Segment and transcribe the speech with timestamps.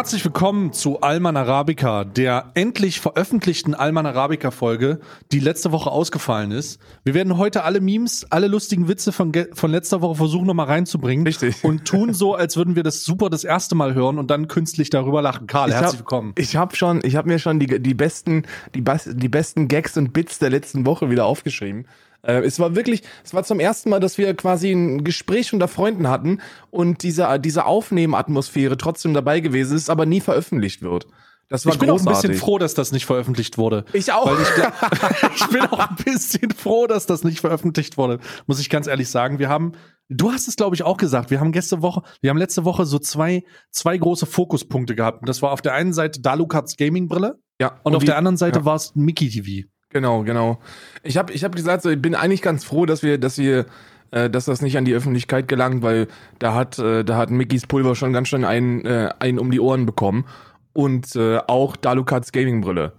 [0.00, 4.98] herzlich willkommen zu Alman Arabica, der endlich veröffentlichten Alman Arabica Folge,
[5.30, 6.80] die letzte Woche ausgefallen ist.
[7.04, 11.26] Wir werden heute alle Memes, alle lustigen Witze von, von letzter Woche versuchen nochmal reinzubringen.
[11.26, 11.62] Richtig.
[11.64, 14.88] Und tun so, als würden wir das super das erste Mal hören und dann künstlich
[14.88, 15.46] darüber lachen.
[15.46, 16.32] Karl, Ich herzlich hab- willkommen.
[16.38, 18.44] Ich habe schon, ich habe mir schon die, die besten,
[18.74, 21.84] die, die besten Gags und Bits der letzten Woche wieder aufgeschrieben.
[22.22, 25.68] Äh, es war wirklich, es war zum ersten Mal, dass wir quasi ein Gespräch unter
[25.68, 31.06] Freunden hatten und diese, diese Aufnehmatmosphäre trotzdem dabei gewesen ist, aber nie veröffentlicht wird.
[31.48, 32.30] Das war Ich bin auch ein großartig.
[32.30, 33.84] bisschen froh, dass das nicht veröffentlicht wurde.
[33.92, 34.30] Ich auch.
[34.40, 34.48] Ich,
[35.36, 39.08] ich bin auch ein bisschen froh, dass das nicht veröffentlicht wurde, muss ich ganz ehrlich
[39.08, 39.40] sagen.
[39.40, 39.72] Wir haben,
[40.08, 42.84] du hast es glaube ich auch gesagt, wir haben letzte Woche, wir haben letzte Woche
[42.86, 45.22] so zwei, zwei große Fokuspunkte gehabt.
[45.22, 48.16] Und das war auf der einen Seite Dalukats Gaming Brille ja, und, auf die- der
[48.18, 48.64] anderen Seite ja.
[48.64, 49.66] war es Mickey TV.
[49.90, 50.58] Genau, genau.
[51.02, 53.66] Ich habe ich hab gesagt, so, ich bin eigentlich ganz froh, dass wir, dass wir,
[54.12, 56.06] äh, dass das nicht an die Öffentlichkeit gelangt, weil
[56.38, 59.60] da hat, äh, da hat Mickys Pulver schon ganz schön einen, äh, einen um die
[59.60, 60.26] Ohren bekommen
[60.72, 62.92] und äh, auch Dalukats Gaming Brille.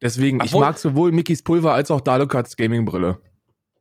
[0.00, 3.18] Deswegen, ich Obwohl- mag sowohl Mickys Pulver als auch Dalukats Gaming Brille.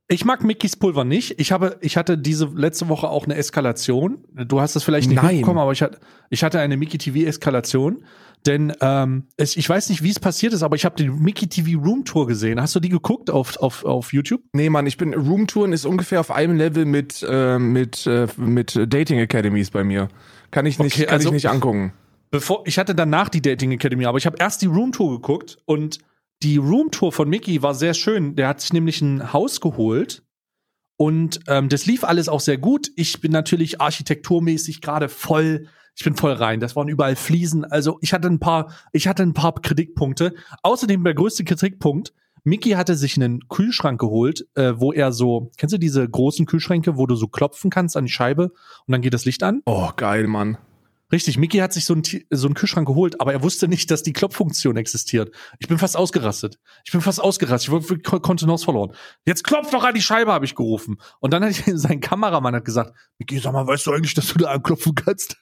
[0.08, 1.40] Ich mag Mickys Pulver nicht.
[1.40, 4.24] Ich habe, ich hatte diese letzte Woche auch eine Eskalation.
[4.32, 5.38] Du hast das vielleicht nicht Nein.
[5.38, 6.00] mitbekommen, aber ich hatte,
[6.30, 8.04] ich hatte eine Mickey TV Eskalation.
[8.46, 11.48] Denn ähm, es, ich weiß nicht, wie es passiert ist, aber ich habe die Mickey
[11.48, 12.62] TV Room Tour gesehen.
[12.62, 14.42] Hast du die geguckt auf, auf, auf YouTube?
[14.54, 18.76] Nee, Mann, ich bin Roomtouren ist ungefähr auf einem Level mit äh, mit äh, mit
[18.76, 20.10] Dating Academies bei mir.
[20.52, 21.94] Kann ich nicht Okay, kann also- ich nicht angucken.
[22.32, 25.58] Bevor, ich hatte danach die Dating Academy, aber ich habe erst die Room Tour geguckt
[25.66, 26.00] und
[26.44, 28.36] die Room Tour von Mickey war sehr schön.
[28.36, 30.24] Der hat sich nämlich ein Haus geholt
[30.98, 32.90] und ähm, das lief alles auch sehr gut.
[32.96, 36.60] Ich bin natürlich architekturmäßig gerade voll, ich bin voll rein.
[36.60, 37.66] Das waren überall Fliesen.
[37.66, 40.34] Also ich hatte ein paar, ich hatte ein paar Kritikpunkte.
[40.64, 42.14] Außerdem der größte Kritikpunkt.
[42.44, 46.96] Mickey hatte sich einen Kühlschrank geholt, äh, wo er so, kennst du diese großen Kühlschränke,
[46.96, 48.50] wo du so klopfen kannst an die Scheibe
[48.86, 49.62] und dann geht das Licht an?
[49.66, 50.58] Oh, geil, Mann.
[51.12, 54.04] Richtig, Mickey hat sich so einen, so einen Kühlschrank geholt, aber er wusste nicht, dass
[54.04, 55.32] die Klopffunktion existiert.
[55.60, 56.60] Ich bin fast ausgerastet.
[56.84, 57.74] Ich bin fast ausgerastet.
[57.90, 58.92] Ich Kon- Kontenance verloren.
[59.26, 60.98] Jetzt klopf doch an die Scheibe, habe ich gerufen.
[61.20, 64.28] Und dann hat ich, sein Kameramann hat gesagt, Mickey, sag mal, weißt du eigentlich, dass
[64.28, 65.38] du da anklopfen kannst?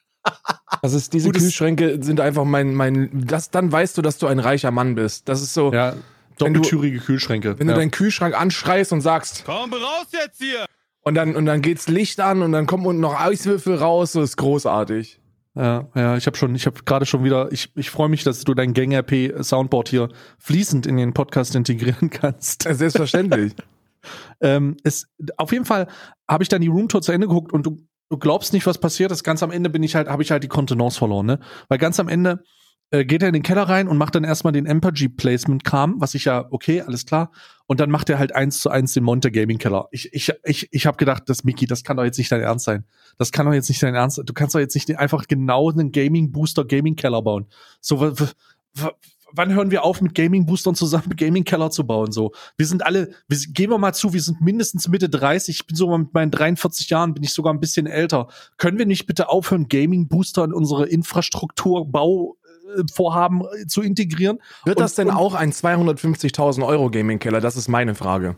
[0.82, 4.26] Das ist, diese Gutes- Kühlschränke sind einfach mein, mein, das, dann weißt du, dass du
[4.26, 5.28] ein reicher Mann bist.
[5.28, 5.92] Das ist so, Ja,
[6.38, 7.58] Wenn du- doppeltürige Kühlschränke.
[7.58, 7.74] wenn ja.
[7.74, 10.66] du deinen Kühlschrank anschreist und sagst, Komm raus jetzt hier!
[11.02, 14.22] und dann, und dann geht's Licht an und dann kommen unten noch Eiswürfel raus, so
[14.22, 15.20] ist großartig.
[15.56, 18.42] Ja, ja, ich habe schon, ich habe gerade schon wieder, ich, ich freue mich, dass
[18.42, 20.08] du dein Gang RP Soundboard hier
[20.38, 22.64] fließend in den Podcast integrieren kannst.
[22.64, 23.54] Ja, Selbstverständlich.
[24.40, 25.06] ähm, es,
[25.36, 25.86] auf jeden Fall
[26.28, 27.76] habe ich dann die Roomtour zu Ende geguckt und du,
[28.14, 29.24] du glaubst nicht, was passiert ist.
[29.24, 31.40] Ganz am Ende bin ich halt, habe ich halt die Kontenance verloren, ne?
[31.68, 32.44] Weil ganz am Ende
[32.90, 35.96] äh, geht er in den Keller rein und macht dann erstmal den Empathy Placement Kram,
[35.98, 37.32] was ich ja, okay, alles klar.
[37.66, 39.88] Und dann macht er halt eins zu eins den Monte Gaming Keller.
[39.90, 42.66] Ich, ich, ich, ich habe gedacht, das Mickey, das kann doch jetzt nicht dein Ernst
[42.66, 42.84] sein.
[43.18, 44.26] Das kann doch jetzt nicht dein Ernst sein.
[44.26, 47.46] Du kannst doch jetzt nicht einfach genau einen Gaming Booster Gaming Keller bauen.
[47.80, 48.14] So,
[49.34, 52.12] wann hören wir auf, mit Gaming Boostern zusammen Gaming Keller zu bauen?
[52.12, 55.56] So, wir sind alle, wir, gehen wir mal zu, wir sind mindestens Mitte 30.
[55.60, 58.28] Ich bin sogar mit meinen 43 Jahren, bin ich sogar ein bisschen älter.
[58.56, 62.36] Können wir nicht bitte aufhören, Gaming Booster in unsere Infrastrukturbau
[62.76, 64.38] äh, Vorhaben äh, zu integrieren?
[64.64, 67.40] Wird Und- das denn auch ein 250.000 Euro Gaming-Keller?
[67.40, 68.36] Das ist meine Frage.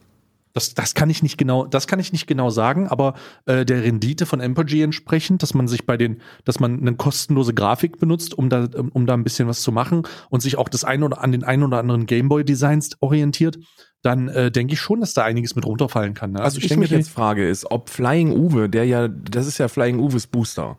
[0.57, 3.13] Das, das kann ich nicht genau, das kann ich nicht genau sagen, aber
[3.45, 7.53] äh, der Rendite von Empathy entsprechend, dass man sich bei den, dass man eine kostenlose
[7.53, 10.83] Grafik benutzt, um da, um, da ein bisschen was zu machen und sich auch das
[10.83, 13.59] ein oder an den ein oder anderen Gameboy-Designs orientiert,
[14.01, 16.33] dann äh, denke ich schon, dass da einiges mit runterfallen kann.
[16.33, 16.41] Ne?
[16.41, 19.69] Also ich, denke mich jetzt frage, ist, ob Flying Uwe, der ja, das ist ja
[19.69, 20.79] Flying Uwes Booster,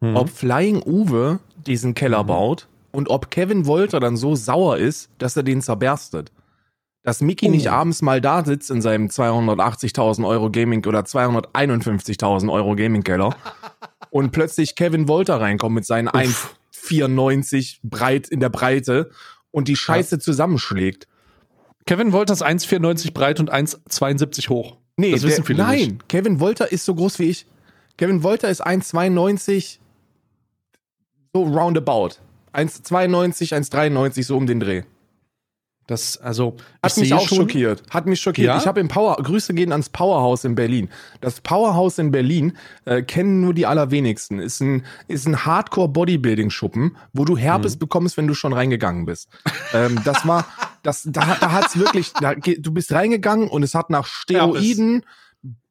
[0.00, 0.16] Mhm.
[0.16, 5.36] ob Flying Uwe diesen Keller baut und ob Kevin Wolter dann so sauer ist, dass
[5.36, 6.32] er den zerberstet.
[7.08, 7.50] Dass Mickey Oh.
[7.50, 13.34] nicht abends mal da sitzt in seinem 280.000 Euro Gaming oder 251.000 Euro Gaming Keller
[14.10, 19.08] und plötzlich Kevin Wolter reinkommt mit seinen 1,94 breit in der Breite
[19.50, 21.08] und die Scheiße zusammenschlägt.
[21.86, 24.76] Kevin Wolters 1,94 breit und 1,72 hoch.
[24.98, 26.08] Nee, das wissen der, viele nein, nicht.
[26.10, 27.46] Kevin Wolter ist so groß wie ich.
[27.96, 29.78] Kevin Wolter ist 1,92
[31.32, 32.16] so roundabout.
[32.52, 34.82] 1,92, 1,93 so um den Dreh.
[35.88, 37.82] Das, also, Hat ich mich auch schon, schockiert.
[37.90, 38.46] Hat mich schockiert.
[38.48, 38.58] Ja?
[38.58, 40.90] Ich habe im Power, Grüße gehen ans Powerhouse in Berlin.
[41.22, 44.38] Das Powerhouse in Berlin äh, kennen nur die allerwenigsten.
[44.38, 47.78] Ist ein, ist ein Hardcore-Bodybuilding-Schuppen, wo du Herpes Mhm.
[47.80, 49.28] bekommst, wenn du schon reingegangen bist.
[49.72, 50.46] ähm, das war,
[50.82, 55.04] das, da, da hat's wirklich, da, du bist reingegangen und es hat nach Steroiden,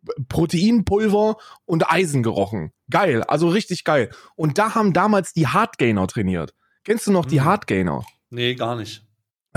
[0.01, 2.71] B- Proteinpulver und Eisen gerochen.
[2.89, 4.09] Geil, also richtig geil.
[4.35, 6.53] Und da haben damals die Hardgainer trainiert.
[6.83, 7.45] Kennst du noch die Mhm.
[7.45, 8.03] Hardgainer?
[8.29, 9.03] Nee, gar nicht.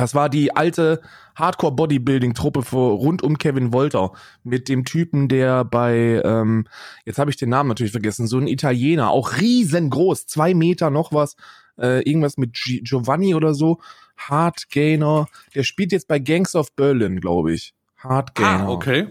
[0.00, 1.02] Das war die alte
[1.36, 4.12] Hardcore-Bodybuilding-Truppe rund um Kevin Wolter
[4.44, 6.66] mit dem Typen, der bei, ähm,
[7.04, 11.12] jetzt habe ich den Namen natürlich vergessen, so ein Italiener, auch riesengroß, zwei Meter noch
[11.12, 11.36] was,
[11.78, 13.78] äh, irgendwas mit Gi Giovanni oder so,
[14.16, 17.74] Hardgainer, der spielt jetzt bei Gangs of Berlin, glaube ich.
[17.98, 18.68] Hardgainer.
[18.68, 19.08] Ah, okay.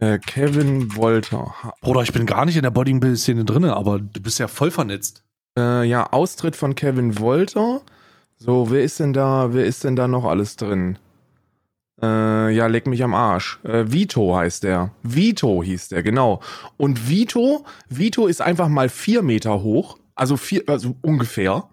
[0.00, 1.54] Äh, Kevin Wolter.
[1.82, 5.22] Bruder, ich bin gar nicht in der Bodybuilding-Szene drin, aber du bist ja voll vernetzt.
[5.58, 7.82] äh, ja, Austritt von Kevin Wolter.
[8.44, 10.98] So, wer ist denn da, wer ist denn da noch alles drin?
[12.02, 13.58] Äh, ja, leck mich am Arsch.
[13.64, 14.90] Äh, Vito heißt der.
[15.02, 16.42] Vito hieß der, genau.
[16.76, 21.70] Und Vito, Vito ist einfach mal vier Meter hoch, also vier, also ungefähr.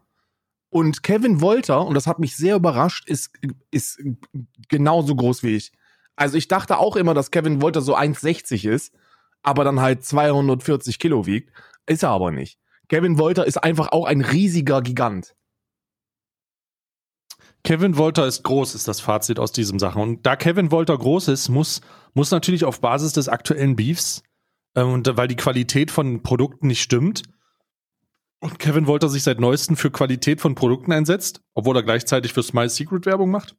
[0.70, 3.34] Und Kevin Wolter, und das hat mich sehr überrascht, ist,
[3.72, 4.02] ist
[4.70, 5.74] genauso groß wie ich.
[6.16, 8.94] Also ich dachte auch immer, dass Kevin Wolter so 1,60 ist,
[9.44, 11.52] aber dann halt 240 Kilo wiegt.
[11.86, 12.60] Ist er aber nicht.
[12.88, 15.36] Kevin Wolter ist einfach auch ein riesiger Gigant.
[17.64, 20.02] Kevin Wolter ist groß, ist das Fazit aus diesem Sachen.
[20.02, 21.82] Und da Kevin Wolter groß ist, muss,
[22.14, 24.24] muss natürlich auf Basis des aktuellen Beefs,
[24.76, 27.24] äh, und weil die Qualität von Produkten nicht stimmt,
[28.40, 32.42] und Kevin Wolter sich seit neuestem für Qualität von Produkten einsetzt, obwohl er gleichzeitig für
[32.42, 33.56] Smile Secret Werbung macht.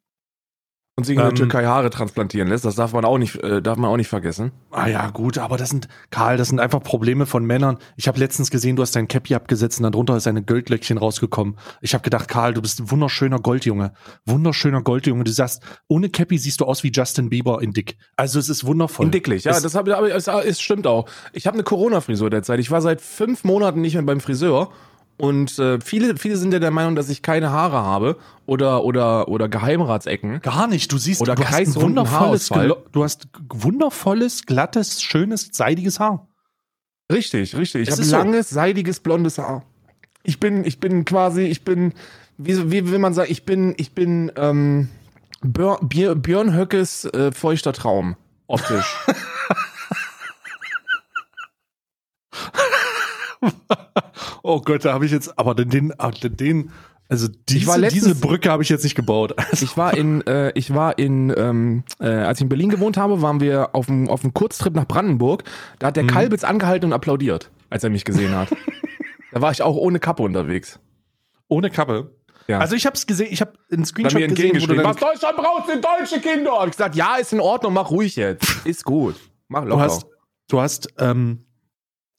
[0.95, 3.63] Und sich in der Ähm, Türkei Haare transplantieren lässt, das darf man auch nicht, äh,
[3.63, 4.53] darf man auch nicht vergessen.
[4.71, 7.79] Ah ja, gut, aber das sind, Karl, das sind einfach Probleme von Männern.
[7.97, 11.57] Ich habe letztens gesehen, du hast dein Cappy abgesetzt und darunter ist eine Goldlöckchen rausgekommen.
[11.81, 13.95] Ich habe gedacht, Karl, du bist ein wunderschöner Goldjunge.
[14.27, 15.25] Wunderschöner Goldjunge.
[15.25, 17.97] Du sagst, ohne Cappy siehst du aus wie Justin Bieber in dick.
[18.17, 19.07] Also es ist wundervoll.
[19.07, 21.09] Und dicklich, ja, Es- das, hab, aber es, es stimmt auch.
[21.33, 22.61] Ich habe eine Corona-Frisur derzeit.
[22.61, 24.71] Ich war seit fünf Monaten nicht mehr beim Friseur.
[25.23, 29.29] Und äh, viele, viele sind ja der Meinung, dass ich keine Haare habe oder, oder,
[29.29, 30.41] oder Geheimratsecken.
[30.41, 30.91] Gar nicht.
[30.91, 36.27] Du siehst, Oder du hast wundervolles, du hast wundervolles, glattes, schönes, seidiges Haar.
[37.13, 37.83] Richtig, richtig.
[37.83, 38.17] Ich habe ist so.
[38.17, 39.63] langes, seidiges, blondes Haar.
[40.25, 41.93] Ich bin, ich bin quasi, ich bin,
[42.37, 44.89] wie, wie will man sagen, ich bin, ich bin ähm,
[45.41, 48.17] Björ, Björ, Björn Höckes äh, feuchter Traum.
[48.49, 48.97] Optisch.
[54.43, 55.93] Oh Gott, da habe ich jetzt, aber den, den,
[56.25, 56.71] den
[57.09, 59.35] also diese, letztens- diese Brücke habe ich jetzt nicht gebaut.
[59.51, 62.97] Also, Ich war in, äh, ich war in, ähm, äh, als ich in Berlin gewohnt
[62.97, 65.45] habe, waren wir auf einem auf einem Kurztrip nach Brandenburg.
[65.79, 68.49] Da hat der Kalbitz angehalten und applaudiert, als er mich gesehen hat.
[69.33, 70.79] da war ich auch ohne Kappe unterwegs.
[71.49, 72.13] ohne Kappe.
[72.49, 72.59] Ja.
[72.59, 75.37] Also ich habe es gesehen, ich habe einen Screenshot mir gesehen, wo du was Deutschland
[75.37, 76.53] braucht, sind deutsche Kinder.
[76.53, 78.67] Hab ich gesagt, ja, ist in Ordnung, mach ruhig jetzt.
[78.67, 79.15] Ist gut.
[79.49, 79.83] Mach du locker.
[79.83, 80.07] hast,
[80.49, 81.45] du hast, ähm,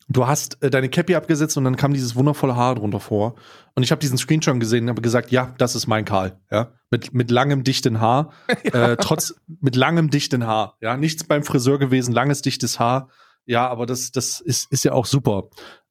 [0.09, 3.35] du hast äh, deine Cappy abgesetzt und dann kam dieses wundervolle Haar drunter vor.
[3.75, 6.71] Und ich habe diesen Screenshot gesehen und habe gesagt, ja, das ist mein Karl, ja,
[6.91, 8.31] mit mit langem dichten Haar,
[8.63, 13.09] äh, trotz mit langem dichten Haar, ja, nichts beim Friseur gewesen, langes dichtes Haar,
[13.45, 15.49] ja, aber das das ist ist ja auch super.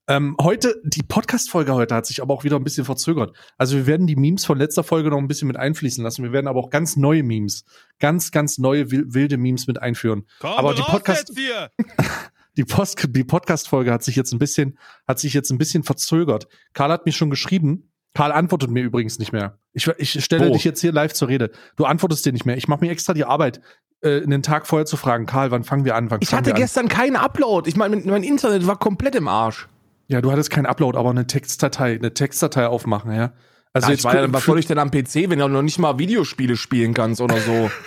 [0.09, 3.37] Ähm, heute, die Podcast-Folge heute hat sich aber auch wieder ein bisschen verzögert.
[3.57, 6.25] Also wir werden die Memes von letzter Folge noch ein bisschen mit einfließen lassen.
[6.25, 7.65] Wir werden aber auch ganz neue Memes,
[8.01, 10.27] ganz, ganz neue wil- wilde Memes mit einführen.
[10.41, 11.71] Komm aber die Podcast, jetzt hier!
[12.57, 16.49] die, Post, die Podcast-Folge hat sich jetzt ein bisschen, hat sich jetzt ein bisschen verzögert.
[16.75, 17.91] Karl hat mir schon geschrieben.
[18.15, 19.59] Karl antwortet mir übrigens nicht mehr.
[19.73, 20.53] Ich, ich stelle Wo?
[20.53, 21.51] dich jetzt hier live zur Rede.
[21.77, 22.59] Du antwortest dir nicht mehr.
[22.59, 23.61] Ich mache mir extra die Arbeit,
[24.03, 26.11] äh, einen Tag vorher zu fragen, Karl, wann fangen wir an?
[26.11, 27.69] Wann ich hatte gestern keinen Upload.
[27.69, 29.69] Ich meine, mein Internet war komplett im Arsch.
[30.09, 33.33] Ja, du hattest keinen Upload, aber eine Textdatei, eine Textdatei aufmachen, ja.
[33.73, 35.63] Also Ja, jetzt ich war ja, was soll ich denn am PC, wenn du noch
[35.63, 37.71] nicht mal Videospiele spielen kannst oder so?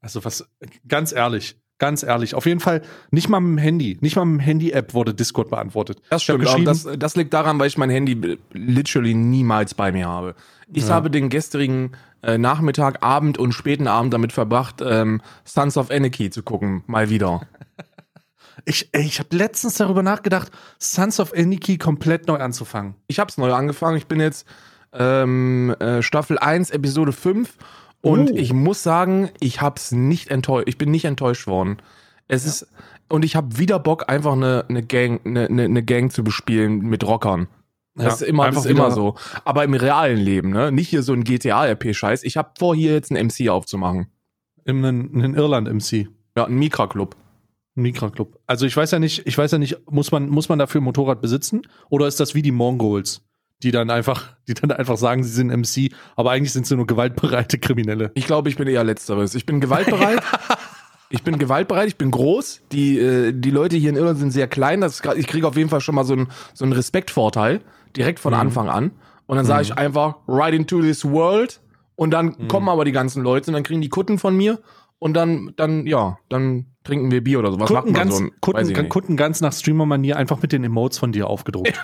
[0.00, 0.48] Also was,
[0.86, 2.34] ganz ehrlich, ganz ehrlich.
[2.34, 5.50] Auf jeden Fall nicht mal mit dem Handy, nicht mal mit dem Handy-App wurde Discord
[5.50, 6.00] beantwortet.
[6.10, 10.06] Das stimmt, geschrieben- das, das liegt daran, weil ich mein Handy literally niemals bei mir
[10.08, 10.34] habe.
[10.72, 10.94] Ich Ja.
[10.94, 11.92] habe den gestrigen
[12.22, 17.10] äh, Nachmittag, Abend und späten Abend damit verbracht, ähm, Sons of Anarchy zu gucken, mal
[17.10, 17.42] wieder.
[18.64, 22.96] Ich, ich habe letztens darüber nachgedacht, Sons of Anarchy komplett neu anzufangen.
[23.06, 24.46] Ich habe es neu angefangen, ich bin jetzt
[24.92, 27.54] ähm, äh, Staffel 1, Episode 5
[28.02, 28.34] und Oh.
[28.36, 31.78] ich muss sagen, ich hab's nicht enttäuscht, ich bin nicht enttäuscht worden.
[32.28, 32.66] Es ist
[33.08, 37.04] und ich habe wieder Bock, einfach eine, eine Gang, eine, eine, Gang zu bespielen mit
[37.04, 37.48] Rockern.
[37.94, 39.14] Das Ja, ist immer, einfach ist immer so.
[39.44, 40.70] Aber im realen Leben, ne?
[40.70, 42.22] Nicht hier so ein GTA-RP-Scheiß.
[42.22, 44.08] Ich habe vor, hier jetzt ein MC aufzumachen.
[44.64, 46.08] In, in Irland-MC.
[46.36, 47.16] Ja, ein Mikra-Club.
[47.76, 48.38] Ein Mikra-Club.
[48.46, 50.84] Also ich weiß ja nicht, ich weiß ja nicht, muss man, muss man dafür ein
[50.84, 51.62] Motorrad besitzen?
[51.88, 53.22] Oder ist das wie die Mongols,
[53.62, 56.86] die dann einfach, die dann einfach sagen, sie sind MC, aber eigentlich sind sie nur
[56.86, 58.10] gewaltbereite Kriminelle.
[58.14, 59.34] Ich glaube, ich bin eher Letzteres.
[59.34, 60.22] Ich bin gewaltbereit.
[61.10, 62.62] ich bin gewaltbereit, ich bin groß.
[62.70, 64.80] Die, äh, die Leute hier in Irland sind sehr klein.
[64.80, 67.60] Das, ist ich kriege auf jeden Fall schon mal so einen so einen Respektvorteil
[67.96, 68.92] direkt von Anfang an.
[69.26, 71.60] Und dann sage ich einfach, right into this world.
[71.96, 74.60] Und dann kommen aber die ganzen Leute und dann kriegen die Kutten von mir.
[75.00, 77.60] Und dann, dann, ja, dann trinken wir Bier oder so.
[77.60, 78.24] Was Kunden ganz, so?
[78.24, 78.88] ein- Kunden.
[78.88, 81.80] Kunden ganz nach Streamer-Manier einfach mit den Emotes von dir aufgedruckt.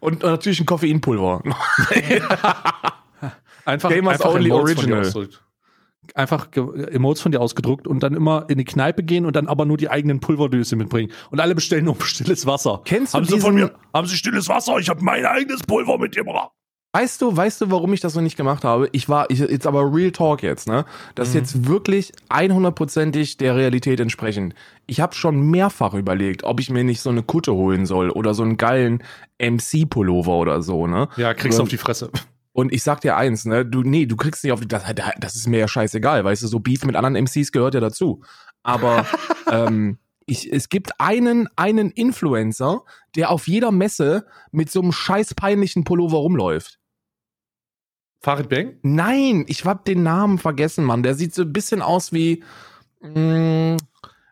[0.00, 1.42] Und natürlich ein Koffeinpulver.
[3.64, 5.00] Einfach, Gamers einfach Only Emotes von dir Original.
[5.06, 5.44] ausgedruckt.
[6.16, 6.48] einfach
[6.90, 9.76] Emotes von dir ausgedruckt und dann immer in die Kneipe gehen und dann aber nur
[9.76, 11.12] die eigenen Pulverdöse mitbringen.
[11.30, 12.80] Und alle bestellen nur stilles Wasser.
[12.84, 14.78] Kennst du haben Sie von mir, haben Sie stilles Wasser?
[14.78, 16.50] Ich habe mein eigenes Pulver mitgebracht.
[16.94, 18.86] Weißt du, weißt du, warum ich das noch nicht gemacht habe?
[18.92, 20.84] Ich war, ich, jetzt aber Real Talk jetzt, ne?
[21.14, 24.54] Das ist jetzt wirklich 100%ig der Realität entsprechend.
[24.86, 28.34] Ich habe schon mehrfach überlegt, ob ich mir nicht so eine Kutte holen soll oder
[28.34, 29.02] so einen geilen
[29.38, 31.08] MC-Pullover oder so, ne?
[31.16, 32.10] Ja, kriegst du auf die Fresse.
[32.52, 34.82] Und ich sag dir eins, ne, du, nee, du kriegst nicht auf die, das,
[35.18, 38.20] das ist mir ja scheißegal, weißt du, so Beef mit anderen MCs gehört ja dazu.
[38.62, 39.06] Aber
[39.50, 39.96] ähm,
[40.26, 42.82] ich, es gibt einen, einen Influencer,
[43.16, 46.78] der auf jeder Messe mit so einem scheiß peinlichen Pullover rumläuft.
[48.22, 48.74] Farid Bang?
[48.82, 51.02] Nein, ich hab den Namen vergessen, Mann.
[51.02, 52.42] Der sieht so ein bisschen aus wie,
[53.00, 53.76] mh,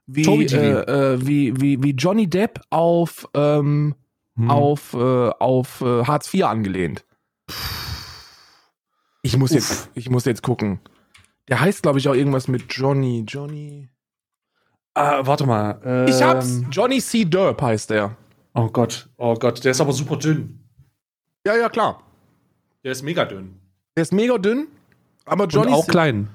[0.07, 0.63] wie, Tobi TV.
[0.63, 3.95] äh, äh, wie, wie, wie Johnny Depp auf, ähm,
[4.37, 4.49] Hm.
[4.51, 4.97] auf, äh,
[5.41, 7.05] auf äh, Hartz IV angelehnt.
[9.23, 9.57] Ich muss Uff.
[9.57, 10.81] jetzt, ich muss jetzt gucken.
[11.49, 13.25] Der heißt, glaube ich, auch irgendwas mit Johnny.
[13.27, 13.89] Johnny.
[14.95, 15.81] Ah, warte mal.
[15.85, 16.63] Ähm, Ich hab's.
[16.71, 17.25] Johnny C.
[17.25, 18.17] Derp heißt der.
[18.55, 20.61] Oh Gott, oh Gott, der ist aber super dünn.
[21.47, 22.03] Ja, ja, klar.
[22.85, 23.60] Der ist mega dünn.
[23.97, 24.69] Der ist mega dünn,
[25.25, 25.91] aber Johnny, und auch C.
[25.91, 26.31] klein.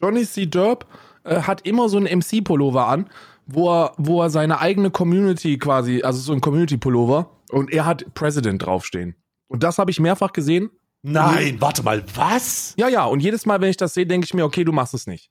[0.00, 0.46] Johnny C.
[0.46, 0.86] Derp
[1.24, 3.08] äh, hat immer so einen MC-Pullover an,
[3.46, 8.14] wo er, wo er seine eigene Community quasi, also so ein Community-Pullover, und er hat
[8.14, 9.16] President draufstehen.
[9.48, 10.70] Und das habe ich mehrfach gesehen.
[11.02, 12.74] Nein, warte mal, was?
[12.76, 14.94] Ja, ja, und jedes Mal, wenn ich das sehe, denke ich mir, okay, du machst
[14.94, 15.30] es nicht.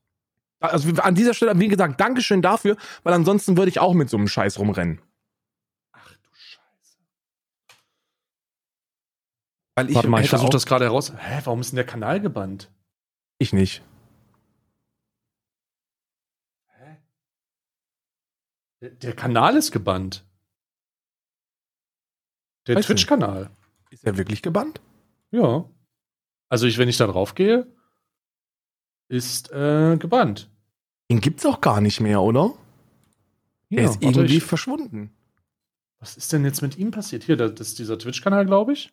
[0.60, 4.18] Also an dieser Stelle, wie gesagt, Dankeschön dafür, weil ansonsten würde ich auch mit so
[4.18, 5.00] einem Scheiß rumrennen.
[5.94, 6.98] Ach du Scheiße.
[9.80, 11.14] Weil ich warte mal, ich versuche das gerade heraus.
[11.18, 12.70] Hä, warum ist denn der Kanal gebannt?
[13.38, 13.82] Ich nicht.
[16.68, 16.98] Hä?
[18.82, 20.26] Der, der Kanal ist gebannt.
[22.68, 22.82] Der.
[22.82, 23.52] Twitch-Kanal.
[23.90, 24.82] Ist er wirklich gebannt?
[25.32, 25.64] Ja.
[26.50, 27.66] Also ich, wenn ich da drauf gehe,
[29.08, 30.52] ist äh, gebannt.
[31.10, 32.54] Den gibt's auch gar nicht mehr, oder?
[33.72, 35.16] Der Ja, ist irgendwie ich, verschwunden.
[36.00, 37.24] was ist denn jetzt mit ihm passiert?
[37.24, 38.92] Hier, das ist dieser Twitch-Kanal, glaube ich.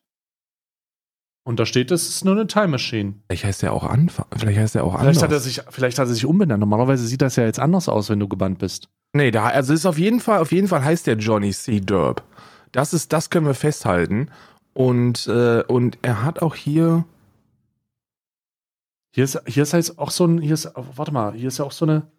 [1.46, 3.14] Und da steht, das ist nur eine Time Machine.
[3.28, 4.26] Vielleicht heißt er auch Anfang.
[4.36, 5.44] Vielleicht heißt er auch Vielleicht hat, er anders.
[5.44, 6.58] sich, vielleicht hat er sich umbenannt.
[6.58, 8.88] Normalerweise sieht das ja jetzt anders aus, wenn du gebannt bist.
[9.12, 11.78] Nee, da, also ist auf jeden Fall, auf jeden Fall heißt der Johnny C.
[11.78, 12.24] Derp.
[12.72, 14.28] Das ist, das können wir festhalten.
[14.74, 17.04] Und, äh, und er hat auch hier.
[19.14, 21.64] Hier ist, hier ist halt auch so ein, hier ist, warte mal, hier ist ja
[21.64, 22.10] auch so eine,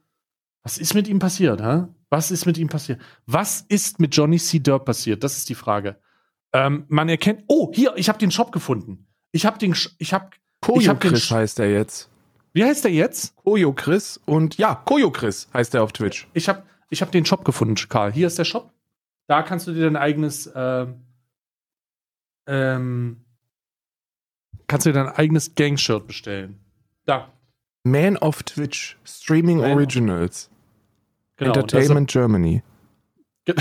[0.64, 1.88] was ist mit ihm passiert, hä?
[2.10, 3.02] Was ist mit ihm passiert?
[3.26, 4.60] Was ist mit Johnny C.
[4.60, 5.22] Derp passiert?
[5.26, 5.98] Das ist die Frage.
[6.54, 9.07] Ähm, man erkennt, oh, hier, ich habe den Shop gefunden.
[9.32, 10.30] Ich habe den, ich habe,
[10.62, 12.10] Koyo Ich hab Chris heißt er jetzt.
[12.54, 13.36] wie heißt der jetzt?
[13.38, 16.28] Koyo Chris und ja, Koyo Chris heißt er auf Twitch.
[16.34, 18.12] Ich habe, ich habe den Shop gefunden, Karl.
[18.12, 18.72] Hier ist der Shop.
[19.28, 21.02] Da kannst du dir dein eigenes, ähm,
[22.48, 23.18] ähm,
[24.68, 26.60] kannst du dir dein eigenes Gang-Shirt bestellen.
[27.06, 27.32] Da.
[27.84, 30.50] Man of Twitch, Streaming Man of- Originals,
[31.38, 31.52] Genau.
[31.54, 32.64] Das- Entertainment Germany.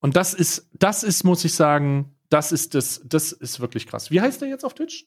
[0.00, 4.10] Und das ist, das ist, muss ich sagen, das ist das, das ist wirklich krass.
[4.10, 5.06] Wie heißt der jetzt auf Twitch?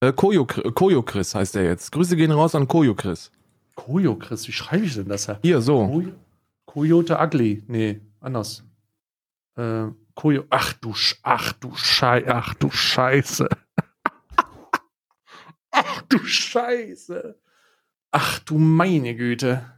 [0.00, 1.90] Äh, Koyo, Koyo Chris heißt er jetzt.
[1.92, 3.30] Grüße gehen raus an Koyo Chris.
[3.74, 5.28] Koyo, Chris, wie schreibe ich denn das?
[5.28, 5.38] Herr?
[5.42, 5.86] Hier, so.
[5.86, 6.12] Koyo,
[6.66, 7.62] Coyote Ugly.
[7.66, 8.64] Nee, anders.
[9.56, 13.48] Äh, Koyo, ach du, Sch- ach du Schei, ach du Scheiße.
[15.70, 17.38] ach du Scheiße.
[18.12, 19.70] Ach du meine Güte.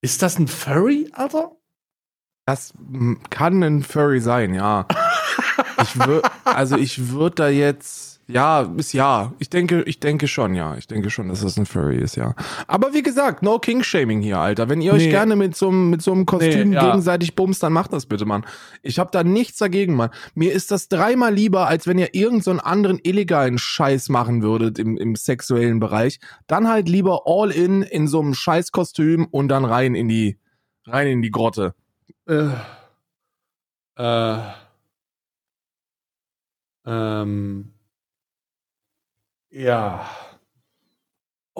[0.00, 1.52] Ist das ein Furry, Alter?
[2.46, 2.72] Das
[3.30, 4.86] kann ein Furry sein, ja.
[5.94, 9.32] ich würd, also ich würde da jetzt, ja, ist ja.
[9.40, 10.76] Ich denke, ich denke schon, ja.
[10.76, 12.34] Ich denke schon, dass das ein Furry ist, ja.
[12.66, 14.68] Aber wie gesagt, no King-Shaming hier, Alter.
[14.68, 15.10] Wenn ihr euch Nee.
[15.10, 16.86] gerne mit so, einem- mit so einem Kostüm Nee, ja.
[16.86, 18.46] gegenseitig bumst, dann macht das bitte, Mann.
[18.82, 20.10] Ich habe da nichts dagegen, Mann.
[20.34, 24.42] Mir ist das dreimal lieber, als wenn ihr irgendeinen so einen anderen illegalen Scheiß machen
[24.42, 26.18] würdet im, im sexuellen Bereich.
[26.46, 30.38] Dann halt lieber all in in so einem Scheißkostüm und dann rein in die,
[30.86, 31.74] rein in die Grotte.
[32.28, 32.48] Äh.
[33.96, 34.38] Äh.
[36.86, 37.72] Ähm.
[39.50, 40.08] Ja.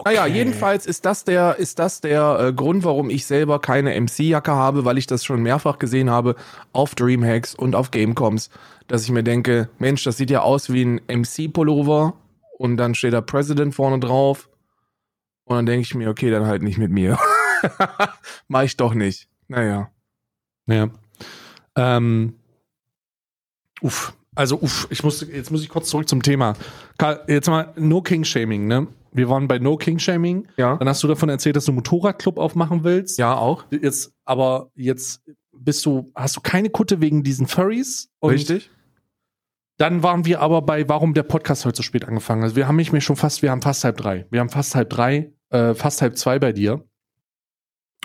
[0.05, 0.33] Naja, Okay.
[0.33, 4.87] jedenfalls ist das der, ist das der äh, Grund, warum ich selber keine MC-Jacke habe,
[4.87, 6.35] weil ich das schon mehrfach gesehen habe
[6.73, 8.49] auf Dreamhacks und auf Gamecoms,
[8.89, 12.15] dass ich mir denke, Mensch, das sieht ja aus wie ein MC-Pullover
[12.59, 14.49] und dann steht da President vorne drauf
[15.45, 17.19] und dann denke ich mir, okay, dann halt nicht mit mir.
[18.49, 19.29] Mach ich doch nicht.
[19.49, 19.91] Naja.
[20.67, 20.89] Ja.
[21.77, 22.37] Ähm.
[23.83, 24.15] Uff.
[24.35, 26.55] Also, uff, ich muss, jetzt muss ich kurz zurück zum Thema.
[26.99, 28.87] Karl, jetzt mal No King Shaming, ne?
[29.13, 30.49] Wir waren bei No King Shaming.
[30.57, 30.77] Ja.
[30.77, 33.19] Dann hast du davon erzählt, dass du einen Motorradclub aufmachen willst.
[33.19, 33.65] Ja, auch.
[33.71, 35.21] Jetzt, aber jetzt
[35.53, 38.11] bist du, hast du keine Kutte wegen diesen Furries?
[38.25, 38.71] Richtig.
[39.77, 42.43] Dann waren wir aber bei, warum der Podcast heute so spät angefangen.
[42.43, 44.27] Also wir haben mich mir schon fast, wir haben fast halb drei.
[44.31, 46.85] Wir haben fast halb drei, äh, fast halb zwei bei dir.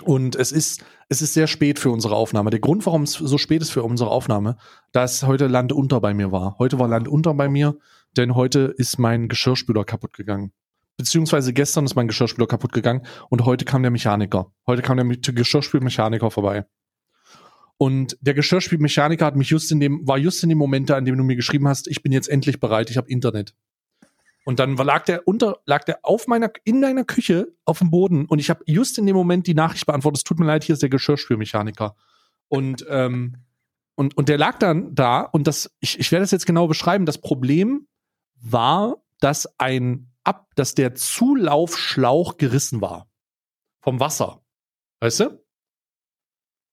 [0.04, 2.50] Und es ist, es ist sehr spät für unsere Aufnahme.
[2.50, 4.56] Der Grund, warum es so spät ist für unsere Aufnahme,
[4.92, 6.56] dass heute Land unter bei mir war.
[6.58, 7.76] Heute war Land unter bei mir,
[8.16, 10.52] denn heute ist mein Geschirrspüler kaputt gegangen.
[10.96, 14.52] Beziehungsweise gestern ist mein Geschirrspüler kaputt gegangen und heute kam der Mechaniker.
[14.66, 16.66] Heute kam der Geschirrspülmechaniker vorbei.
[17.76, 21.16] Und der Geschirrspülmechaniker hat mich just in dem, war just in dem Moment an dem
[21.16, 23.54] du mir geschrieben hast, ich bin jetzt endlich bereit, ich habe Internet.
[24.48, 28.24] Und dann lag der unter, lag der auf meiner, in deiner Küche auf dem Boden
[28.24, 30.72] und ich habe just in dem Moment die Nachricht beantwortet, es tut mir leid, hier
[30.72, 31.94] ist der Geschirrspülmechaniker.
[32.48, 33.44] Und, ähm,
[33.94, 37.04] und, und der lag dann da und das, ich, ich werde das jetzt genau beschreiben.
[37.04, 37.88] Das Problem
[38.40, 43.06] war, dass ein ab, dass der Zulaufschlauch gerissen war.
[43.82, 44.42] Vom Wasser.
[45.00, 45.44] Weißt du?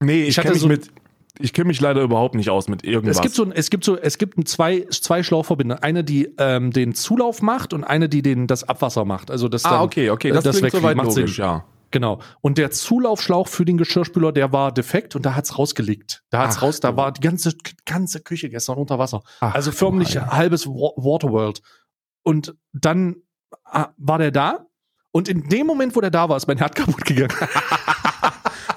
[0.01, 0.93] Nee, ich, ich hatte so mit,
[1.39, 3.17] ich kenne mich leider überhaupt nicht aus mit irgendwas.
[3.17, 5.83] Es gibt so, es gibt so, es gibt zwei, zwei Schlauchverbinder.
[5.83, 9.31] Eine, die ähm, den Zulauf macht und eine, die den das Abwasser macht.
[9.31, 11.45] Also das ah, dann, okay, okay, das, das klingt soweit logisch, Sinn.
[11.45, 11.65] ja.
[11.91, 12.19] Genau.
[12.41, 16.23] Und der Zulaufschlauch für den Geschirrspüler, der war defekt und da hat's rausgelegt.
[16.29, 17.53] Da hat's Ach, raus, da war die ganze
[17.85, 19.21] ganze Küche gestern unter Wasser.
[19.39, 20.35] Ach, also förmlich Alter.
[20.35, 21.61] halbes Waterworld.
[22.23, 23.17] Und dann
[23.63, 24.65] ah, war der da
[25.11, 27.33] und in dem Moment, wo der da war, ist mein Herd kaputt gegangen.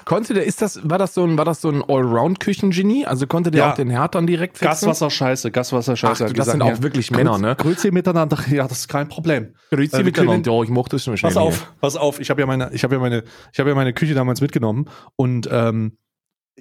[0.09, 3.05] Konnte der, ist das, war das so ein, war das so ein Allround-Küchengenie?
[3.05, 3.71] Also konnte der ja.
[3.71, 4.87] auch den Herd dann direkt fixen?
[4.87, 6.23] Gaswasser scheiße, Gaswasser scheiße.
[6.23, 7.55] Ach, das gesagt, sind auch wirklich Männer, ne?
[7.55, 9.53] Grüezi miteinander, ja, das ist kein Problem.
[9.69, 11.15] Grüezi äh, miteinander, ja, ich mochte es schon.
[11.15, 11.67] Pass auf, hier.
[11.79, 13.23] pass auf, ich habe ja meine, ich habe ja meine,
[13.53, 15.99] ich habe ja meine Küche damals mitgenommen und ähm,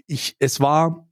[0.06, 1.08] ich, es war,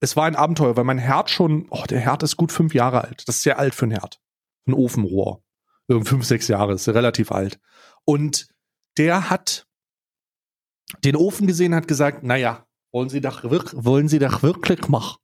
[0.00, 3.04] es war ein Abenteuer, weil mein Herd schon, oh, der Herd ist gut fünf Jahre
[3.04, 3.22] alt.
[3.28, 4.18] Das ist sehr alt für ein Herd.
[4.66, 5.44] Ein Ofenrohr.
[5.88, 7.60] Fünf, sechs Jahre, ist relativ alt.
[8.04, 8.48] Und
[8.96, 9.67] der hat
[11.04, 15.18] den Ofen gesehen, hat gesagt, naja, wollen Sie doch, wollen Sie doch wirklich machen?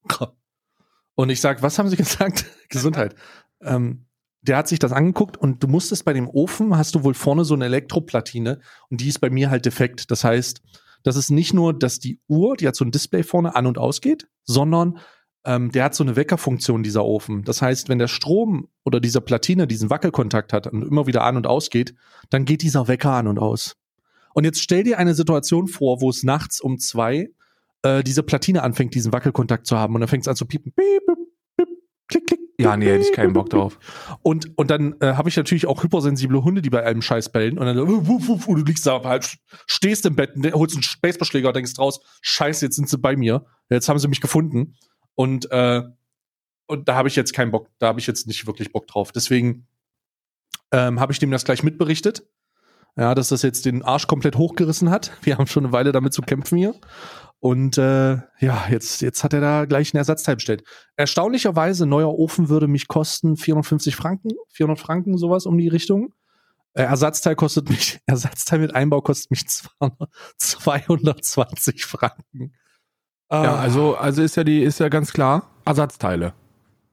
[1.15, 2.47] Und ich sag, was haben Sie gesagt?
[2.69, 3.15] Gesundheit.
[3.63, 4.07] Ähm,
[4.43, 7.45] der hat sich das angeguckt und du musstest bei dem Ofen, hast du wohl vorne
[7.45, 10.11] so eine Elektroplatine und die ist bei mir halt defekt.
[10.11, 10.61] Das heißt,
[11.03, 13.79] das ist nicht nur, dass die Uhr, die hat so ein Display vorne an und
[13.79, 14.99] ausgeht, sondern
[15.47, 17.45] ähm, der hat so eine Weckerfunktion, dieser Ofen.
[17.45, 21.37] Das heißt, wenn der Strom oder dieser Platine diesen Wackelkontakt hat und immer wieder an
[21.37, 21.95] und ausgeht,
[22.29, 23.77] dann geht dieser Wecker an und aus.
[24.35, 27.31] Und jetzt stell dir eine Situation vor, wo es nachts um zwei
[27.83, 30.73] äh, diese Platine anfängt, diesen Wackelkontakt zu haben und dann fängt es an zu piepen.
[30.73, 31.03] Piep,
[31.57, 31.69] piep,
[32.09, 32.41] klick, klick.
[32.59, 33.79] Ja, nee, hätte ich keinen Bock drauf.
[34.23, 37.59] Und, und dann äh, habe ich natürlich auch hypersensible Hunde, die bei einem Scheiß bellen.
[37.59, 39.25] Und dann wuff, wuff, wuff, und du liegst da halb,
[39.67, 43.45] stehst im Bett, holst einen Baseballschläger und denkst raus, scheiße, jetzt sind sie bei mir.
[43.71, 44.77] Jetzt haben sie mich gefunden.
[45.15, 45.83] Und, äh,
[46.67, 49.11] und da habe ich jetzt keinen Bock, da habe ich jetzt nicht wirklich Bock drauf.
[49.11, 49.67] Deswegen
[50.71, 52.25] ähm, habe ich dem das gleich mitberichtet
[52.97, 55.13] ja, dass das jetzt den Arsch komplett hochgerissen hat.
[55.23, 56.75] Wir haben schon eine Weile damit zu kämpfen hier.
[57.41, 60.65] Und äh, ja, jetzt, jetzt hat er da gleich einen Ersatzteil bestellt.
[60.97, 66.15] Erstaunlicherweise, neuer Ofen würde mich kosten 450 Franken, 400 Franken, sowas um die Richtung.
[66.73, 69.47] Äh, Ersatzteil kostet mich, Ersatzteil mit Einbau kostet mich
[70.39, 72.55] 220 Franken.
[73.29, 73.45] Ah.
[73.45, 76.33] Ja, also, also ist ja die, ist ja ganz klar, Ersatzteile.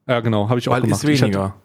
[0.07, 1.03] Ja, genau, habe ich auch Weil gemacht.
[1.03, 1.55] Ist weniger.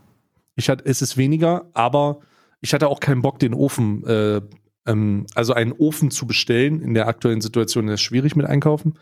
[0.54, 2.20] Ich hatte, ich hatte, es ist weniger, aber
[2.60, 4.40] ich hatte auch keinen Bock, den Ofen, äh,
[4.86, 6.80] ähm, also einen Ofen zu bestellen.
[6.80, 8.98] In der aktuellen Situation ist es schwierig mit Einkaufen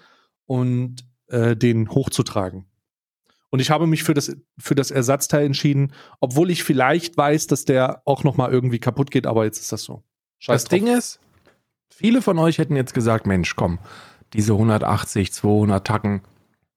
[0.46, 2.66] und äh, den hochzutragen.
[3.50, 7.64] Und ich habe mich für das, für das Ersatzteil entschieden, obwohl ich vielleicht weiß, dass
[7.64, 10.02] der auch noch mal irgendwie kaputt geht, aber jetzt ist das so.
[10.40, 10.78] Scheiß das drauf.
[10.80, 11.20] Ding ist,
[11.88, 13.78] viele von euch hätten jetzt gesagt, Mensch, komm,
[14.32, 16.22] diese 180, 200 Tacken,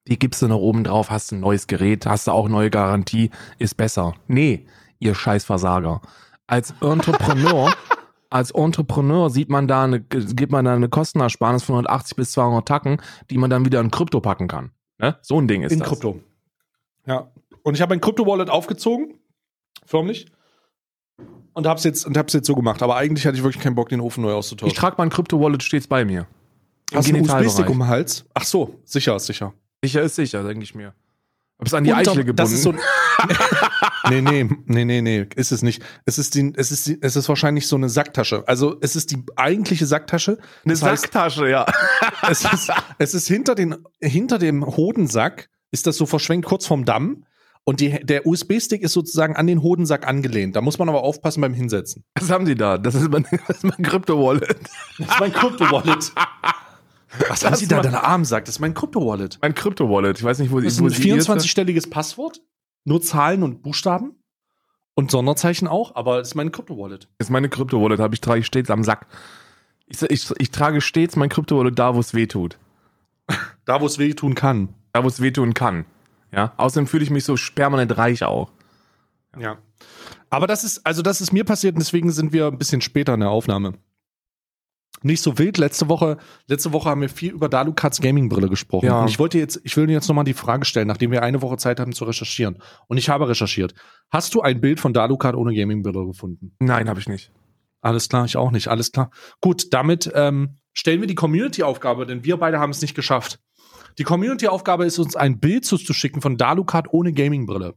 [0.06, 3.30] die gibst du noch oben drauf, hast ein neues Gerät, hast du auch neue Garantie,
[3.58, 4.14] ist besser.
[4.28, 4.64] Nee,
[5.00, 6.00] ihr Scheißversager
[6.48, 7.72] als Entrepreneur,
[8.30, 12.66] als Entrepreneur sieht man da eine, gibt man da eine Kostenersparnis von 180 bis 200
[12.66, 14.72] Tacken, die man dann wieder in Krypto packen kann.
[14.98, 15.16] Ne?
[15.22, 15.88] So ein Ding ist in das.
[15.88, 16.20] In Krypto.
[17.06, 17.30] Ja.
[17.62, 19.14] Und ich habe ein Krypto-Wallet aufgezogen,
[19.84, 20.26] förmlich.
[21.52, 22.82] Und hab's jetzt, und hab's jetzt so gemacht.
[22.82, 24.70] Aber eigentlich hatte ich wirklich keinen Bock, den Ofen neu auszutauschen.
[24.70, 26.26] Ich trage mein Krypto-Wallet stets bei mir.
[26.94, 28.24] Hast du einen USB-Stick um den Hals?
[28.34, 29.52] Ach so, sicher ist sicher.
[29.82, 30.94] Sicher ist sicher, denke ich mir.
[31.60, 32.36] Hab's an die Eichel gebunden.
[32.36, 32.72] Das ist so
[34.10, 35.82] nee, nee, nee, nee, nee, ist es nicht.
[36.04, 38.44] Es ist die, es ist die, es ist wahrscheinlich so eine Sacktasche.
[38.46, 40.38] Also, es ist die eigentliche Sacktasche.
[40.64, 41.66] Eine Sacktasche, heißt, ja.
[42.30, 46.84] es ist, es ist hinter den, hinter dem Hodensack ist das so verschwenkt kurz vorm
[46.84, 47.24] Damm.
[47.64, 50.56] Und die, der USB-Stick ist sozusagen an den Hodensack angelehnt.
[50.56, 52.02] Da muss man aber aufpassen beim Hinsetzen.
[52.18, 52.78] Was haben Sie da?
[52.78, 53.26] Das ist mein,
[53.62, 54.58] mein Krypto-Wallet.
[54.98, 56.12] Das ist mein Krypto-Wallet.
[57.28, 57.80] Was haben Sie da?
[57.80, 59.38] Deine Arm sagt, das ist mein Krypto-Wallet.
[59.40, 60.18] Mein Krypto-Wallet.
[60.18, 60.66] Ich weiß nicht, wo Sie.
[60.66, 62.40] Das ist ein 24-stelliges Passwort.
[62.84, 64.14] Nur Zahlen und Buchstaben.
[64.94, 67.08] Und Sonderzeichen auch, aber das ist meine Krypto-Wallet.
[67.18, 69.06] Ist meine Krypto-Wallet, habe ich trage ich stets am Sack.
[69.86, 72.58] Ich, ich, ich trage stets mein Krypto-Wallet da, wo es weh tut.
[73.64, 74.70] da, wo es weh tun kann.
[74.92, 75.84] Da, wo es weh tun kann.
[76.32, 78.50] Ja, außerdem fühle ich mich so permanent reich auch.
[79.38, 79.58] Ja.
[80.30, 83.14] Aber das ist, also das ist mir passiert und deswegen sind wir ein bisschen später
[83.14, 83.74] in der Aufnahme.
[85.02, 85.58] Nicht so wild.
[85.58, 88.86] Letzte Woche, letzte Woche haben wir viel über Dalukats Gaming-Brille gesprochen.
[88.86, 89.02] Ja.
[89.02, 91.40] Und ich wollte jetzt, ich will dir jetzt nochmal die Frage stellen, nachdem wir eine
[91.40, 92.58] Woche Zeit hatten zu recherchieren.
[92.88, 93.74] Und ich habe recherchiert.
[94.10, 96.56] Hast du ein Bild von Dalukat ohne Gaming-Brille gefunden?
[96.58, 97.30] Nein, habe ich nicht.
[97.80, 98.68] Alles klar, ich auch nicht.
[98.68, 99.10] Alles klar.
[99.40, 103.38] Gut, damit ähm, stellen wir die Community-Aufgabe, denn wir beide haben es nicht geschafft.
[103.98, 107.74] Die Community-Aufgabe ist uns ein Bild zuzuschicken von Dalukat ohne Gaming-Brille.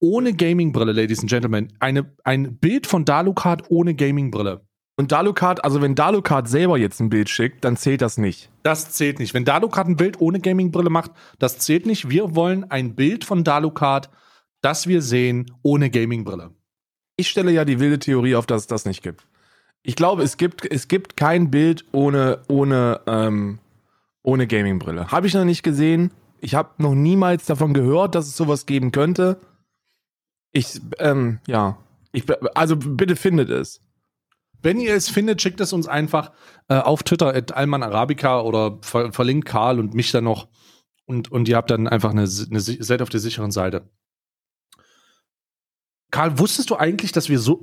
[0.00, 1.72] Ohne Gaming-Brille, Ladies and Gentlemen.
[1.80, 4.67] Eine, ein Bild von Dalukat ohne Gaming-Brille.
[4.98, 8.50] Und Dalukat, also wenn Dalukat selber jetzt ein Bild schickt, dann zählt das nicht.
[8.64, 9.32] Das zählt nicht.
[9.32, 12.10] Wenn Dalukat ein Bild ohne Gaming-Brille macht, das zählt nicht.
[12.10, 14.10] Wir wollen ein Bild von Dalukat,
[14.60, 16.50] das wir sehen, ohne Gaming-Brille.
[17.16, 19.24] Ich stelle ja die wilde Theorie auf, dass es das nicht gibt.
[19.84, 23.60] Ich glaube, es gibt, es gibt kein Bild ohne, ohne, ähm,
[24.24, 25.12] ohne Gaming-Brille.
[25.12, 26.10] Habe ich noch nicht gesehen.
[26.40, 29.38] Ich habe noch niemals davon gehört, dass es sowas geben könnte.
[30.50, 31.78] Ich, ähm, ja.
[32.10, 32.24] Ich,
[32.56, 33.80] also bitte findet es.
[34.62, 36.32] Wenn ihr es findet, schickt es uns einfach
[36.68, 40.48] äh, auf Twitter at Alman Arabica oder ver verlinkt Karl und mich dann noch.
[41.06, 43.88] Und, und ihr habt dann einfach eine, eine seid auf der sicheren Seite.
[46.10, 47.62] Karl, wusstest du eigentlich, dass wir so.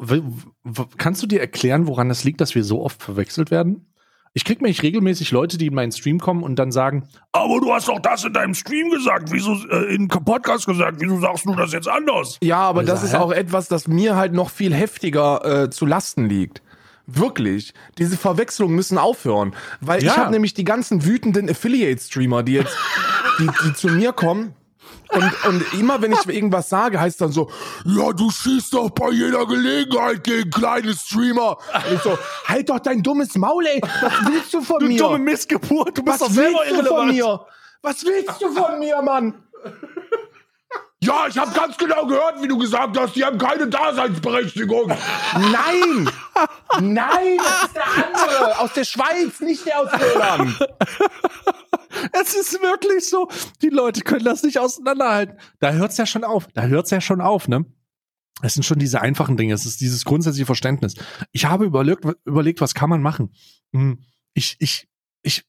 [0.97, 3.91] Kannst du dir erklären, woran das liegt, dass wir so oft verwechselt werden?
[4.37, 7.71] Ich krieg nämlich regelmäßig Leute, die in meinen Stream kommen und dann sagen, aber du
[7.73, 11.55] hast doch das in deinem Stream gesagt, wieso äh, in Podcast gesagt, wieso sagst du
[11.55, 12.37] das jetzt anders?
[12.43, 13.17] Ja, aber Also, das ist hä?
[13.17, 16.61] auch etwas, das mir halt noch viel heftiger äh, zu Lasten liegt.
[17.07, 17.73] Wirklich.
[17.97, 19.55] Diese Verwechslungen müssen aufhören.
[19.81, 20.17] Weil ich Ja.
[20.17, 22.75] habe nämlich die ganzen wütenden Affiliate-Streamer, die jetzt,
[23.39, 24.55] die, die zu mir kommen.
[25.09, 27.49] Und, und immer wenn ich irgendwas sage, heißt dann so,
[27.85, 31.57] ja, du schießt doch bei jeder Gelegenheit gegen kleine Streamer.
[31.87, 33.79] Und ich so, halt doch dein dummes Maul, ey.
[34.01, 34.97] Was willst du von Du mir?
[34.97, 37.45] dumme Missgeburt, du bist Was doch selber willst du von mir?
[37.83, 39.35] Was willst du von mir, Mann?
[41.05, 44.87] Ja, ich habe ganz genau gehört, wie du gesagt hast, die haben keine Daseinsberechtigung.
[45.33, 46.09] Nein!
[46.81, 48.59] Nein, das ist der andere.
[48.59, 50.59] Aus der Schweiz, nicht der aus Irland.
[52.11, 53.29] Es ist wirklich so.
[53.61, 55.37] Die Leute können das nicht auseinanderhalten.
[55.59, 56.47] Da hört's ja schon auf.
[56.53, 57.65] Da hört's ja schon auf, ne?
[58.41, 59.53] Es sind schon diese einfachen Dinge.
[59.53, 60.95] Es ist dieses grundsätzliche Verständnis.
[61.31, 63.33] Ich habe überlegt, überlegt, was kann man machen?
[63.73, 64.89] Hm, Ich, ich,
[65.21, 65.45] ich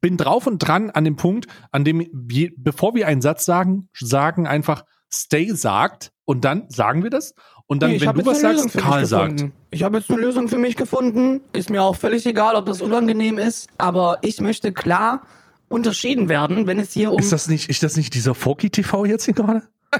[0.00, 3.88] bin drauf und dran an dem Punkt, an dem, je, bevor wir einen Satz sagen,
[3.94, 7.34] sagen einfach Stay sagt und dann sagen wir das.
[7.66, 9.46] Und dann, Nee, wenn du was sagst, Karl sagt.
[9.70, 11.42] Ich habe jetzt eine Lösung für mich gefunden.
[11.52, 13.68] Ist mir auch völlig egal, ob das unangenehm ist.
[13.76, 15.22] Aber ich möchte klar
[15.68, 19.04] unterschieden werden, wenn es hier um Ist das nicht, ist das nicht dieser Forky TV
[19.04, 19.62] jetzt hier gerade?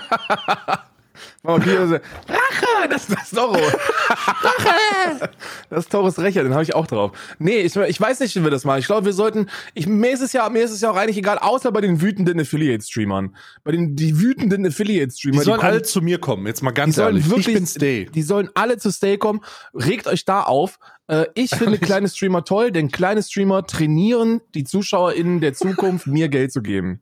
[1.44, 3.54] Okay, also, Rache, das, das ist Toro.
[4.08, 5.30] Rache!
[5.70, 7.12] Das ist Toros Rächer, den habe ich auch drauf.
[7.38, 8.80] Nee, ich, ich weiß nicht, wie wir das machen.
[8.80, 11.16] Ich glaube, wir sollten, ich, mir ist es ja, mir ist es ja auch eigentlich
[11.16, 13.36] egal, außer bei den wütenden Affiliate-Streamern.
[13.64, 16.46] Bei den, die wütenden Affiliate-Streamer, Die sollen kommen- alle zu mir kommen.
[16.46, 17.30] Jetzt mal ganz Die sollen ehrlich.
[17.30, 18.08] wirklich, ich bin Stay.
[18.12, 19.40] die sollen alle zu Stay kommen.
[19.74, 20.78] Regt euch da auf.
[21.06, 26.28] Äh, ich finde kleine Streamer toll, denn kleine Streamer trainieren die ZuschauerInnen der Zukunft, mir
[26.28, 27.00] Geld zu geben.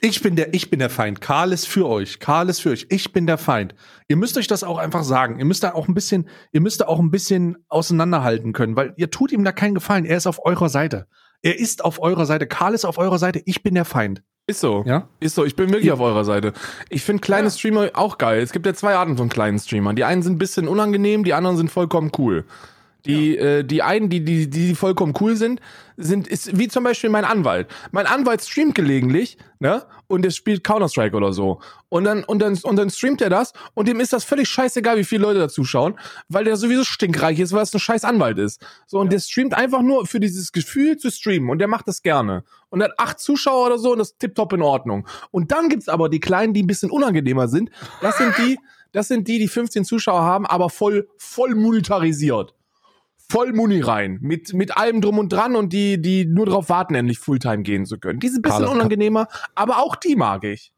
[0.00, 1.20] Ich bin der, ich bin der Feind.
[1.20, 2.20] Karl ist für euch.
[2.20, 2.86] Karl ist für euch.
[2.88, 3.74] Ich bin der Feind.
[4.06, 5.38] Ihr müsst euch das auch einfach sagen.
[5.40, 8.94] Ihr müsst da auch ein bisschen, ihr müsst da auch ein bisschen auseinanderhalten können, weil
[8.96, 10.04] ihr tut ihm da keinen Gefallen.
[10.04, 11.08] Er ist auf eurer Seite.
[11.42, 12.46] Er ist auf eurer Seite.
[12.46, 13.42] Karl ist auf eurer Seite.
[13.44, 14.22] Ich bin der Feind.
[14.46, 14.84] Ist so.
[14.86, 15.08] Ja?
[15.20, 15.44] Ist so.
[15.44, 15.94] Ich bin wirklich Ja.
[15.94, 16.52] auf eurer Seite.
[16.90, 18.40] Ich finde kleine Streamer auch geil.
[18.40, 19.96] Es gibt ja zwei Arten von kleinen Streamern.
[19.96, 22.44] Die einen sind ein bisschen unangenehm, die anderen sind vollkommen cool.
[23.04, 25.60] Die, äh, die einen, die, die, die vollkommen cool sind,
[26.00, 27.66] sind, ist wie zum Beispiel mein Anwalt.
[27.90, 29.84] Mein Anwalt streamt gelegentlich, ne?
[30.06, 31.60] Und der spielt Counter-Strike oder so.
[31.88, 34.96] Und dann, und dann, und dann streamt er das und dem ist das völlig scheißegal,
[34.96, 38.38] wie viele Leute da zuschauen, weil der sowieso stinkreich ist, weil es ein scheiß Anwalt
[38.38, 38.64] ist.
[38.86, 42.02] So, und der streamt einfach nur für dieses Gefühl zu streamen und der macht das
[42.02, 42.44] gerne.
[42.70, 45.06] Und hat acht Zuschauer oder so und das ist tipptopp in Ordnung.
[45.32, 47.70] Und dann gibt's aber die Kleinen, die ein bisschen unangenehmer sind.
[48.00, 48.58] Das sind die,
[48.92, 52.54] das sind die, die 15 Zuschauer haben, aber voll, voll monetarisiert
[53.30, 54.18] voll Muni rein.
[54.20, 57.86] Mit, mit allem drum und dran und die, die nur darauf warten, endlich Fulltime gehen
[57.86, 58.20] zu können.
[58.20, 60.72] Die sind ein bisschen Karl- unangenehmer, aber auch die mag ich.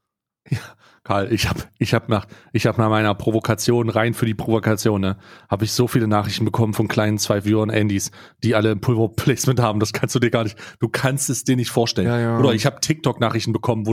[1.04, 5.00] Karl, ich habe ich hab nach, ich hab nach meiner Provokation, rein für die Provokation,
[5.00, 8.10] ne, habe ich so viele Nachrichten bekommen von kleinen zwei Viewer Andys,
[8.42, 9.80] die alle ein Pulver-Placement haben.
[9.80, 12.08] Das kannst du dir gar nicht, du kannst es dir nicht vorstellen.
[12.08, 12.38] Ja, ja.
[12.38, 13.92] Oder ich habe TikTok-Nachrichten bekommen, wo,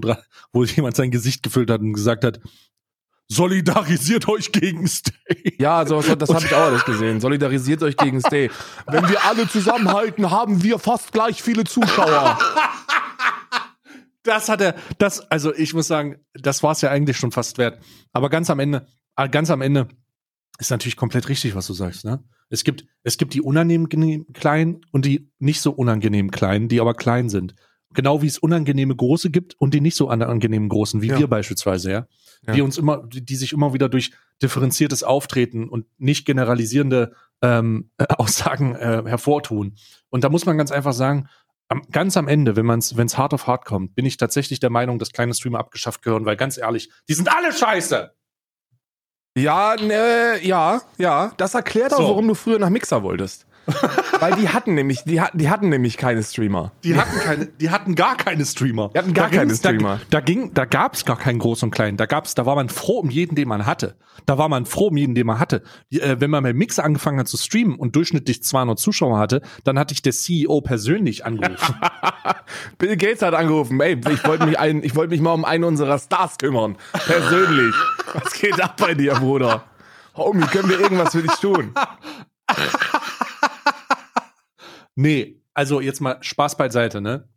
[0.52, 2.40] wo jemand sein Gesicht gefüllt hat und gesagt hat,
[3.30, 5.14] solidarisiert euch gegen Stay.
[5.60, 7.20] Ja, so, so, das habe ich auch alles gesehen.
[7.20, 8.50] Solidarisiert euch gegen Stay.
[8.88, 12.38] Wenn wir alle zusammenhalten, haben wir fast gleich viele Zuschauer.
[14.24, 17.58] Das hat er, das, also ich muss sagen, das war es ja eigentlich schon fast
[17.58, 17.80] wert.
[18.12, 18.86] Aber ganz am Ende,
[19.16, 19.88] äh, ganz am Ende
[20.60, 22.24] ist natürlich komplett richtig, was du sagst, ne?
[22.50, 26.94] Es gibt, es gibt die unangenehm kleinen und die nicht so unangenehm kleinen, die aber
[26.94, 27.56] klein sind.
[27.94, 31.20] Genau wie es unangenehme Große gibt und die nicht so unangenehmen Großen, wie Ja.
[31.20, 32.08] wir beispielsweise, ja.
[32.46, 32.54] Ja.
[32.54, 37.92] Die uns immer, die, die sich immer wieder durch differenziertes Auftreten und nicht generalisierende ähm,
[37.98, 39.76] äh, Aussagen äh, hervortun.
[40.10, 41.28] Und da muss man ganz einfach sagen,
[41.70, 44.18] am, ganz am Ende, wenn man es, wenn es hart auf hart kommt, bin ich
[44.18, 48.14] tatsächlich der Meinung, dass kleine Streamer abgeschafft gehören, weil ganz ehrlich, die sind alle scheiße.
[49.38, 51.32] Ja, ne, ja, ja.
[51.38, 52.04] Das erklärt auch, So.
[52.04, 53.47] warum du früher nach Mixer wolltest.
[54.20, 56.72] Weil die hatten nämlich, die hatten, die hatten nämlich keine Streamer.
[56.84, 58.90] Die hatten keine, die hatten gar keine Streamer.
[58.94, 60.00] Die hatten gar keine ging's- da- Streamer.
[60.10, 61.98] Da, ging, da gab's gar keinen Groß und Klein.
[61.98, 63.96] Da gab's, da war man froh um jeden, den man hatte.
[64.26, 65.64] Da war man froh um jeden, den man hatte.
[65.92, 69.78] Äh, wenn man mit Mixer angefangen hat zu streamen und durchschnittlich 200 Zuschauer hatte, dann
[69.78, 71.76] hatte ich der CEO persönlich angerufen.
[72.78, 75.64] Bill Gates hat angerufen, ey, ich wollte mich, ein, ich wollte mich mal um einen
[75.66, 76.78] unserer Stars kümmern.
[77.06, 77.76] Persönlich.
[78.14, 79.64] Was geht ab bei dir, Bruder?
[80.16, 81.74] Homie, können wir irgendwas für dich tun?
[84.98, 87.30] Nee, also jetzt mal Spaß beiseite, ne?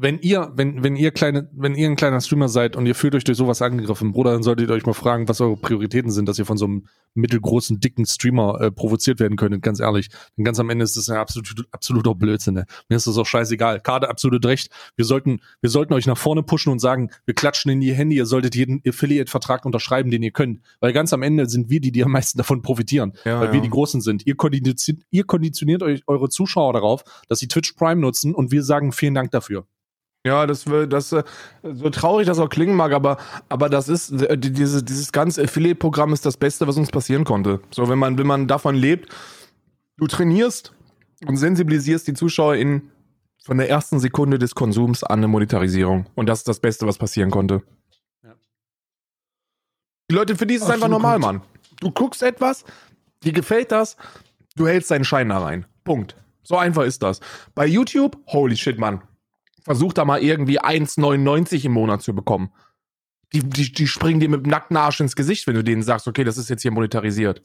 [0.00, 3.16] Wenn ihr, wenn, wenn ihr kleine, wenn ihr ein kleiner Streamer seid und ihr fühlt
[3.16, 6.28] euch durch sowas angegriffen, Bruder, dann solltet ihr euch mal fragen, was eure Prioritäten sind,
[6.28, 10.08] dass ihr von so einem mittelgroßen, dicken Streamer äh, provoziert werden könntet, ganz ehrlich.
[10.36, 12.54] Denn ganz am Ende ist das ja absolut, absoluter Blödsinn.
[12.54, 12.66] Ne?
[12.88, 13.80] Mir ist das auch scheißegal.
[13.80, 14.70] Kade absolut recht.
[14.94, 18.14] Wir sollten, wir sollten euch nach vorne pushen und sagen, wir klatschen in die Hände,
[18.14, 20.60] ihr solltet jeden Affiliate-Vertrag unterschreiben, den ihr könnt.
[20.78, 23.52] Weil ganz am Ende sind wir die, die am meisten davon profitieren Ja, weil ja.
[23.54, 24.24] wir die Großen sind.
[24.28, 28.62] Ihr konditioniert, ihr konditioniert euch eure Zuschauer darauf, dass sie Twitch Prime nutzen und wir
[28.62, 29.66] sagen vielen Dank dafür.
[30.28, 31.22] Ja, das will, das, äh,
[31.62, 33.16] so traurig das auch klingen mag, aber,
[33.48, 37.24] aber das ist, äh, die- diese, dieses ganze Affiliate-Programm ist das Beste, was uns passieren
[37.24, 37.60] konnte.
[37.70, 39.10] So, wenn man, wenn man davon lebt,
[39.96, 40.74] du trainierst
[41.26, 42.90] und sensibilisierst die Zuschauer in,
[43.42, 46.04] von der ersten Sekunde des Konsums an eine Monetarisierung.
[46.14, 47.62] Und das ist das Beste, was passieren konnte.
[48.22, 48.34] Ja.
[50.10, 51.42] Die Leute, für die ist es einfach normal, korrekt.
[51.42, 51.48] Mann.
[51.80, 52.64] Du guckst etwas,
[53.24, 53.96] dir gefällt das,
[54.56, 55.64] du hältst deinen Schein da rein.
[55.84, 56.16] Punkt.
[56.42, 57.20] So einfach ist das.
[57.54, 59.00] Bei YouTube, holy shit, Mann.
[59.68, 62.52] Versuch da mal irgendwie 1,99 im Monat zu bekommen.
[63.32, 66.08] Die, die, die springen dir mit dem nackten Arsch ins Gesicht, wenn du denen sagst,
[66.08, 67.42] okay, das ist jetzt hier monetarisiert.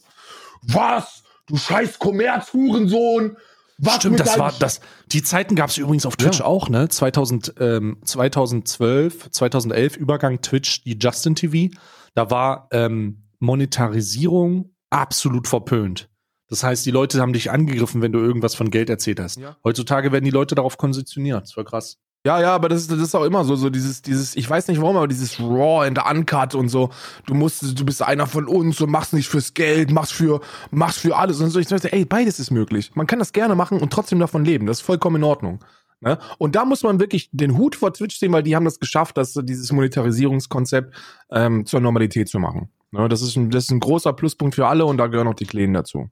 [0.61, 1.23] Was?
[1.45, 3.37] Du scheiß Kommerzhurensohn!
[3.79, 4.79] Was Stimmt, das war das.
[5.11, 6.45] Die Zeiten gab es übrigens auf Twitch Ja.
[6.45, 6.87] auch, ne?
[6.87, 11.73] 2000, ähm, 2012, 2011 Übergang Twitch, die Justin TV.
[12.13, 16.09] Da war ähm, Monetarisierung absolut verpönt.
[16.49, 19.37] Das heißt, die Leute haben dich angegriffen, wenn du irgendwas von Geld erzählt hast.
[19.37, 19.57] Ja.
[19.63, 21.41] Heutzutage werden die Leute darauf konditioniert.
[21.43, 21.97] Das war krass.
[22.25, 24.69] Ja, ja, aber das ist, das ist auch immer so, so dieses, dieses, ich weiß
[24.69, 26.89] nicht warum, aber dieses Raw and Uncut und so.
[27.25, 30.39] Du musst, du bist einer von uns und machst nicht fürs Geld, machst für,
[30.71, 31.59] machst für alles und so.
[31.59, 32.91] Ich dachte, ey, beides ist möglich.
[32.95, 34.67] Man kann das gerne machen und trotzdem davon leben.
[34.67, 35.59] Das ist vollkommen in Ordnung.
[35.99, 36.17] Ne?
[36.37, 39.17] Und da muss man wirklich den Hut vor Twitch sehen, weil die haben das geschafft,
[39.17, 40.95] dass dieses Monetarisierungskonzept
[41.29, 42.69] ähm, zur Normalität zu machen.
[42.91, 43.09] Ne?
[43.09, 45.45] Das, ist ein, das ist ein großer Pluspunkt für alle und da gehören auch die
[45.45, 46.09] Kleinen dazu.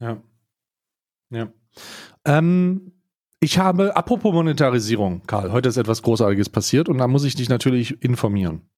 [0.00, 0.20] Ja.
[1.30, 1.48] Ja.
[2.24, 2.92] Ähm,
[3.40, 7.48] ich habe, apropos Monetarisierung, Karl, heute ist etwas Großartiges passiert und da muss ich dich
[7.48, 8.70] natürlich informieren.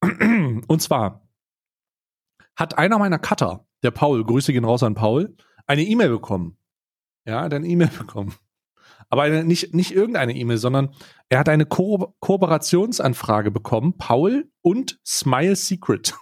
[0.02, 1.26] Und zwar
[2.56, 5.36] hat einer meiner Cutter, der Paul, Grüße gehen raus an Paul,
[5.66, 6.58] eine E-Mail bekommen.
[7.26, 8.34] Ja, hat eine E-Mail bekommen.
[9.08, 10.94] Aber eine, nicht, nicht irgendeine E-Mail, sondern
[11.28, 16.14] er hat eine Ko Kooperationsanfrage bekommen, Paul und Smile Secret.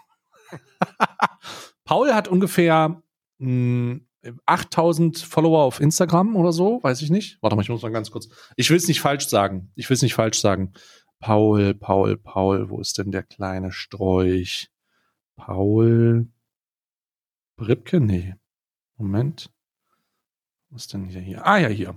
[1.84, 3.02] Paul hat ungefähr
[3.38, 4.00] mh,
[4.46, 7.38] 8000 Follower auf Instagram oder so, weiß ich nicht.
[7.40, 8.28] Warte mal, ich muss mal ganz kurz.
[8.56, 9.70] Ich will es nicht falsch sagen.
[9.74, 10.72] Ich will es nicht falsch sagen.
[11.18, 14.68] Paul, Paul, Paul, wo ist denn der kleine Sträuch?
[15.36, 16.28] Paul
[17.56, 18.00] Bripke?
[18.00, 18.34] Nee.
[18.96, 19.50] Moment.
[20.68, 21.20] Wo ist denn hier?
[21.20, 21.46] hier?
[21.46, 21.96] Ah ja, hier.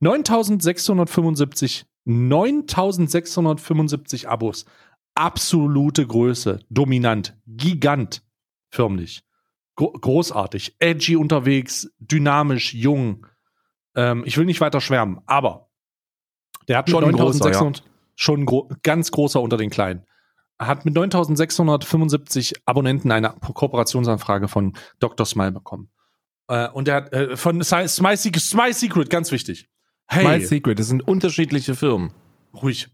[0.00, 4.66] 9675, 9675 Abos.
[5.14, 6.60] Absolute Größe.
[6.68, 7.34] Dominant.
[7.46, 8.22] Gigant.
[8.68, 9.25] Förmlich.
[9.76, 10.76] Gro großartig.
[10.78, 11.90] Edgy unterwegs.
[11.98, 12.74] Dynamisch.
[12.74, 13.26] Jung.
[13.94, 15.70] Ähm, ich will nicht weiter schwärmen, aber
[16.68, 20.04] der hat Schon mit ein großer, 9600 schon gro ganz großer unter den Kleinen.
[20.58, 25.26] Hat mit 9675 Abonnenten eine Kooperationsanfrage von Dr.
[25.26, 25.90] Smile bekommen.
[26.48, 29.68] Äh, und er hat äh, von Smile Secret, Smile Secret, ganz wichtig.
[30.08, 32.12] Hey, My Secret, das sind unterschiedliche Firmen.
[32.54, 32.88] ruhig.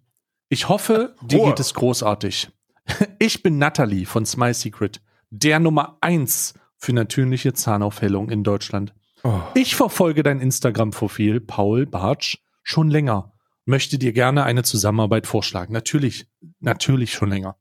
[0.48, 1.48] Ich hoffe, dir Ruhe.
[1.48, 2.50] geht es großartig.
[3.20, 8.92] Ich bin Natalie von Smile Secret, der Nummer eins für natürliche Zahnaufhellung in Deutschland.
[9.22, 9.40] Oh.
[9.54, 13.32] Ich verfolge dein Instagram-Profil, Paul Bartsch, schon länger.
[13.64, 15.72] Möchte dir gerne eine Zusammenarbeit vorschlagen.
[15.72, 16.26] Natürlich,
[16.58, 17.56] natürlich schon länger.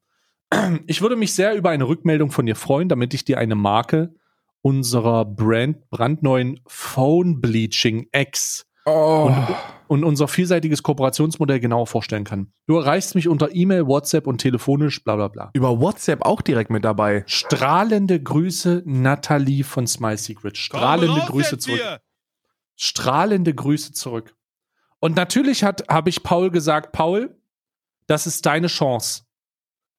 [0.88, 4.16] Ich würde mich sehr über eine Rückmeldung von dir freuen, damit ich dir eine Marke
[4.64, 9.28] unserer Brand, brandneuen Phone Bleaching X Oh.
[9.28, 9.48] und,
[9.92, 12.54] und unser vielseitiges Kooperationsmodell genauer vorstellen kann.
[12.66, 15.50] Du erreichst mich unter E-Mail, WhatsApp und telefonisch, bla bla bla.
[15.54, 17.26] Über WhatsApp auch direkt mit dabei.
[17.28, 20.56] Strahlende Grüße, Nathalie von Smile Secret.
[20.58, 21.82] Strahlende Grüße zurück.
[22.78, 24.34] Strahlende Grüße zurück.
[25.00, 27.38] Und natürlich hat habe ich Paul gesagt, Paul,
[28.08, 29.24] das ist deine Chance,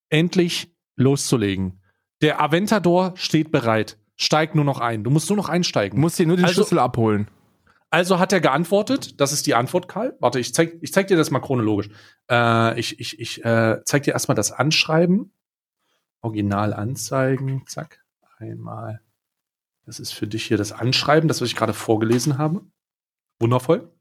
[0.09, 1.83] endlich loszulegen.
[2.23, 3.99] Der Aventador steht bereit.
[4.17, 5.05] Steig nur noch ein.
[5.05, 5.97] Du musst nur noch einsteigen.
[5.97, 7.29] Du musst dir nur den Also- Schlüssel abholen.
[7.93, 9.21] Also hat er geantwortet.
[9.21, 10.17] Das ist die Antwort, Karl.
[10.19, 11.91] Warte, ich zeig, ich zeig dir das mal chronologisch.
[12.31, 15.35] Äh, ich ich, ich äh, zeig dir erstmal das Anschreiben.
[16.23, 17.67] Original anzeigen.
[17.67, 18.03] Zack.
[18.39, 19.03] Einmal.
[19.85, 22.65] Das ist für dich hier das Anschreiben, das, was ich gerade vorgelesen habe.
[23.41, 23.93] Wundervoll.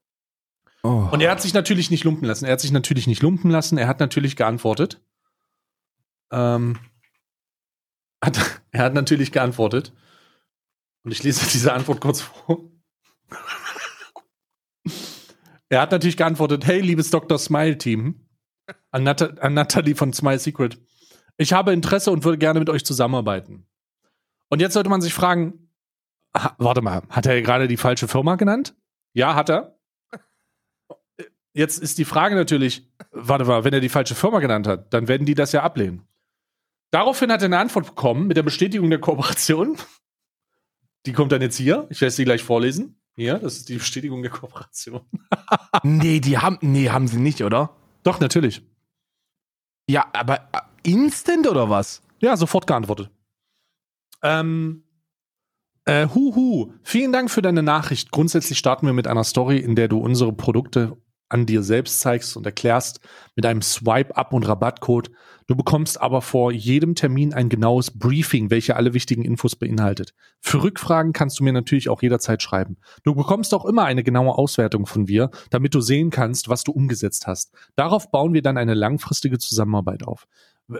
[0.84, 1.10] Oh.
[1.12, 2.46] Und er hat sich natürlich nicht lumpen lassen.
[2.46, 3.78] Er hat sich natürlich nicht lumpen lassen.
[3.78, 5.02] Er hat natürlich geantwortet.
[6.32, 6.80] Ähm,
[8.24, 8.40] hat,
[8.72, 9.92] er hat natürlich geantwortet.
[11.04, 12.72] Und ich lese diese Antwort kurz vor.
[15.72, 17.40] Er hat natürlich geantwortet: Hey, liebes Dr.
[17.40, 18.28] Smile Team,
[18.92, 20.78] an, Nat an Natalie von Smile Secret.
[21.38, 23.66] Ich habe Interesse und würde gerne mit euch zusammenarbeiten.
[24.50, 25.70] Und jetzt sollte man sich fragen:
[26.58, 28.76] Warte mal, hat er gerade die falsche Firma genannt?
[29.14, 29.80] Ja, hat er.
[31.54, 35.08] Jetzt ist die Frage natürlich, warte mal, wenn er die falsche Firma genannt hat, dann
[35.08, 36.08] werden die das ja ablehnen.
[36.92, 39.78] Daraufhin hat er eine Antwort bekommen mit der Bestätigung der Kooperation.
[41.06, 41.88] Die kommt dann jetzt hier.
[41.90, 43.01] Ich werde sie gleich vorlesen.
[43.22, 45.02] Hier, das ist die Bestätigung der Kooperation.
[45.84, 47.70] nee, die haben, nee, haben sie nicht, oder?
[48.02, 48.64] Doch, natürlich.
[49.88, 52.02] Ja, aber äh, instant oder was?
[52.20, 53.12] Ja, sofort geantwortet.
[54.24, 54.86] Ähm,
[55.86, 58.10] äh, huhu, vielen Dank für deine Nachricht.
[58.10, 60.98] Grundsätzlich starten wir mit einer Story, in der du unsere Produkte
[61.32, 63.00] an dir selbst zeigst und erklärst
[63.36, 65.12] mit einem Swipe-Up und Rabattcode.
[65.48, 70.14] Du bekommst aber vor jedem Termin ein genaues Briefing, welche alle wichtigen Infos beinhaltet.
[70.40, 72.78] Für Rückfragen kannst du mir natürlich auch jederzeit schreiben.
[73.04, 76.72] Du bekommst auch immer eine genaue Auswertung von mir, damit du sehen kannst, was du
[76.72, 77.52] umgesetzt hast.
[77.76, 80.28] Darauf bauen wir dann eine langfristige Zusammenarbeit auf.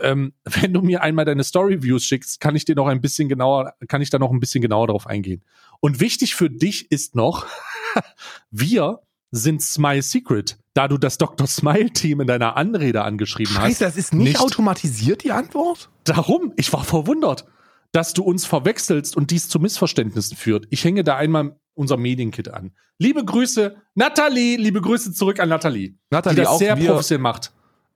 [0.00, 3.74] Ähm, wenn du mir einmal deine Story-Views schickst, kann ich dir noch ein bisschen genauer,
[3.88, 5.44] kann ich da noch ein bisschen genauer darauf eingehen.
[5.80, 7.46] Und wichtig für dich ist noch,
[8.50, 9.00] wir
[9.32, 11.46] sind Smile Secret, da du das Dr.
[11.46, 13.62] Smile Team in deiner Anrede angeschrieben hast.
[13.64, 15.88] Scheiße, das ist nicht, nicht- automatisiert, die Antwort?
[16.04, 17.46] Darum, ich war verwundert,
[17.92, 20.66] dass du uns verwechselst und dies zu Missverständnissen führt.
[20.70, 22.72] Ich hänge da einmal unser Medienkit an.
[22.98, 27.22] Liebe Grüße, Nathalie, liebe Grüße zurück an Nathalie, die Nathalie, das auch sehr wir, professionell
[27.22, 27.52] macht.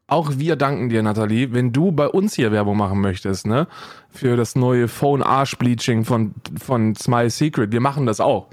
[0.06, 1.52] auch wir danken dir, Nathalie.
[1.52, 3.68] Wenn du bei uns hier Werbung machen möchtest, ne,
[4.08, 8.48] für das neue Phone Arsch Bleaching von, von Smile Secret, wir machen das auch.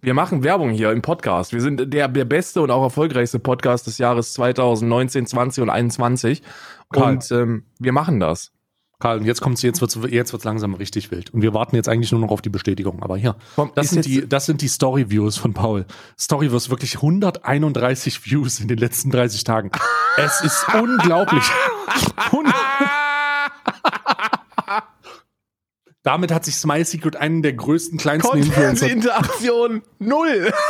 [0.00, 1.52] Wir machen Werbung hier im Podcast.
[1.52, 6.42] Wir sind der, der beste und auch erfolgreichste Podcast des Jahres 2019, 20 und 21.
[6.92, 7.14] Karl.
[7.14, 8.52] Und ähm, wir machen das.
[8.98, 11.32] Karl, und jetzt kommt's, jetzt wird's, jetzt wird's langsam richtig wild.
[11.34, 13.02] Und wir warten jetzt eigentlich nur noch auf die Bestätigung.
[13.02, 15.84] Aber hier, Komm, das sind die, das sind die Story-Views von Paul.
[16.18, 19.70] Story-Views, wirklich 131 Views in den letzten 30 Tagen.
[20.16, 21.44] Es ist unglaublich.
[26.06, 28.88] Damit hat sich Smile Secret einen der größten, kleinsten Influencer.
[28.88, 30.52] Interaktion null.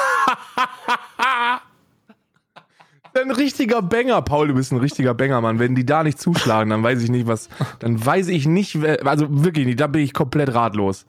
[3.14, 5.58] Ein richtiger Banger, Paul, du bist ein richtiger Banger, Mann.
[5.58, 7.48] Wenn die da nicht zuschlagen, dann weiß ich nicht, was.
[7.78, 11.06] Dann weiß ich nicht, wer- also wirklich nicht, da bin ich komplett ratlos.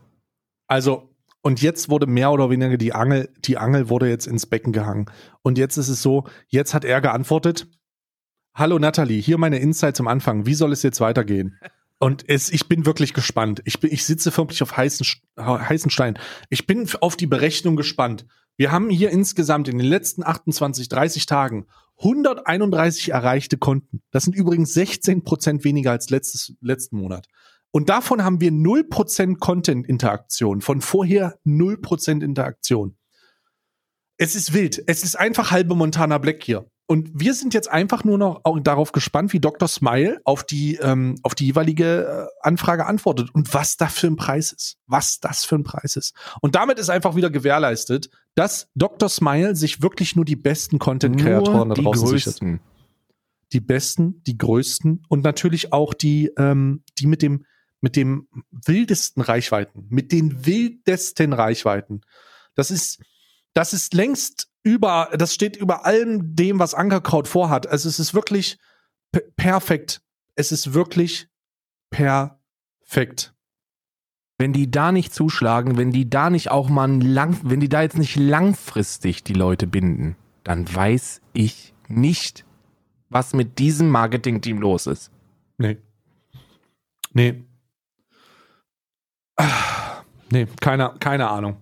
[0.67, 1.09] Also,
[1.41, 5.05] und jetzt wurde mehr oder weniger die Angel, die Angel wurde jetzt ins Becken gehangen.
[5.41, 7.67] Und jetzt ist es so, jetzt hat er geantwortet,
[8.55, 10.45] Hallo Nathalie, hier meine Insights am Anfang.
[10.45, 11.57] Wie soll es jetzt weitergehen?
[11.99, 13.61] Und es, ich bin wirklich gespannt.
[13.65, 15.05] Ich, bin, ich sitze förmlich auf heißen,
[15.37, 16.19] heißen Stein.
[16.49, 18.25] Ich bin auf die Berechnung gespannt.
[18.55, 21.67] Wir haben hier insgesamt in den letzten 28, 30 Tagen
[21.99, 24.01] 131 erreichte Konten.
[24.11, 27.27] Das sind übrigens 16 Prozent weniger als letztes, letzten Monat.
[27.71, 30.61] Und davon haben wir 0% Content-Interaktion.
[30.61, 32.97] Von vorher 0% Interaktion.
[34.17, 34.83] Es ist wild.
[34.87, 36.69] Es ist einfach halbe Montana Black hier.
[36.87, 39.67] Und wir sind jetzt einfach nur noch darauf gespannt, wie Dr.
[39.67, 44.15] Smile auf die, ähm, auf die jeweilige äh, Anfrage antwortet und was da für ein
[44.15, 44.77] Preis ist.
[44.87, 46.15] Was das für ein Preis ist.
[46.41, 49.09] Und damit ist einfach wieder gewährleistet, dass Dr.
[49.09, 52.39] Smile sich wirklich nur die besten Content-Kreatoren da die draußen sichert
[53.53, 57.45] die besten, die größten und natürlich auch die, ähm, die mit dem,
[57.81, 62.01] mit dem wildesten Reichweiten, mit den wildesten Reichweiten.
[62.55, 63.01] Das ist,
[63.53, 67.67] das ist längst über, das steht über allem dem, was Ankerkraut vorhat.
[67.67, 68.57] Also es ist wirklich
[69.35, 70.01] perfekt.
[70.35, 71.27] Es ist wirklich
[71.89, 73.33] perfekt.
[74.37, 77.81] Wenn die da nicht zuschlagen, wenn die da nicht auch mal lang, wenn die da
[77.81, 82.45] jetzt nicht langfristig die Leute binden, dann weiß ich nicht,
[83.09, 85.11] was mit diesem Marketing-Team los ist.
[85.57, 85.77] Nee.
[87.13, 87.45] Nee.
[89.37, 89.67] Ah,
[90.29, 91.57] Nee, keine, keine Ahnung.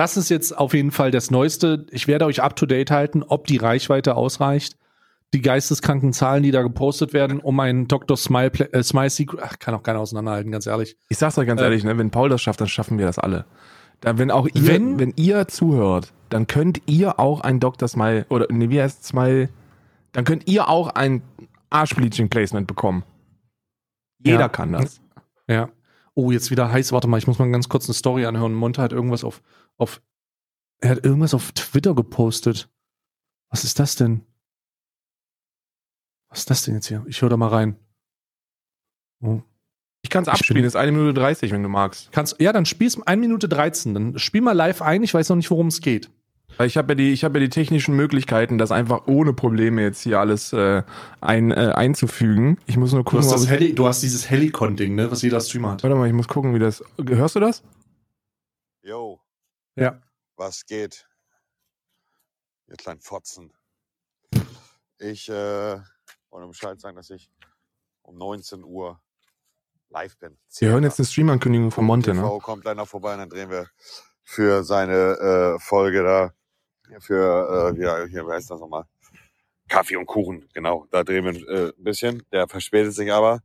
[0.00, 1.84] Das ist jetzt auf jeden Fall das Neueste.
[1.90, 4.78] Ich werde euch up to date halten, ob die Reichweite ausreicht.
[5.34, 8.16] Die geisteskranken Zahlen, die da gepostet werden, um einen Dr.
[8.16, 10.96] Smile, äh, Smile Secret, ach, kann auch keiner auseinanderhalten, ganz ehrlich.
[11.10, 11.64] Ich sag's euch ganz Äh.
[11.64, 13.44] ehrlich, ne, wenn Paul das schafft, dann schaffen wir das alle.
[14.00, 17.86] Da, wenn auch ihr, Wenn- wenn, ihr zuhört, dann könnt ihr auch ein Dr.
[17.86, 19.50] Smile oder nee, wie heißt Smile?
[20.12, 21.20] Dann könnt ihr auch ein
[21.68, 23.04] Arschbleaching-Placement bekommen.
[24.24, 24.48] Jeder Ja.
[24.48, 25.02] kann das.
[25.46, 25.68] Ja.
[26.14, 26.90] Oh, jetzt wieder heiß.
[26.92, 28.54] Warte mal, ich muss mal ganz kurz eine Story anhören.
[28.54, 29.42] Monte hat irgendwas auf,
[29.80, 30.02] auf,
[30.80, 32.68] er hat irgendwas auf Twitter gepostet.
[33.50, 34.22] Was ist das denn?
[36.28, 37.04] Was ist das denn jetzt hier?
[37.08, 37.76] Ich höre da mal rein.
[39.20, 39.40] Oh.
[40.02, 42.10] Ich kann es abspielen, ist eine Minute 30, wenn du magst.
[42.12, 43.92] Kannst, ja, dann spielst 1 Minute 13.
[43.92, 45.02] Dann spiel mal live ein.
[45.02, 46.10] Ich weiß noch nicht, worum es geht.
[46.56, 49.82] Weil ich habe ja die, ich habe ja die technischen Möglichkeiten, das einfach ohne Probleme
[49.82, 50.82] jetzt hier alles äh,
[51.20, 52.58] ein, äh, einzufügen.
[52.66, 55.40] Ich muss nur Du gucken, hast, ich, Heli, du hast dieses Helicon-Ding, ne, was jeder
[55.40, 55.82] Streamer hat.
[55.82, 56.82] warte mal, ich muss gucken, wie das.
[56.98, 57.62] Hörst du das?
[58.82, 59.20] Jo,
[59.76, 60.00] Ja.
[60.36, 61.06] was geht?
[62.66, 63.52] Ihr kleinen Fotzen.
[64.98, 65.80] Ich äh,
[66.30, 67.30] wollte Bescheid sagen, dass ich
[68.02, 69.00] um 19 Uhr
[69.88, 70.38] live bin.
[70.58, 72.20] Wir hören jetzt eine Stream-Ankündigung von Monte, ne?
[72.20, 73.68] TV kommt gleich noch vorbei und dann drehen wir
[74.22, 76.32] für seine äh, Folge da,
[77.00, 78.84] für, äh, ja, hier, wie heißt das nochmal?
[79.68, 80.86] Kaffee und Kuchen, genau.
[80.90, 82.22] Da drehen wir äh, ein bisschen.
[82.32, 83.40] Der verspätet sich aber.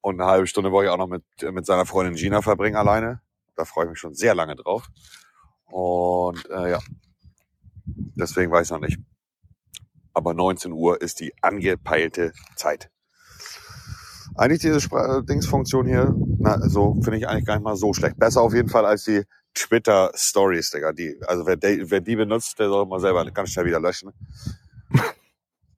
[0.00, 3.20] Und eine halbe Stunde wollte ich auch noch mit, mit seiner Freundin Gina verbringen alleine.
[3.62, 4.88] Da freue ich mich schon sehr lange drauf.
[5.66, 6.80] Und äh, ja,
[7.86, 8.98] deswegen weiß ich noch nicht.
[10.12, 12.90] Aber 19 Uhr ist die angepeilte Zeit.
[14.34, 18.18] Eigentlich diese Spra Dingsfunktion hier, na, so finde ich eigentlich gar nicht mal so schlecht.
[18.18, 19.22] Besser auf jeden Fall als die
[19.54, 20.92] Twitter Stories, Digga.
[20.92, 24.10] Die, also wer die, wer die benutzt, der soll mal selber ganz schnell wieder löschen.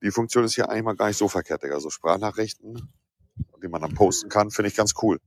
[0.03, 1.81] Die Funktion ist hier eigentlich mal gar nicht so verkehrt, Digga.
[1.81, 2.93] So Sprachnachrichten,
[3.63, 5.21] die man dann posten kann, finde ich ganz cool.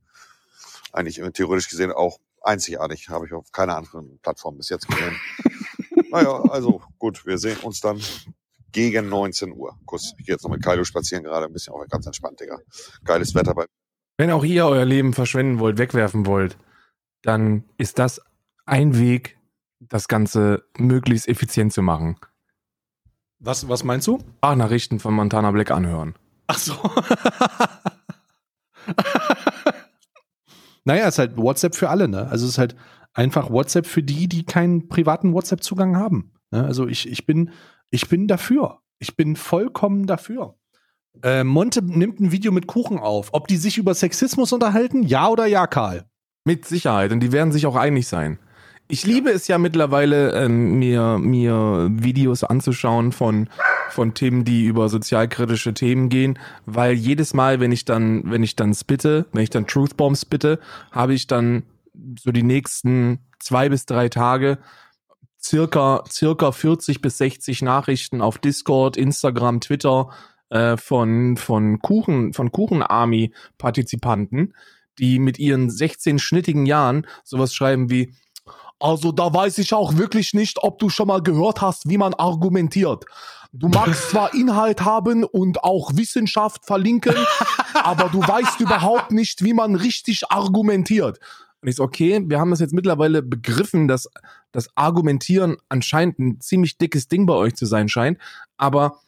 [0.92, 3.10] Eigentlich äh, theoretisch gesehen auch einzigartig.
[3.10, 5.16] Habe ich auf keiner anderen Plattform bis jetzt gesehen.
[6.12, 8.02] naja, also gut, wir sehen uns dann
[8.72, 9.78] gegen 19 Uhr.
[9.86, 10.14] Kuss.
[10.18, 12.58] Ich gehe jetzt noch mit Kaido spazieren, gerade ein bisschen, aber ganz entspannt, Digga.
[13.04, 13.66] Geiles Wetter bei
[14.18, 16.58] Wenn auch ihr euer Leben verschwenden wollt, wegwerfen wollt,
[17.22, 18.22] dann ist das
[18.66, 19.38] ein Weg,
[19.80, 22.18] das Ganze möglichst effizient zu machen.
[23.40, 24.20] Was, was meinst du?
[24.42, 26.16] Nachrichten von Montana Black anhören.
[26.48, 26.74] Ach so.
[30.88, 32.28] naja, ist halt WhatsApp für alle, ne?
[32.30, 32.76] Also es ist halt
[33.14, 36.32] einfach WhatsApp für die, die keinen privaten WhatsApp-Zugang haben.
[36.50, 36.64] Ne?
[36.64, 37.52] Also ich, ich bin,
[37.90, 38.80] ich bin dafür.
[38.98, 40.56] Ich bin vollkommen dafür.
[41.24, 43.30] Äh, Monte nimmt ein Video mit Kuchen auf.
[43.34, 45.04] Ob die sich über Sexismus unterhalten?
[45.04, 46.06] Ja oder ja, Karl?
[46.46, 47.12] Mit Sicherheit.
[47.12, 48.40] Und die werden sich auch einig sein.
[48.88, 53.50] Ich liebe es ja mittlerweile, ähm, mir, mir Videos anzuschauen von,
[53.90, 58.56] von Themen, die über sozialkritische Themen gehen, weil jedes Mal, wenn ich dann, wenn ich
[58.56, 60.60] dann spitte, wenn ich dann Truth Bombs spitte,
[60.92, 61.64] habe ich dann
[62.20, 64.58] so die nächsten zwei bis drei Tage
[65.42, 70.10] circa, circa 40 bis 60 Nachrichten auf Discord, Instagram, Twitter
[70.50, 74.54] äh, von, von Kuchen, von Kuchen-Army-Partizipanten,
[75.00, 78.14] die mit ihren 16 schnittigen Jahren sowas schreiben wie,
[78.80, 82.14] also da weiß ich auch wirklich nicht, ob du schon mal gehört hast, wie man
[82.14, 83.06] argumentiert.
[83.52, 87.16] Du magst zwar Inhalt haben und auch Wissenschaft verlinken,
[87.74, 91.20] aber du weißt überhaupt nicht, wie man richtig argumentiert.
[91.62, 94.08] Und ich so, okay, wir haben das jetzt mittlerweile begriffen, dass
[94.52, 98.20] das Argumentieren anscheinend ein ziemlich dickes Ding bei euch zu sein scheint.
[98.58, 99.00] Aber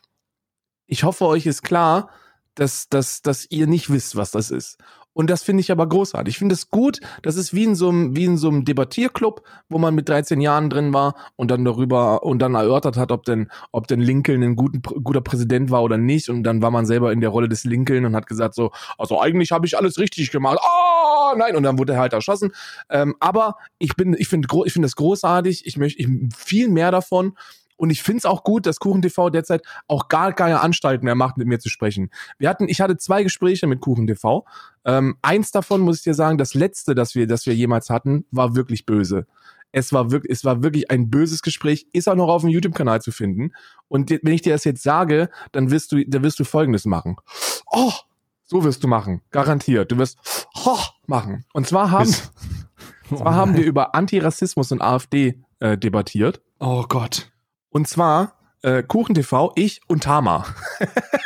[0.88, 2.10] ich hoffe, euch ist klar,
[2.56, 4.80] dass, dass, dass ihr nicht wisst, was das ist.
[5.20, 6.36] Und das finde ich aber großartig.
[6.36, 7.02] Ich finde es gut.
[7.24, 10.40] Das ist wie in so einem, wie in so einem Debattierclub, wo man mit 13
[10.40, 14.42] Jahren drin war und dann darüber und dann erörtert hat, ob denn, ob denn Lincoln
[14.42, 16.30] ein guten, guter Präsident war oder nicht.
[16.30, 19.20] Und dann war man selber in der Rolle des Lincoln und hat gesagt so, also
[19.20, 20.58] eigentlich habe ich alles richtig gemacht.
[20.62, 21.58] Ah, nein.
[21.58, 22.54] Und dann wurde er halt erschossen.
[22.90, 25.66] Ähm, aber ich bin, ich finde, ich finde das großartig.
[25.66, 26.02] Ich möchte
[26.34, 27.34] viel mehr davon.
[27.80, 31.38] Und ich finde es auch gut, dass KuchenTV derzeit auch gar keine Anstalten mehr macht,
[31.38, 32.10] mit mir zu sprechen.
[32.38, 34.44] Wir hatten, ich hatte zwei Gespräche mit KuchenTV.
[34.84, 38.26] Ähm, eins davon muss ich dir sagen, das letzte, das wir, das wir jemals hatten,
[38.32, 39.28] war wirklich böse.
[39.72, 43.02] Es war wirklich, es war wirklich ein böses Gespräch, ist auch noch auf dem YouTube-Kanal
[43.02, 43.54] zu finden.
[43.88, 47.16] Und wenn ich dir das jetzt sage, dann wirst du, dann wirst du Folgendes machen.
[47.72, 47.94] Oh,
[48.44, 49.90] so wirst du machen, garantiert.
[49.90, 50.18] Du wirst
[50.66, 51.46] oh, machen.
[51.54, 52.30] Und zwar haben, Bis-
[53.08, 56.42] zwar haben wir über Antirassismus und AfD äh, debattiert.
[56.60, 57.32] Oh Gott.
[57.70, 60.46] Und zwar äh, KuchenTV, ich und Tama.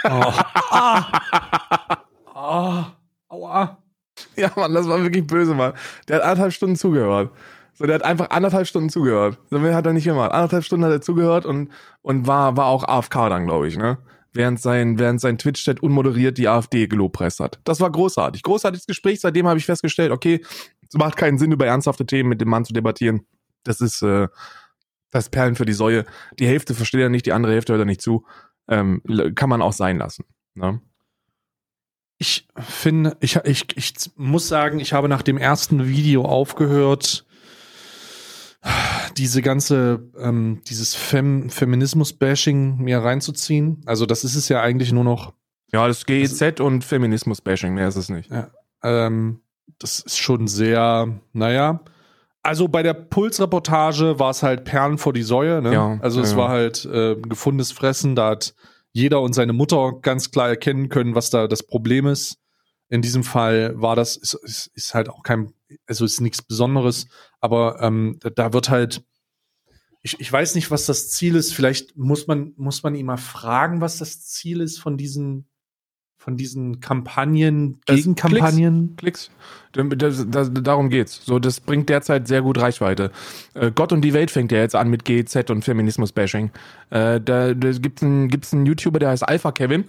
[0.04, 0.10] Oh.
[0.72, 1.22] ah.
[2.34, 2.86] Ah.
[3.30, 3.78] Aua.
[4.36, 5.74] Ja, Mann, das war wirklich böse, Mann.
[6.08, 7.32] Der hat anderthalb Stunden zugehört.
[7.74, 9.40] So, der hat einfach anderthalb Stunden zugehört.
[9.50, 10.32] So mehr hat er nicht gemacht.
[10.32, 11.70] Anderthalb Stunden hat er zugehört und,
[12.02, 13.98] und war, war auch AFK dann, glaube ich, ne?
[14.32, 17.60] Während sein, während sein Twitch-Chat unmoderiert die AfD gelobpreist hat.
[17.66, 18.42] Das war großartig.
[18.42, 19.22] Großartiges Gespräch.
[19.22, 20.44] Seitdem habe ich festgestellt, okay,
[20.88, 23.26] es macht keinen Sinn, über ernsthafte Themen mit dem Mann zu debattieren.
[23.64, 24.28] Das ist, äh,
[25.14, 26.06] das Perlen für die Säue.
[26.40, 28.26] Die Hälfte versteht er nicht, die andere Hälfte hört er nicht zu.
[28.68, 29.02] Ähm,
[29.36, 30.26] kann man auch sein lassen.
[30.56, 30.82] Ne?
[32.18, 37.26] Ich finde, ich, ich, ich muss sagen, ich habe nach dem ersten Video aufgehört,
[39.18, 43.82] diese ganze, ähm, dieses Fem Feminismus-Bashing mir reinzuziehen.
[43.86, 45.34] Also das ist es ja eigentlich nur noch,
[45.74, 48.32] Ja, das GEZ und Feminismus-Bashing, mehr ist es nicht.
[48.84, 49.42] ähm,
[49.80, 51.82] das ist schon sehr, naja.
[52.44, 55.62] Also bei der Pulsreportage war es halt Perlen vor die Säue.
[55.62, 55.74] Ne?
[55.74, 56.38] Ja, also es ja.
[56.38, 58.16] war halt äh, gefundenes Fressen.
[58.16, 58.54] Da hat
[58.92, 62.38] jeder und seine Mutter ganz klar erkennen können, was da das Problem ist.
[62.90, 65.54] In diesem Fall war das, ist, ist, ist halt auch kein,
[65.88, 67.08] also ist nichts Besonderes,
[67.40, 69.04] aber ähm, da, da wird halt,
[70.02, 71.54] ich, ich weiß nicht, was das Ziel ist.
[71.54, 75.48] Vielleicht muss man, muss man ihn mal fragen, was das Ziel ist von diesen,
[76.24, 78.96] von diesen Kampagnen, Das Gegenkampagnen.
[78.96, 79.30] Klicks.
[79.74, 81.26] Das, das, darum geht's.
[81.26, 83.12] So, das bringt derzeit sehr gut Reichweite.
[83.56, 86.52] Äh, Gott und die Welt fängt ja jetzt an mit GEZ und Feminismus-Bashing.
[86.92, 89.84] Äh, da da gibt's einen, gibt's einen YouTuber, der heißt Alpha Kevin.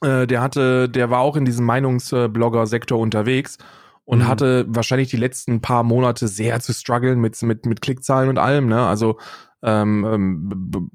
[0.00, 3.58] Äh, der hatte, der war auch in diesem Meinungsblogger-Sektor unterwegs
[4.06, 4.28] und Mhm.
[4.28, 8.66] hatte wahrscheinlich die letzten paar Monate sehr zu strugglen mit, mit, mit Klickzahlen und allem,
[8.66, 8.86] ne?
[8.86, 9.18] Also
[9.62, 10.90] ähm, ähm,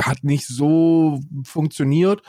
[0.00, 2.22] hat nicht so funktioniert.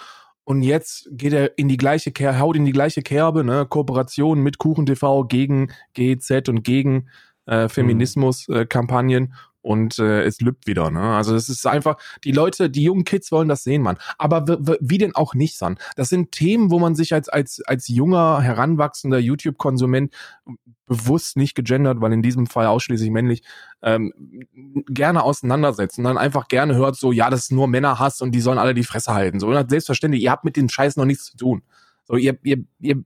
[0.46, 3.66] Und jetzt geht er in die gleiche Kerbe, haut in die gleiche Kerbe, ne?
[3.66, 7.08] Kooperation mit Kuchen TV gegen GEZ und gegen
[7.46, 9.34] äh, Feminismus-Kampagnen
[9.64, 11.16] und äh, es lübt wieder, ne?
[11.16, 13.98] Also es ist einfach, die Leute, die jungen Kids wollen das sehen, Mann.
[14.18, 14.46] Aber
[14.80, 15.80] wie denn auch nicht, San?
[15.96, 20.14] Das sind Themen, wo man sich als, als, als junger, heranwachsender YouTube-Konsument
[20.86, 23.42] bewusst nicht gegendert, weil in diesem Fall ausschließlich männlich,
[23.82, 24.14] ähm,
[24.88, 28.42] gerne auseinandersetzt und dann einfach gerne hört so, ja, das ist nur Männerhass und die
[28.42, 29.40] sollen alle die Fresse halten.
[29.40, 31.64] So, und selbstverständlich, ihr habt mit den Scheiß noch nichts zu tun.
[32.18, 33.04] Ihr, ihr, ihr,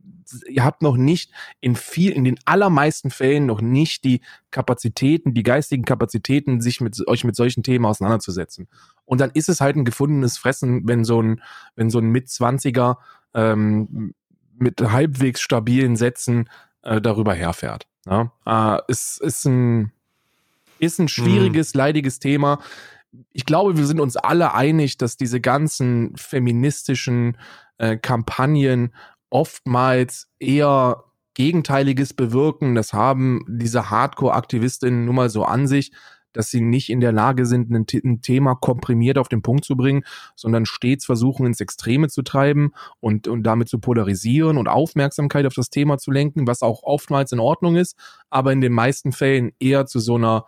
[0.47, 1.31] ihr habt noch nicht
[1.61, 6.95] in viel, in den allermeisten Fällen noch nicht die Kapazitäten, die geistigen Kapazitäten, sich mit
[7.07, 8.67] euch mit solchen Themen auseinanderzusetzen.
[9.05, 11.41] Und dann ist es halt ein gefundenes Fressen, wenn so ein,
[11.75, 12.99] wenn so ein Mitzwanziger
[13.33, 14.13] ähm,
[14.57, 16.49] mit halbwegs stabilen Sätzen
[16.81, 17.87] äh, darüber herfährt.
[18.05, 18.31] Ja?
[18.45, 19.91] Äh, es ist ein,
[20.79, 22.59] ist ein schwieriges, leidiges Thema.
[23.31, 27.37] Ich glaube, wir sind uns alle einig, dass diese ganzen feministischen
[27.77, 28.93] äh, Kampagnen
[29.29, 31.03] oftmals eher
[31.33, 32.75] Gegenteiliges bewirken.
[32.75, 35.91] Das haben diese Hardcore-Aktivistinnen nun mal so an sich,
[36.33, 39.75] dass sie nicht in der Lage sind, ein, ein Thema komprimiert auf den Punkt zu
[39.75, 40.03] bringen,
[40.35, 45.53] sondern stets versuchen, ins Extreme zu treiben und, und damit zu polarisieren und Aufmerksamkeit auf
[45.53, 47.95] das Thema zu lenken, was auch oftmals in Ordnung ist,
[48.29, 50.45] aber in den meisten Fällen eher zu so einer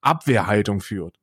[0.00, 1.18] Abwehrhaltung führt.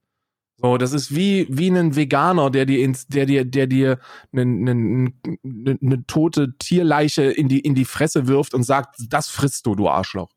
[0.57, 3.99] So, das ist wie, wie ein Veganer, der dir ins, der dir, der dir
[4.31, 9.27] eine ne, ne, ne tote Tierleiche in die, in die Fresse wirft und sagt, das
[9.27, 10.29] frisst du, du Arschloch.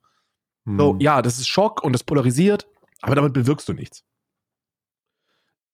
[0.77, 1.01] So, Hm.
[1.01, 2.69] ja, das ist Schock und das polarisiert,
[3.01, 4.05] aber damit bewirkst du nichts.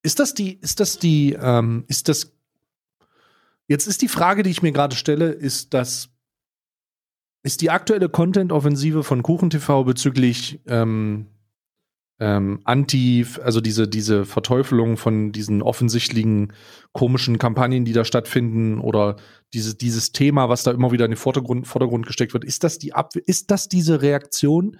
[0.02, 2.32] Ist das die, ist das die, ähm, ist das,
[3.66, 6.10] jetzt ist die Frage, die ich mir gerade stelle, ist das,
[7.42, 11.26] ist die aktuelle Content-Offensive von KuchenTV bezüglich ähm,
[12.20, 16.52] ähm, Anti, also diese, diese Verteufelung von diesen offensichtlichen
[16.92, 19.16] komischen Kampagnen, die da stattfinden oder
[19.52, 22.78] diese, dieses Thema, was da immer wieder in den Vordergrund, Vordergrund gesteckt wird, ist das
[22.78, 24.78] die Ab ist das diese Reaktion?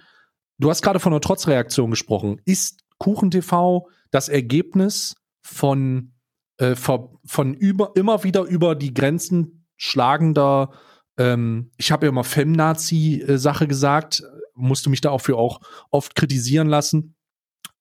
[0.57, 2.41] Du hast gerade von einer Trotzreaktion gesprochen.
[2.45, 6.13] Ist KuchenTV das Ergebnis von,
[6.57, 10.71] äh, von über, immer wieder über die Grenzen schlagender,
[11.17, 14.23] ähm, ich habe ja immer Femnazi-Sache gesagt,
[14.53, 15.61] musste mich da auch für auch
[15.91, 17.14] oft kritisieren lassen,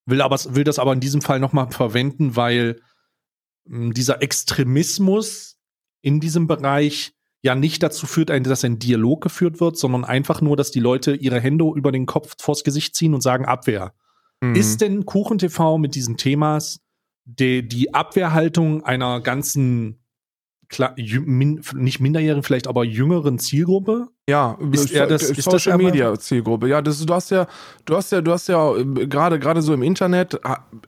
[0.06, 2.80] will, aber, will das aber in diesem Fall nochmal verwenden, weil
[3.66, 5.58] mh, dieser Extremismus
[6.02, 10.56] in diesem Bereich ja nicht dazu führt, dass ein Dialog geführt wird, sondern einfach nur,
[10.56, 13.92] dass die Leute ihre Hände über den Kopf vors Gesicht ziehen und sagen Abwehr.
[14.40, 14.54] Mhm.
[14.54, 16.80] Ist denn KuchenTV mit diesen Themas
[17.24, 20.03] die, die Abwehrhaltung einer ganzen,
[20.74, 24.08] kla- jü- min, nicht minderjährigen, vielleicht aber jüngeren Zielgruppe?
[24.28, 26.68] Ja, Ist so- er das- äh, ist das Social Media Zielgruppe.
[26.68, 27.46] Ja, das, du hast ja,
[27.84, 30.38] du hast ja, du hast ja äh, gerade gerade so im Internet,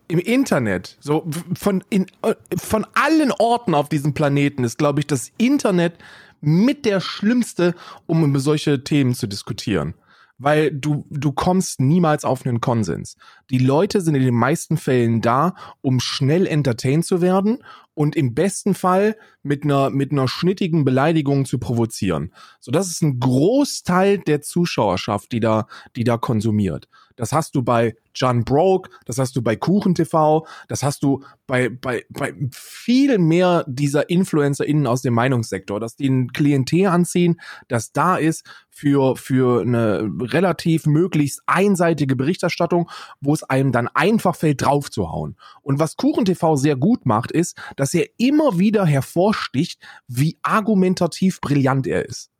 [0.08, 1.26] im Internet, so
[1.58, 5.94] von in äh, von allen Orten auf diesem Planeten ist, glaube ich, das Internet
[6.40, 7.74] mit der schlimmste,
[8.06, 9.94] um über solche Themen zu diskutieren.
[10.38, 13.16] Weil du, du kommst niemals auf einen Konsens.
[13.50, 17.58] Die Leute sind in den meisten Fällen da, um schnell entertained zu werden
[17.94, 22.32] und im besten Fall mit einer, mit einer schnittigen Beleidigung zu provozieren.
[22.60, 25.66] So, das ist ein Großteil der Zuschauerschaft, die da,
[25.96, 26.88] die da konsumiert.
[27.16, 31.22] Das hast du bei John Broke, das hast du bei Kuchen TV, das hast du
[31.46, 37.40] bei, bei, bei viel mehr dieser InfluencerInnen aus dem Meinungssektor, dass die ein Klientel anziehen,
[37.68, 42.90] das da ist für, für eine relativ möglichst einseitige Berichterstattung,
[43.20, 45.36] wo es einem dann einfach fällt, draufzuhauen.
[45.62, 51.40] Und was Kuchen TV sehr gut macht, ist, dass er immer wieder hervorsticht, wie argumentativ
[51.40, 52.30] brillant er ist.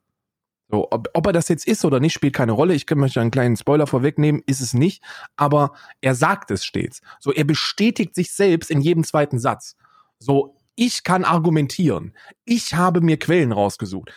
[0.68, 2.74] So, ob, ob er das jetzt ist oder nicht, spielt keine Rolle.
[2.74, 5.02] Ich kann möchte einen kleinen Spoiler vorwegnehmen, ist es nicht.
[5.36, 7.00] Aber er sagt es stets.
[7.20, 9.76] So, er bestätigt sich selbst in jedem zweiten Satz.
[10.18, 12.12] So, ich kann argumentieren.
[12.44, 14.12] Ich habe mir Quellen rausgesucht.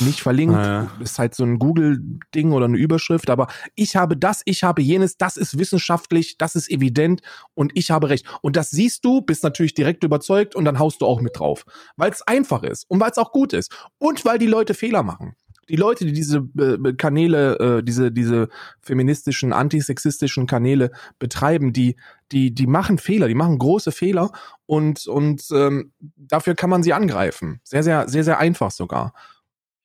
[0.00, 0.90] Nicht verlinkt, Naja.
[1.00, 5.16] ist halt so ein Google-Ding oder eine Überschrift, aber ich habe das, ich habe jenes,
[5.16, 7.22] das ist wissenschaftlich, das ist evident
[7.54, 8.26] und ich habe recht.
[8.42, 11.64] Und das siehst du, bist natürlich direkt überzeugt und dann haust du auch mit drauf.
[11.96, 13.74] Weil es einfach ist und weil es auch gut ist.
[13.96, 15.34] Und weil die Leute Fehler machen.
[15.68, 18.48] Die Leute, die diese äh, Kanäle, äh, diese, diese
[18.80, 21.96] feministischen, antisexistischen Kanäle betreiben, die,
[22.32, 24.30] die, die machen Fehler, die machen große Fehler
[24.66, 27.60] und, und ähm, dafür kann man sie angreifen.
[27.64, 29.14] Sehr, sehr, sehr, sehr einfach sogar.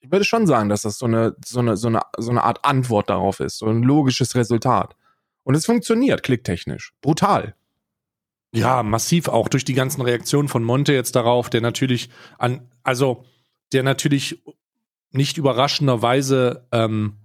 [0.02, 2.64] Ich würde schon sagen, dass das so eine, so eine, so eine, so eine Art
[2.64, 4.96] Antwort darauf ist, so ein logisches Resultat.
[5.44, 6.94] Und es funktioniert klicktechnisch.
[7.02, 7.56] Brutal.
[8.52, 13.26] Ja, massiv auch durch die ganzen Reaktionen von Monte jetzt darauf, der natürlich an, also
[13.74, 14.42] der natürlich
[15.12, 17.18] nicht überraschenderweise ähm,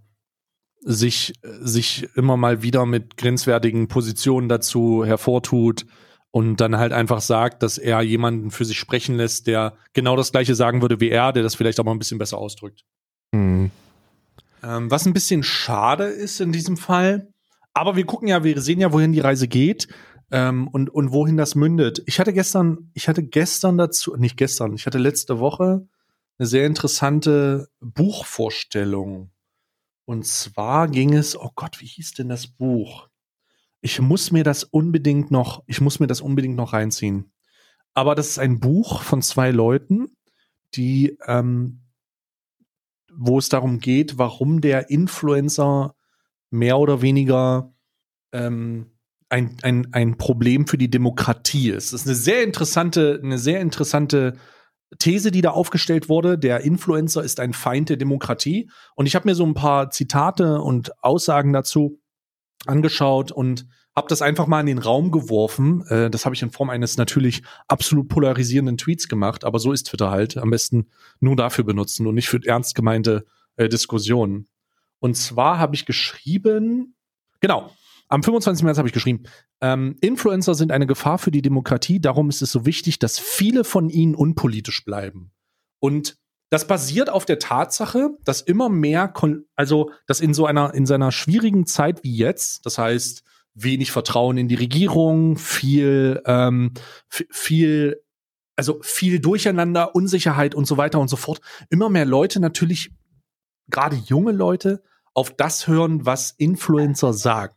[0.81, 5.87] sich, sich immer mal wieder mit grenzwertigen Positionen dazu hervortut
[6.31, 10.33] und dann halt einfach sagt, dass er jemanden für sich sprechen lässt, der genau das
[10.33, 12.85] gleiche sagen würde wie er, der das vielleicht aber ein bisschen besser ausdrückt.
[13.35, 13.71] Hm.
[14.63, 17.29] Ähm, was ein bisschen schade ist in diesem Fall.
[17.73, 19.89] Aber wir gucken ja, wir sehen ja, wohin die Reise geht
[20.31, 22.03] ähm, und, und wohin das mündet.
[22.07, 25.87] Ich hatte gestern, ich hatte gestern dazu, nicht gestern, ich hatte letzte Woche
[26.39, 29.31] eine sehr interessante Buchvorstellung.
[30.05, 33.09] Und zwar ging es, oh Gott, wie hieß denn das Buch?
[33.81, 37.33] Ich muss mir das unbedingt noch, ich muss mir das unbedingt noch reinziehen.
[37.95, 40.17] Aber das ist ein Buch von zwei Leuten,
[40.75, 41.85] die ähm,
[43.17, 45.95] wo es darum geht, warum der Influencer
[46.51, 47.73] mehr oder weniger
[48.33, 48.91] ähm,
[49.29, 51.93] ein, ein, ein Problem für die Demokratie ist.
[51.93, 54.35] Das ist eine sehr interessante, eine sehr interessante
[54.99, 56.39] These, die da aufgestellt wurde.
[56.39, 58.71] Der Influencer ist ein Feind der Demokratie.
[58.95, 62.01] Und ich habe mir so ein paar Zitate und Aussagen dazu
[62.67, 63.67] angeschaut und
[63.97, 65.85] habe das einfach mal in den Raum geworfen.
[65.89, 69.85] Äh, das habe ich in Form eines natürlich absolut polarisierenden Tweets gemacht, aber so ist
[69.85, 70.37] Twitter halt.
[70.37, 70.89] Am besten
[71.21, 73.25] nur dafür benutzen und nicht für ernst gemeinte
[73.57, 74.49] äh, Diskussionen.
[74.99, 76.97] Und zwar habe ich geschrieben,
[77.41, 77.71] genau,
[78.09, 78.65] am 25.
[78.65, 79.25] März habe ich geschrieben,
[79.61, 83.65] ähm, Influencer sind eine Gefahr für die Demokratie, darum ist es so wichtig, dass viele
[83.65, 85.33] von ihnen unpolitisch bleiben.
[85.81, 86.17] Und
[86.51, 89.13] das basiert auf der Tatsache, dass immer mehr,
[89.57, 93.25] also dass in so einer in seiner schwierigen Zeit wie jetzt, das heißt
[93.55, 96.75] wenig Vertrauen in die Regierung, viel ähm,
[97.09, 98.01] viel
[98.57, 101.41] also viel Durcheinander, Unsicherheit und so weiter und so fort,
[101.71, 102.93] immer mehr Leute natürlich
[103.69, 104.83] gerade junge Leute
[105.13, 107.55] auf das hören, was Influencer sagen.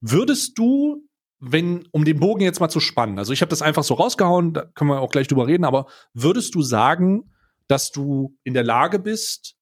[0.00, 1.04] Würdest du,
[1.40, 4.52] wenn, um den Bogen jetzt mal zu spannen, also ich habe das einfach so rausgehauen,
[4.54, 7.32] da können wir auch gleich drüber reden, aber würdest du sagen,
[7.68, 9.58] dass du in der Lage bist,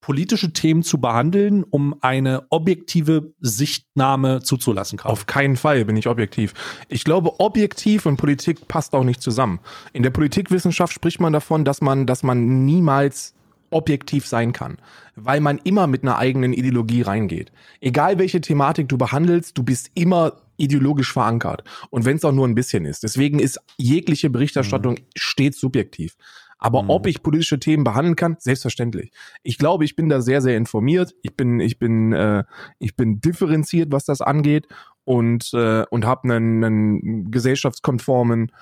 [0.00, 5.12] politische Themen zu behandeln, um eine objektive Sichtnahme zuzulassen, Karl?
[5.12, 6.54] Auf keinen Fall bin ich objektiv.
[6.88, 9.60] Ich glaube, objektiv und Politik passt auch nicht zusammen.
[9.92, 13.34] In der Politikwissenschaft spricht man davon, dass man, dass man niemals
[13.72, 14.78] objektiv sein kann,
[15.16, 17.52] weil man immer mit einer eigenen Ideologie reingeht.
[17.80, 21.64] Egal welche Thematik du behandelst, du bist immer ideologisch verankert.
[21.90, 23.02] Und wenn es auch nur ein bisschen ist.
[23.02, 26.16] Deswegen ist jegliche Berichterstattung stets subjektiv.
[26.58, 26.90] Aber Mhm.
[26.90, 29.10] ob ich politische Themen behandeln kann, selbstverständlich.
[29.42, 31.12] Ich glaube, ich bin da sehr, sehr informiert.
[31.22, 32.44] Ich bin, ich bin, äh,
[32.78, 34.68] ich bin differenziert, was das angeht
[35.04, 38.52] und äh, und habe einen, einen gesellschaftskonformen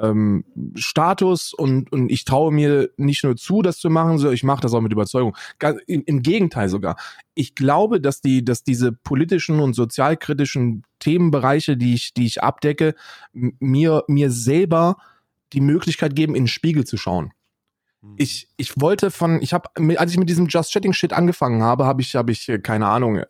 [0.00, 0.44] ähm,
[0.74, 4.62] Status und und ich traue mir nicht nur zu, das zu machen, sondern ich mache
[4.62, 5.36] das auch mit Überzeugung.
[5.86, 6.96] Im, Im Gegenteil sogar.
[7.34, 12.94] Ich glaube, dass die, dass diese politischen und sozialkritischen Themenbereiche, die ich, die ich abdecke,
[13.32, 14.96] mir mir selber
[15.52, 17.32] die Möglichkeit geben, in den Spiegel zu schauen
[18.16, 21.84] ich, ich wollte von, ich habe, als ich mit diesem Just Chatting Shit angefangen habe,
[21.84, 23.22] habe ich, habe ich, äh, keine Ahnung,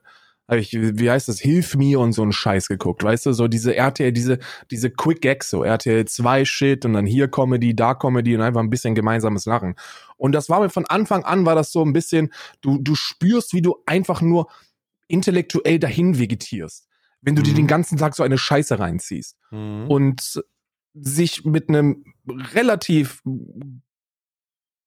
[0.50, 3.48] habe ich, wie heißt das, Hilf mir und so einen Scheiß geguckt, weißt du, so
[3.48, 4.38] diese RTL, diese,
[4.70, 8.60] diese Quick Gags, so RTL 2 Shit und dann hier Comedy, da Comedy und einfach
[8.60, 9.76] ein bisschen gemeinsames Lachen.
[10.16, 13.54] Und das war mir von Anfang an, war das so ein bisschen, du, du spürst,
[13.54, 14.48] wie du einfach nur
[15.08, 16.88] intellektuell dahin vegetierst,
[17.22, 17.56] wenn du dir Mhm.
[17.56, 19.86] den ganzen Tag so eine Scheiße reinziehst Mhm.
[19.88, 20.42] und
[20.94, 22.04] sich mit einem
[22.54, 23.22] relativ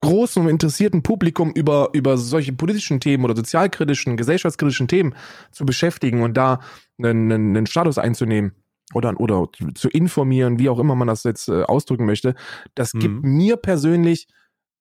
[0.03, 5.15] großen und interessierten Publikum über, über solche politischen Themen oder sozialkritischen, gesellschaftskritischen Themen
[5.51, 6.59] zu beschäftigen und da
[7.01, 8.53] einen, einen, Status einzunehmen
[8.93, 12.35] oder, oder zu informieren, wie auch immer man das jetzt äh, ausdrücken möchte,
[12.75, 14.27] das gibt mir persönlich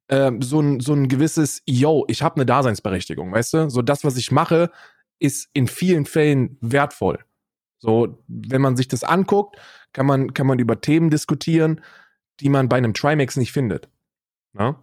[0.09, 3.70] ähm, so, ein, so ein gewisses, yo, ich habe eine Daseinsberechtigung, weißt du?
[3.70, 4.70] So das, was ich mache,
[5.20, 7.20] ist in vielen Fällen wertvoll.
[7.79, 9.57] So, wenn man sich das anguckt,
[9.93, 11.81] kann man, kann man über Themen diskutieren,
[12.41, 13.89] die man bei einem Trimax nicht findet.
[14.53, 14.77] Ne?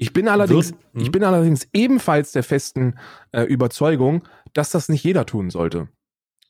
[0.00, 1.00] Ich bin allerdings, Wird- hm?
[1.02, 2.98] ich bin allerdings ebenfalls der festen
[3.32, 4.24] äh, Überzeugung,
[4.54, 5.88] dass das nicht jeder tun sollte.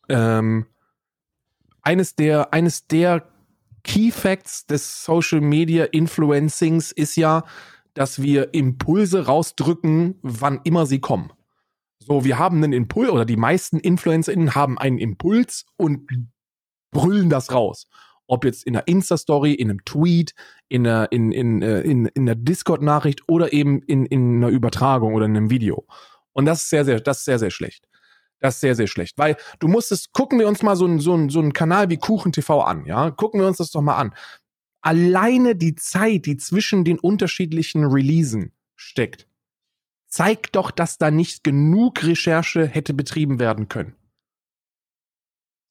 [0.09, 0.66] Ähm,
[1.82, 3.28] eines der, eines der
[3.82, 7.44] Key Facts des Social Media Influencings ist ja,
[7.94, 11.32] dass wir Impulse rausdrücken, wann immer sie kommen.
[11.98, 16.09] So, wir haben einen Impuls oder die meisten InfluencerInnen haben einen Impuls und
[16.92, 17.88] brüllen das raus.
[18.30, 20.34] Ob jetzt in einer Insta-Story, in einem Tweet,
[20.68, 25.14] in einer, in, in, äh, in, in einer Discord-Nachricht oder eben in, in einer Übertragung
[25.14, 25.84] oder in einem Video.
[26.32, 27.88] Und das ist sehr, sehr, das ist sehr, sehr schlecht.
[28.38, 29.18] Das ist sehr, sehr schlecht.
[29.18, 32.30] Weil du musstest, gucken wir uns mal so einen so so einen Kanal wie Kuchen
[32.30, 33.10] TV an, ja?
[33.10, 34.14] Gucken wir uns das doch mal an.
[34.80, 39.26] Alleine die Zeit, die zwischen den unterschiedlichen Releasen steckt,
[40.06, 43.96] zeigt doch, dass da nicht genug Recherche hätte betrieben werden können.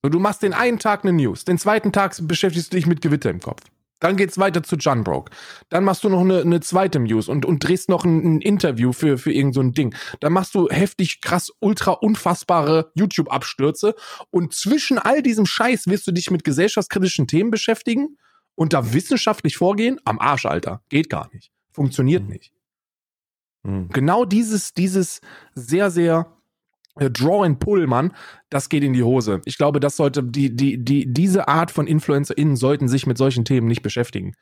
[0.03, 3.01] So, du machst den einen Tag eine News, den zweiten Tag beschäftigst du dich mit
[3.01, 3.63] Gewitter im Kopf.
[3.99, 5.31] Dann geht's weiter zu John Broke.
[5.67, 8.93] Dann machst du noch eine, eine zweite News und, und drehst noch ein, ein Interview
[8.93, 9.93] für, für irgend so ein Ding.
[10.21, 13.95] Dann machst du heftig, krass, ultra unfassbare YouTube-Abstürze.
[14.31, 18.17] Und zwischen all diesem Scheiß wirst du dich mit gesellschaftskritischen Themen beschäftigen
[18.55, 19.99] und da wissenschaftlich vorgehen?
[20.05, 20.81] Am Arsch, Alter.
[20.87, 21.51] Geht gar nicht.
[21.73, 22.29] Funktioniert Mhm.
[22.29, 22.53] nicht.
[23.65, 23.89] Hm.
[23.89, 25.19] Genau dieses, dieses
[25.55, 26.38] sehr, sehr
[27.07, 28.13] Draw and Pull, Mann,
[28.49, 29.41] das geht in die Hose.
[29.45, 33.45] Ich glaube, das sollte, die, die, die, diese Art von InfluencerInnen sollten sich mit solchen
[33.45, 34.33] Themen nicht beschäftigen.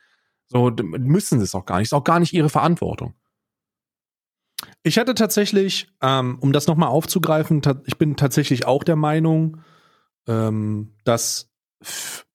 [0.46, 1.88] So, müssen sie es auch gar nicht.
[1.88, 3.14] Ist auch gar nicht ihre Verantwortung.
[4.82, 9.58] Ich hatte tatsächlich, ähm, um das nochmal aufzugreifen, ich bin tatsächlich auch der Meinung,
[10.26, 11.50] ähm, dass
[11.80, 12.26] f-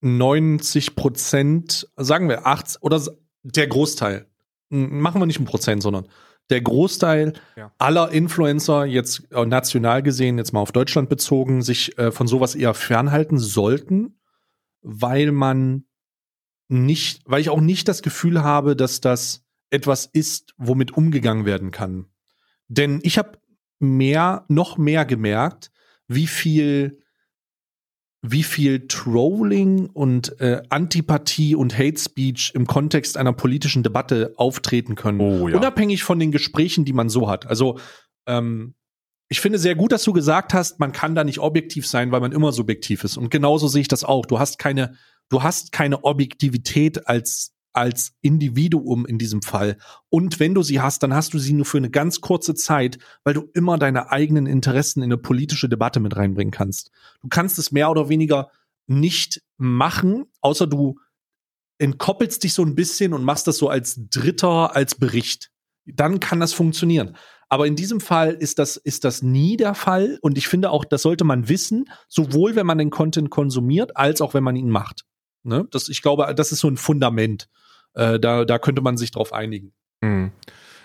[0.00, 3.00] 90 Prozent, sagen wir 80 oder
[3.42, 4.26] der Großteil,
[4.70, 6.08] machen wir nicht ein Prozent, sondern
[6.50, 7.72] der Großteil Ja.
[7.78, 12.54] aller Influencer, jetzt äh, national gesehen, jetzt mal auf Deutschland bezogen, sich äh, von sowas
[12.54, 14.20] eher fernhalten sollten,
[14.82, 15.84] weil man
[16.68, 21.70] nicht, weil ich auch nicht das Gefühl habe, dass das etwas ist, womit umgegangen werden
[21.70, 22.06] kann.
[22.68, 23.38] Denn ich habe
[23.78, 25.70] mehr, noch mehr gemerkt,
[26.06, 27.02] wie viel,
[28.22, 34.94] wie viel Trolling und äh, Antipathie und Hate Speech im Kontext einer politischen Debatte auftreten
[34.94, 35.20] können.
[35.20, 35.56] Oh, ja.
[35.56, 37.46] Unabhängig von den Gesprächen, die man so hat.
[37.46, 37.78] Also
[38.26, 38.74] ähm,
[39.28, 42.20] ich finde sehr gut, dass du gesagt hast, man kann da nicht objektiv sein, weil
[42.20, 43.16] man immer subjektiv ist.
[43.16, 44.26] Und genauso sehe ich das auch.
[44.26, 44.96] Du hast keine,
[45.30, 49.76] du hast keine Objektivität als als Individuum in diesem Fall.
[50.08, 52.98] Und wenn du sie hast, dann hast du sie nur für eine ganz kurze Zeit,
[53.24, 56.90] weil du immer deine eigenen Interessen in eine politische Debatte mit reinbringen kannst.
[57.22, 58.50] Du kannst es mehr oder weniger
[58.86, 60.98] nicht machen, außer du
[61.78, 65.50] entkoppelst dich so ein bisschen und machst das so als Dritter, als Bericht.
[65.86, 67.16] Dann kann das funktionieren.
[67.48, 70.18] Aber in diesem Fall ist das, ist das nie der Fall.
[70.22, 74.20] Und ich finde auch, das sollte man wissen, sowohl wenn man den Content konsumiert, als
[74.20, 75.04] auch wenn man ihn macht.
[75.42, 75.66] Ne?
[75.70, 77.48] Das, ich glaube, das ist so ein Fundament.
[77.94, 79.72] Äh, da, da könnte man sich drauf einigen.
[80.04, 80.30] Hm.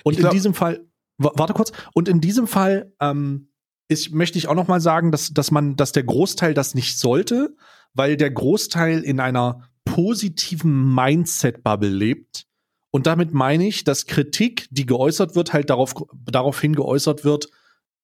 [0.03, 0.85] Und Ich in glaub- diesem Fall,
[1.17, 3.49] wa- warte kurz, und in diesem Fall ähm,
[3.87, 6.97] ist, möchte ich auch noch mal sagen, dass, dass man, dass der Großteil das nicht
[6.97, 7.55] sollte,
[7.93, 12.45] weil der Großteil in einer positiven Mindset-Bubble lebt.
[12.91, 15.93] Und damit meine ich, dass Kritik, die geäußert wird, halt darauf,
[16.25, 17.49] daraufhin geäußert wird,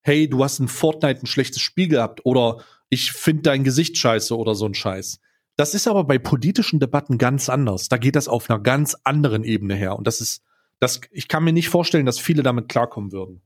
[0.02, 4.36] hey, du hast in Fortnite ein schlechtes Spiel gehabt oder ich finde dein Gesicht scheiße
[4.36, 5.18] oder so ein Scheiß.
[5.56, 7.88] Das ist aber bei politischen Debatten ganz anders.
[7.88, 9.96] Da geht das auf einer ganz anderen Ebene her.
[9.96, 10.42] Und das ist,
[10.80, 13.42] das, ich kann mir nicht vorstellen, dass viele damit klarkommen würden.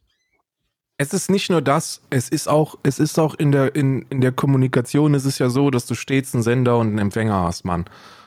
[0.99, 4.23] Es ist nicht nur das, es ist auch, es ist auch in der, in, in
[4.23, 7.65] der Kommunikation, es ist ja so, dass du stets einen Sender und einen Empfänger hast,
[7.65, 7.85] Mann.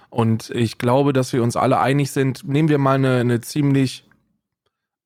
[0.09, 2.47] Und ich glaube, dass wir uns alle einig sind.
[2.47, 4.07] Nehmen wir mal eine, eine ziemlich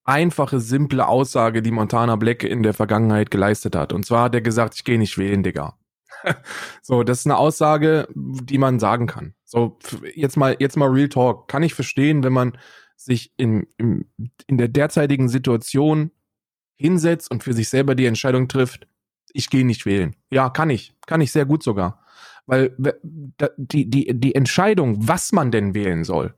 [0.04, 3.94] einfache, simple Aussage, die Montana Black in der Vergangenheit geleistet hat.
[3.94, 5.78] Und zwar hat er gesagt, ich gehe nicht wählen, Digga.
[6.82, 9.34] so, das ist eine Aussage, die man sagen kann.
[9.44, 9.78] So,
[10.16, 11.48] jetzt mal, jetzt mal Real Talk.
[11.48, 12.58] Kann ich verstehen, wenn man
[12.96, 14.10] sich in, in,
[14.48, 16.12] in der derzeitigen Situation
[16.76, 18.88] hinsetzt und für sich selber die Entscheidung trifft,
[19.34, 20.16] ich gehe nicht wählen.
[20.32, 20.94] Ja, kann ich.
[21.08, 22.04] Kann ich sehr gut sogar.
[22.46, 22.76] Weil
[23.58, 26.36] die, die, die Entscheidung, was man denn wählen soll,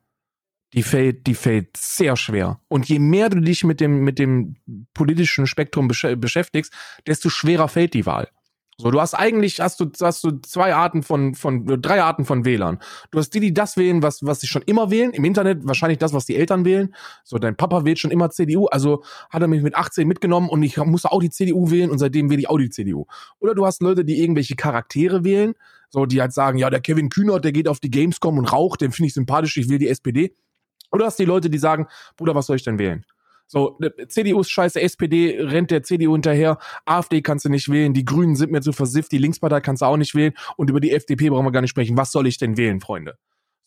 [0.73, 2.59] die fällt, die fällt sehr schwer.
[2.67, 4.57] Und je mehr du dich mit dem, mit dem
[4.93, 6.73] politischen Spektrum besch beschäftigst,
[7.07, 8.29] desto schwerer fällt die Wahl.
[8.77, 12.43] So, du hast eigentlich, hast du, hast du zwei Arten von, von, drei Arten von
[12.43, 12.79] Wählern.
[13.09, 15.11] Du hast die, die das wählen, was, was sie schon immer wählen.
[15.11, 16.93] Im Internet wahrscheinlich das, was die Eltern wählen.
[17.23, 20.61] So, dein Papa wählt schon immer CDU, also hat er mich mit 18 mitgenommen und
[20.61, 23.05] ich musste auch die CDU wählen und seitdem wähle ich auch die CDU.
[23.39, 25.53] Oder du hast Leute, die irgendwelche Charaktere wählen,
[25.89, 28.81] so, die halt sagen, ja, der Kevin Kühnert, der geht auf die Gamescom und raucht,
[28.81, 30.35] den finde ich sympathisch, ich will die SPD.
[30.91, 33.05] Oder hast die Leute, die sagen, Bruder, was soll ich denn wählen?
[33.47, 37.93] So, ne, CDU ist scheiße, SPD rennt der CDU hinterher, AfD kannst du nicht wählen,
[37.93, 40.79] die Grünen sind mir zu versifft, die Linkspartei kannst du auch nicht wählen und über
[40.79, 41.97] die FDP brauchen wir gar nicht sprechen.
[41.97, 43.17] Was soll ich denn wählen, Freunde?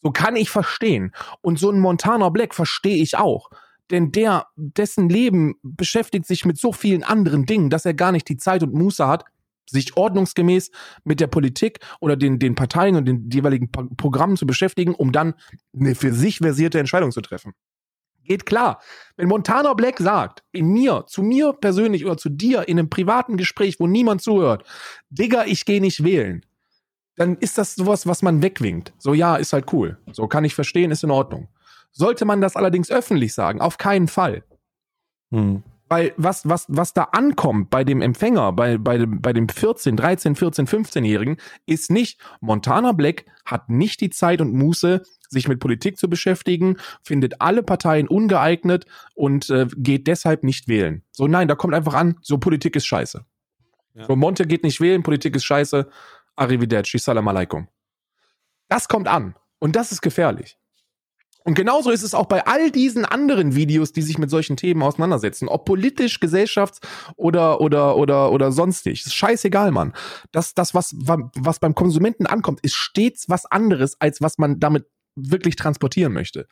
[0.03, 1.12] So kann ich verstehen.
[1.41, 3.51] Und so ein Montana Black verstehe ich auch.
[3.91, 8.29] denn der, dessen Leben beschäftigt sich mit so vielen anderen Dingen, dass er gar nicht
[8.29, 9.24] die Zeit und Muße hat,
[9.70, 10.70] sich ordnungsgemäß
[11.05, 15.12] mit der Politik oder den, den Parteien und den jeweiligen Pro Programmen zu beschäftigen, um
[15.12, 15.35] dann
[15.79, 17.55] eine für sich versierte Entscheidung zu treffen.
[18.29, 18.81] Geht klar.
[19.16, 23.39] Wenn Montana Black sagt, in mir, zu mir persönlich oder zu dir in einem privaten
[23.39, 24.64] Gespräch, wo niemand zuhört,
[25.09, 26.45] Digga, ich gehe nicht wählen,
[27.16, 28.93] dann ist das sowas, was man wegwinkt.
[28.99, 29.99] So, ja, ist halt cool.
[30.12, 31.49] So kann ich verstehen, ist in Ordnung.
[31.91, 34.45] Sollte man das allerdings öffentlich sagen, auf keinen Fall.
[35.31, 35.62] Hm.
[35.89, 39.97] Weil was, was, was da ankommt bei dem Empfänger, bei, bei, dem, bei dem 14,
[39.97, 45.61] 13, 14, 15-Jährigen, ist nicht, Montana Black hat nicht die Zeit und Muße, sich mit
[45.61, 51.03] Politik zu beschäftigen, findet alle Parteien ungeeignet und äh, geht deshalb nicht wählen.
[51.12, 53.24] So, nein, da kommt einfach an, so Politik ist scheiße.
[53.95, 54.05] Ja.
[54.07, 55.89] So, Monte geht nicht wählen, Politik ist scheiße,
[56.37, 57.68] arrivederci, salam alaikum.
[58.68, 59.35] Das kommt an.
[59.59, 60.57] Und das ist gefährlich.
[61.45, 64.83] Und genauso ist es auch bei all diesen anderen Videos, die sich mit solchen Themen
[64.83, 65.49] auseinandersetzen.
[65.49, 66.81] Ob politisch, gesellschafts-
[67.16, 69.07] oder, oder, oder, oder sonstig.
[69.07, 69.95] Ist scheißegal, Mann.
[70.31, 74.87] Das, das was, was beim Konsumenten ankommt, ist stets was anderes, als was man damit
[75.19, 76.47] wirklich transportieren möchte.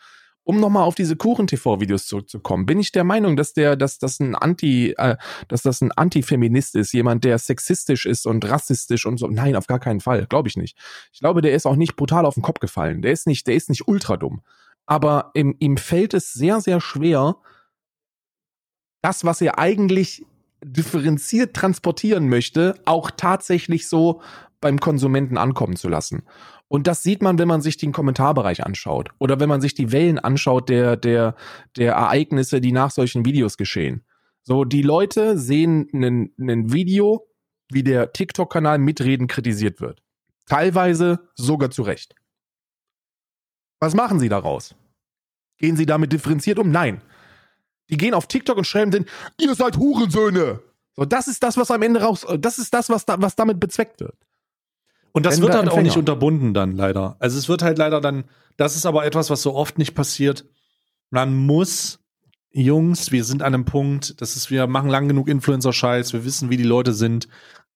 [0.44, 4.36] Um nochmal auf diese Kuchen-TV-Videos zurückzukommen, bin ich der Meinung, dass der, dass das ein
[4.36, 5.16] Anti, äh,
[5.48, 9.26] dass das ein Antifeminist ist, jemand, der sexistisch ist und rassistisch und so.
[9.26, 10.78] Nein, auf gar keinen Fall, glaube ich nicht.
[11.12, 13.02] Ich glaube, der ist auch nicht brutal auf den Kopf gefallen.
[13.02, 14.42] Der ist nicht, der ist nicht ultra dumm.
[14.86, 17.38] Aber ihm, ihm fällt es sehr, sehr schwer,
[19.02, 20.24] das, was er eigentlich
[20.64, 24.22] differenziert transportieren möchte, auch tatsächlich so
[24.60, 26.22] beim Konsumenten ankommen zu lassen.
[26.68, 29.92] Und das sieht man, wenn man sich den Kommentarbereich anschaut oder wenn man sich die
[29.92, 31.36] Wellen anschaut der, der,
[31.76, 34.04] der Ereignisse, die nach solchen Videos geschehen.
[34.42, 37.28] So, die Leute sehen ein Video,
[37.70, 40.02] wie der TikTok-Kanal Mitreden kritisiert wird.
[40.46, 42.14] Teilweise sogar zu Recht.
[43.80, 44.74] Was machen sie daraus?
[45.58, 46.70] Gehen sie damit differenziert um?
[46.70, 47.00] Nein.
[47.90, 49.06] Die gehen auf TikTok und schreiben den,
[49.40, 50.60] ihr seid Hurensöhne.
[50.96, 53.60] So, das ist das, was am Ende raus, das ist das, was, da, was damit
[53.60, 54.16] bezweckt wird.
[55.16, 57.16] Und das wird halt auch nicht unterbunden dann leider.
[57.20, 58.24] Also es wird halt leider dann,
[58.58, 60.44] das ist aber etwas, was so oft nicht passiert.
[61.08, 62.00] Man muss,
[62.50, 66.50] Jungs, wir sind an einem Punkt, das ist, wir machen lang genug Influencer-Scheiß, wir wissen,
[66.50, 67.28] wie die Leute sind.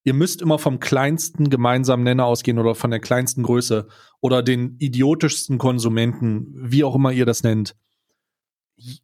[0.05, 3.89] Ihr müsst immer vom kleinsten gemeinsamen Nenner ausgehen oder von der kleinsten Größe
[4.21, 7.75] oder den idiotischsten Konsumenten, wie auch immer ihr das nennt.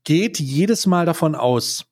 [0.05, 1.87] Geht jedes Mal davon aus,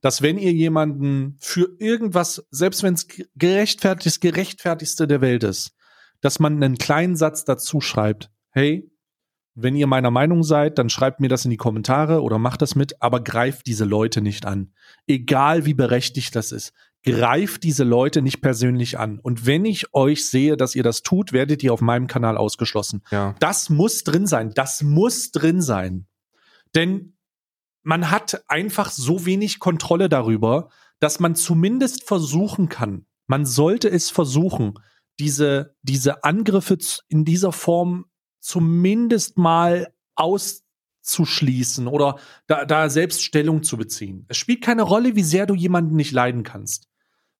[0.00, 3.06] dass wenn ihr jemanden für irgendwas, selbst wenn es
[3.36, 5.75] gerechtfertigt, gerechtfertigste der Welt ist,
[6.20, 8.90] dass man einen kleinen Satz dazu schreibt, hey,
[9.56, 12.74] wenn ihr meiner Meinung seid, dann schreibt mir das in die Kommentare oder macht das
[12.74, 14.72] mit, aber greift diese Leute nicht an.
[15.06, 16.74] Egal wie berechtigt das ist.
[17.02, 19.18] Greift diese Leute nicht persönlich an.
[19.18, 23.02] Und wenn ich euch sehe, dass ihr das tut, werdet ihr auf meinem Kanal ausgeschlossen.
[23.10, 23.34] Ja.
[23.38, 24.52] Das muss drin sein.
[24.54, 26.06] Das muss drin sein.
[26.74, 27.14] Denn
[27.82, 33.06] man hat einfach so wenig Kontrolle darüber, dass man zumindest versuchen kann.
[33.26, 34.74] Man sollte es versuchen,
[35.18, 38.06] diese, diese Angriffe in dieser Form
[38.40, 44.24] zumindest mal auszuschließen oder da, da selbst Stellung zu beziehen.
[44.28, 46.88] Es spielt keine Rolle, wie sehr du jemanden nicht leiden kannst.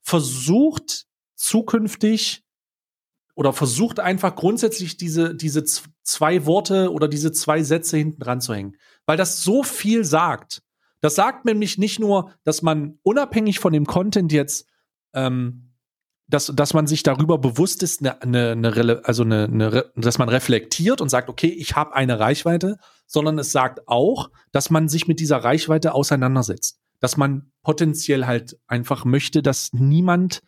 [0.01, 2.45] Versucht zukünftig
[3.35, 5.65] oder versucht einfach grundsätzlich diese, diese
[6.03, 8.77] zwei Worte oder diese zwei Sätze hinten dran zu hängen.
[9.05, 10.63] Weil das so viel sagt.
[11.01, 14.67] Das sagt nämlich nicht nur, dass man unabhängig von dem Content jetzt,
[15.13, 15.66] ähm,
[16.29, 20.29] dass, dass man sich darüber bewusst ist, eine, eine, Rele- also eine, Re- dass man
[20.29, 25.07] reflektiert und sagt, okay, ich habe eine Reichweite, sondern es sagt auch, dass man sich
[25.07, 26.81] mit dieser Reichweite auseinandersetzt.
[26.99, 30.43] Dass man potenziell halt einfach möchte, dass niemand,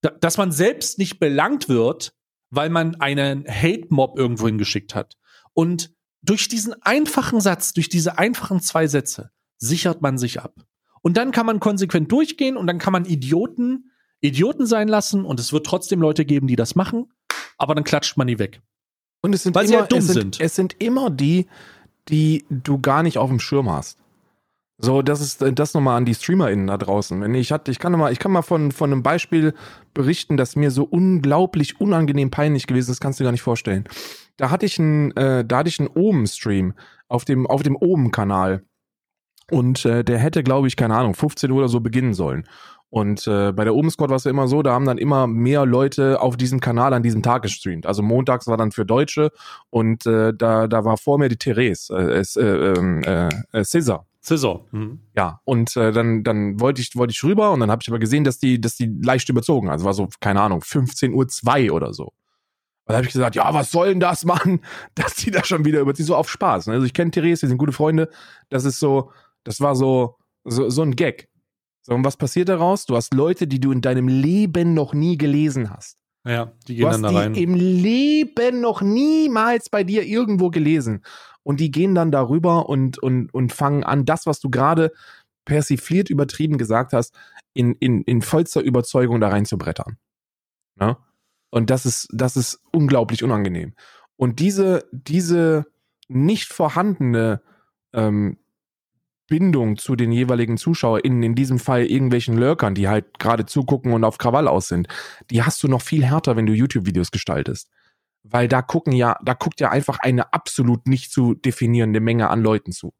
[0.00, 2.14] da- dass man selbst nicht belangt wird,
[2.50, 5.16] weil man einen Hate-Mob irgendwo hingeschickt hat.
[5.54, 5.92] Und
[6.22, 10.54] durch diesen einfachen Satz, durch diese einfachen zwei Sätze, sichert man sich ab.
[11.02, 13.91] Und dann kann man konsequent durchgehen und dann kann man Idioten
[14.22, 17.12] Idioten sein lassen und es wird trotzdem Leute geben, die das machen,
[17.58, 18.62] aber dann klatscht man die weg.
[19.20, 20.40] Und es sind Weil sie immer, halt dumm es sind.
[20.40, 21.46] Es sind immer die,
[22.08, 23.98] die du gar nicht auf dem Schirm hast.
[24.78, 27.20] So, das ist das nochmal an die StreamerInnen da draußen.
[27.20, 29.54] Wenn ich hatte, ich kann mal, ich kann mal von, von einem Beispiel
[29.94, 33.42] berichten, das mir so unglaublich unangenehm peinlich gewesen ist, das kannst du dir gar nicht
[33.42, 33.84] vorstellen.
[34.38, 36.74] Da hatte ich einen, äh, da hatte ich einen Omen-Stream
[37.06, 38.64] auf dem, auf dem Omen-Kanal.
[39.52, 42.48] Und äh, der hätte, glaube ich, keine Ahnung, 15 Uhr oder so beginnen sollen.
[42.92, 45.26] Und äh, bei der Open Squad war es ja immer so, da haben dann immer
[45.26, 47.86] mehr Leute auf diesem Kanal an diesem Tag gestreamt.
[47.86, 49.30] Also montags war dann für Deutsche
[49.70, 54.06] und äh, da, da war vor mir die Therese, äh, äh, ähm, äh, äh, Cesar.
[54.22, 54.66] Scissor.
[54.72, 55.00] Mhm.
[55.16, 57.98] Ja, und äh, dann, dann wollte ich, wollte ich rüber und dann habe ich aber
[57.98, 59.70] gesehen, dass die, dass die leicht überzogen.
[59.70, 62.04] Also war so, keine Ahnung, 15 Uhr zwei oder so.
[62.04, 64.60] Und dann habe ich gesagt, ja, was soll denn das, Mann?
[64.94, 66.66] Dass die da schon wieder überziehen, so auf Spaß.
[66.66, 66.74] ne?
[66.74, 68.10] Also ich kenne Therese, wir sind gute Freunde.
[68.50, 69.12] Das ist so,
[69.44, 71.28] Das war so, so, so ein Gag.
[71.82, 72.86] So, und was passiert daraus?
[72.86, 75.98] Du hast Leute, die du in deinem Leben noch nie gelesen hast.
[76.24, 77.34] Ja, die Du gehen hast dann da die rein.
[77.34, 81.04] im Leben noch niemals bei dir irgendwo gelesen.
[81.42, 84.92] Und die gehen dann darüber und, und, und fangen an, das, was du gerade
[85.44, 87.16] persifliert übertrieben gesagt hast,
[87.52, 89.98] in, in, in vollster Überzeugung da rein zu brettern.
[90.76, 90.96] Ne?
[91.50, 93.74] Und das ist, das ist unglaublich unangenehm.
[94.16, 95.66] Und diese, diese
[96.06, 97.42] nicht vorhandene
[97.92, 98.38] ähm,
[99.32, 104.04] Bindung zu den jeweiligen ZuschauerInnen, in diesem Fall irgendwelchen Lurkern, die halt gerade zugucken und
[104.04, 104.88] auf Krawall aus sind,
[105.30, 107.70] die hast du noch viel härter, wenn du YouTube-Videos gestaltest.
[108.24, 112.42] Weil da gucken ja, da guckt ja einfach eine absolut nicht zu definierende Menge an
[112.42, 112.92] Leuten zu.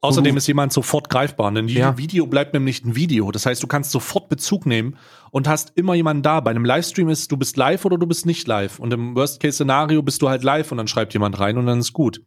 [0.00, 1.52] Außerdem ist jemand sofort greifbar.
[1.52, 1.98] Denn ein Ja.
[1.98, 3.30] Video bleibt nämlich ein Video.
[3.30, 4.96] Das heißt, du kannst sofort Bezug nehmen
[5.32, 6.40] und hast immer jemanden da.
[6.40, 8.78] Bei einem Livestream ist, du bist live oder du bist nicht live.
[8.78, 11.92] Und im Worst-Case-Szenario bist du halt live und dann schreibt jemand rein und dann ist
[11.92, 12.22] gut.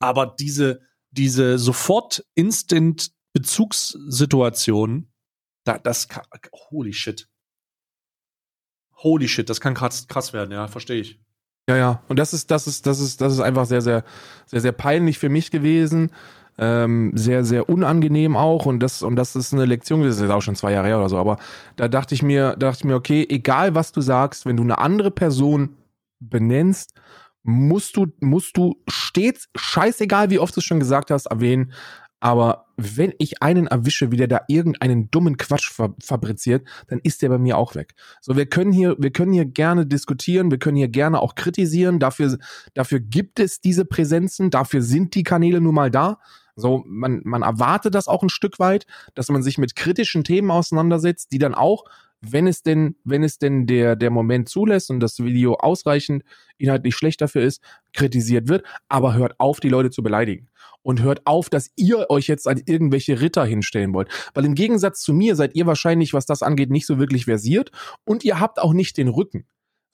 [0.00, 0.80] Aber diese,
[1.16, 5.08] diese sofort instant Bezugssituation,
[5.64, 6.24] da, das kann,
[6.70, 7.28] holy shit.
[8.94, 11.20] Holy shit, das kann krass, krass werden, ja, verstehe ich.
[11.68, 12.02] Ja, ja.
[12.08, 14.04] Und das ist, das ist, das ist, das ist einfach sehr, sehr,
[14.46, 16.12] sehr, sehr peinlich für mich gewesen.
[16.58, 18.64] Ähm, sehr, sehr unangenehm auch.
[18.64, 21.10] Und das, und das ist eine Lektion, das ist auch schon zwei Jahre her oder
[21.10, 21.18] so.
[21.18, 21.38] Aber
[21.76, 24.62] da dachte ich mir, da dachte ich mir, okay, egal was du sagst, wenn du
[24.62, 25.76] eine andere Person
[26.20, 26.95] benennst,
[27.46, 31.72] musst du, musst du stets, scheißegal wie oft du es schon gesagt hast, erwähnen.
[32.18, 37.22] Aber wenn ich einen erwische, wie der da irgendeinen dummen Quatsch fa fabriziert, dann ist
[37.22, 37.94] der bei mir auch weg.
[38.20, 42.00] So, wir können hier, wir können hier gerne diskutieren, wir können hier gerne auch kritisieren.
[42.00, 42.38] Dafür,
[42.74, 46.18] dafür gibt es diese Präsenzen, dafür sind die Kanäle nun mal da.
[46.56, 50.50] So, man, man erwartet das auch ein Stück weit, dass man sich mit kritischen Themen
[50.50, 51.84] auseinandersetzt, die dann auch,
[52.20, 56.22] wenn es denn, wenn es denn der, der Moment zulässt und das Video ausreichend
[56.58, 57.62] inhaltlich schlecht dafür ist,
[57.92, 60.48] kritisiert wird, aber hört auf, die Leute zu beleidigen.
[60.82, 64.08] Und hört auf, dass ihr euch jetzt als irgendwelche Ritter hinstellen wollt.
[64.34, 67.70] Weil im Gegensatz zu mir seid ihr wahrscheinlich, was das angeht, nicht so wirklich versiert
[68.04, 69.46] und ihr habt auch nicht den Rücken.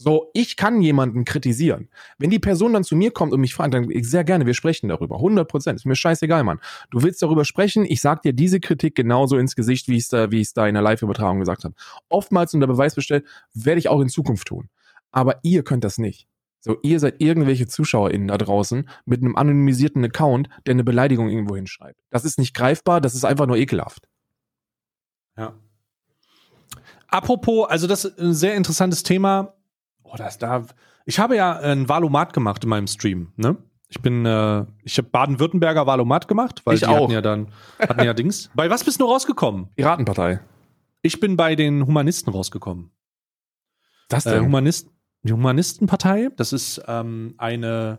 [0.03, 1.89] So, ich kann jemanden kritisieren.
[2.19, 4.89] Wenn die Person dann zu mir kommt und mich fragt, dann sehr gerne, wir sprechen
[4.89, 5.17] darüber.
[5.17, 5.79] 100 Prozent.
[5.79, 6.59] Ist mir scheißegal, Mann.
[6.91, 10.09] Du willst darüber sprechen, ich sag dir diese Kritik genauso ins Gesicht, wie ich es
[10.09, 11.77] da, wie da in der Live-Übertragung gesagt habe.
[12.09, 13.25] Oftmals unter Beweis bestellt,
[13.55, 14.71] werde ich auch in Zukunft tun.
[15.13, 16.27] Aber ihr könnt das nicht.
[16.59, 21.55] So, ihr seid irgendwelche ZuschauerInnen da draußen mit einem anonymisierten Account, der eine Beleidigung irgendwo
[21.55, 22.01] hinschreibt.
[22.11, 24.09] Das ist nicht greifbar, das ist einfach nur ekelhaft.
[25.37, 25.55] Ja.
[27.07, 29.55] Apropos, also das ist ein sehr interessantes Thema.
[30.05, 30.67] Oh, das da.
[31.07, 33.57] Ich habe ja ein Valomat gemacht in meinem Stream, ne?
[33.89, 37.03] Ich bin, äh, ich habe Baden-Württemberger Valomat gemacht, weil Ich die auch.
[37.05, 37.49] hatten ja dann,
[37.79, 38.51] hatten ja Dings.
[38.55, 39.69] Bei was bist du rausgekommen?
[39.75, 40.41] Piratenpartei.
[41.03, 42.91] Ich bin bei den Humanisten rausgekommen.
[44.09, 44.89] Das Äh, Humanist,
[45.23, 47.99] die Humanistenpartei, das ist ähm, eine,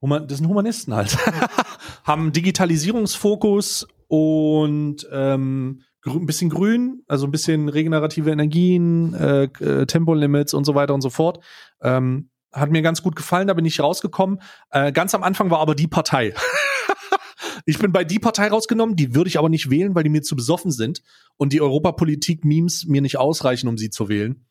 [0.00, 1.16] das sind Humanisten halt,
[2.04, 10.54] haben Digitalisierungsfokus und ähm, ein bisschen grün, also ein bisschen regenerative Energien, äh, äh, Tempolimits
[10.54, 11.42] und so weiter und so fort.
[11.82, 14.40] Ähm, hat mir ganz gut gefallen, da bin ich rausgekommen.
[14.70, 16.34] Äh, ganz am Anfang war aber die Partei.
[17.66, 20.22] ich bin bei die Partei rausgenommen, die würde ich aber nicht wählen, weil die mir
[20.22, 21.02] zu besoffen sind
[21.36, 24.46] und die Europapolitik-Memes mir nicht ausreichen, um sie zu wählen.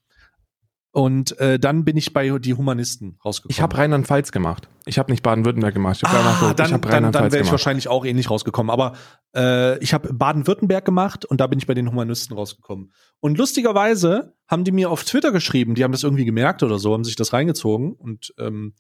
[0.96, 3.52] Und äh, dann bin ich bei die Humanisten rausgekommen.
[3.52, 4.70] Ich habe Rheinland-Pfalz gemacht.
[4.86, 5.98] Ich habe nicht Baden-Württemberg gemacht.
[5.98, 6.60] Ich habe ah, nachgeguckt.
[6.60, 8.70] dann, ich dann, dann wäre ich wahrscheinlich auch ähnlich rausgekommen.
[8.70, 8.94] Aber
[9.36, 12.94] äh, ich habe Baden-Württemberg gemacht und da bin ich bei den Humanisten rausgekommen.
[13.20, 16.94] Und lustigerweise haben die mir auf Twitter geschrieben, die haben das irgendwie gemerkt oder so,
[16.94, 18.76] haben sich das reingezogen und ähm,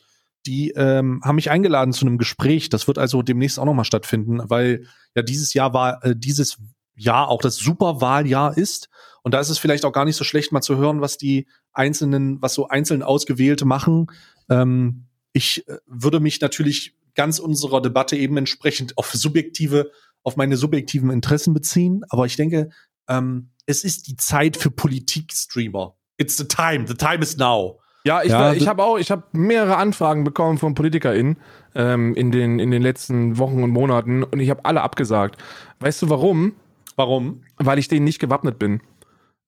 [0.45, 2.70] die ähm, haben mich eingeladen zu einem Gespräch.
[2.70, 4.86] Das wird also demnächst auch noch mal stattfinden, weil
[5.16, 6.59] ja dieses Jahr war äh, dieses
[6.96, 8.89] Jahr auch das Superwahljahr ist.
[9.24, 11.48] Und da ist es vielleicht auch gar nicht so schlecht, mal zu hören, was die
[11.72, 14.08] einzelnen, was so einzeln Ausgewählte machen.
[14.50, 19.91] Ähm, ich äh, würde mich natürlich ganz unserer Debatte eben entsprechend auf subjektive,
[20.24, 22.04] auf meine subjektiven Interessen beziehen.
[22.10, 22.70] Aber ich denke,
[23.08, 25.96] ähm, es ist die Zeit für Politik-Streamer.
[26.18, 26.88] It's the time.
[26.88, 27.80] The time is now.
[28.06, 31.38] Ja, ich, Ja, ich habe auch, ich habe mehrere Anfragen bekommen von PolitikerInnen
[31.74, 35.41] ähm, in, den, in den letzten Wochen und Monaten und ich habe alle abgesagt.
[35.80, 36.54] Weißt du warum?
[36.96, 37.44] Warum?
[37.58, 38.82] Weil ich denen nicht gewappnet bin.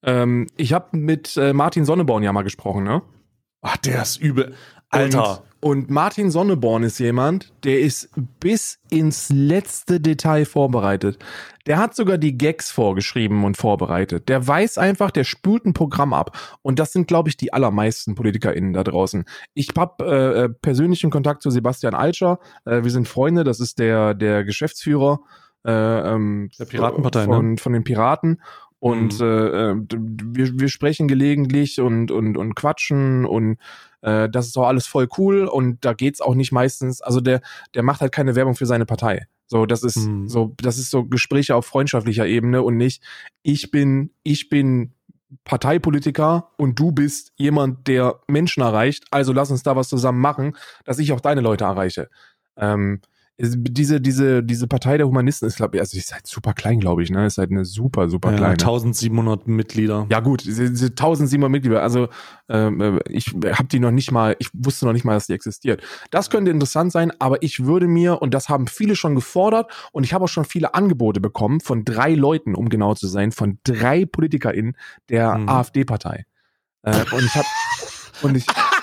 [0.02, 3.02] Ähm, ich habe mit äh, Martin Sonneborn ja mal gesprochen, ne?
[3.62, 4.54] Ach, der ist übel.
[4.90, 5.42] Alter.
[5.60, 11.18] Und, und Martin Sonneborn ist jemand, der ist bis ins letzte Detail vorbereitet.
[11.66, 14.28] Der hat sogar die Gags vorgeschrieben und vorbereitet.
[14.28, 16.38] Der weiß einfach, der spült ein Programm ab.
[16.62, 19.24] Und das sind, glaube ich, die allermeisten PolitikerInnen da draußen.
[19.54, 22.38] Ich habe äh, äh, persönlichen Kontakt zu Sebastian Alscher.
[22.64, 25.18] Äh, wir sind Freunde, das ist der, der Geschäftsführer
[25.66, 28.40] äh, ähm, Der Piratenpartei, von, von den Piraten.
[28.78, 29.26] Und Mhm.
[29.26, 33.58] äh, äh, wir, wir sprechen gelegentlich und, und, und quatschen und
[34.02, 37.40] äh, das ist auch alles voll cool und da geht's auch nicht meistens, also der,
[37.74, 39.26] der macht halt keine Werbung für seine Partei.
[39.46, 40.28] So, das ist Hm.
[40.28, 43.02] so, das ist so Gespräche auf freundschaftlicher Ebene und nicht,
[43.42, 44.92] ich bin, ich bin
[45.44, 50.54] Parteipolitiker und du bist jemand, der Menschen erreicht, also lass uns da was zusammen machen,
[50.84, 52.08] dass ich auch deine Leute erreiche.
[52.56, 53.00] Ähm,
[53.38, 56.80] diese, diese, diese Partei der Humanisten ist, glaube ich, also die ist halt super klein,
[56.80, 57.26] glaube ich, ne?
[57.26, 58.52] Ist halt eine super, super Ja, kleine.
[58.54, 60.06] 1700 Mitglieder.
[60.10, 62.08] Ja gut, diese, diese 1700 Mitglieder, also
[62.48, 65.34] ähm, äh, ich habe die noch nicht mal, ich wusste noch nicht mal, dass die
[65.34, 65.82] existiert.
[66.10, 70.04] Das könnte interessant sein, aber ich würde mir, und das haben viele schon gefordert, und
[70.04, 73.58] ich habe auch schon viele Angebote bekommen von drei Leuten, um genau zu sein, von
[73.64, 74.76] drei PolitikerInnen
[75.10, 75.48] der Mhm.
[75.50, 76.24] AfD-Partei.
[76.84, 77.46] Äh, und ich habe
[78.22, 78.46] und ich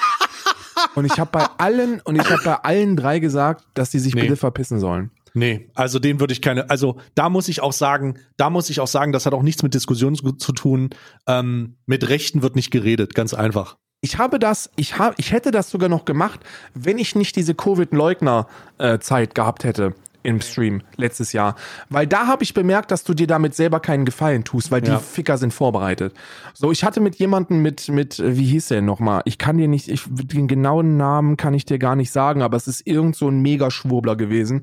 [0.96, 4.16] und ich habe bei allen und ich habe bei allen drei gesagt, dass sie sich
[4.16, 4.22] Nee.
[4.22, 5.12] bitte verpissen sollen.
[5.36, 8.80] Nee, also den würde ich keine, also da muss ich auch sagen, da muss ich
[8.80, 10.92] auch sagen, das hat auch nichts mit Diskussion zu, zu tun.
[11.28, 13.78] Ähm, mit Rechten wird nicht geredet, ganz einfach.
[14.02, 16.42] Ich habe das, ich habe, ich hätte das sogar noch gemacht,
[16.76, 21.56] wenn ich nicht diese Covid-Leugner-Zeit gehabt hätte im Stream letztes Jahr.
[21.90, 24.96] Weil da habe ich bemerkt, dass du dir damit selber keinen Gefallen tust, weil Ja.
[24.98, 26.14] die Ficker sind vorbereitet.
[26.54, 29.22] So, ich hatte mit jemandem mit, mit, äh, wie hieß der nochmal?
[29.26, 32.58] Ich kann dir nicht, ich, den genauen Namen kann ich dir gar nicht sagen, aber
[32.58, 34.62] es ist irgend so ein Mega-Schwurbler gewesen,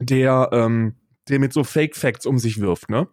[0.00, 0.94] der, ähm,
[1.28, 3.08] der mit so Fake-Facts um sich wirft, ne?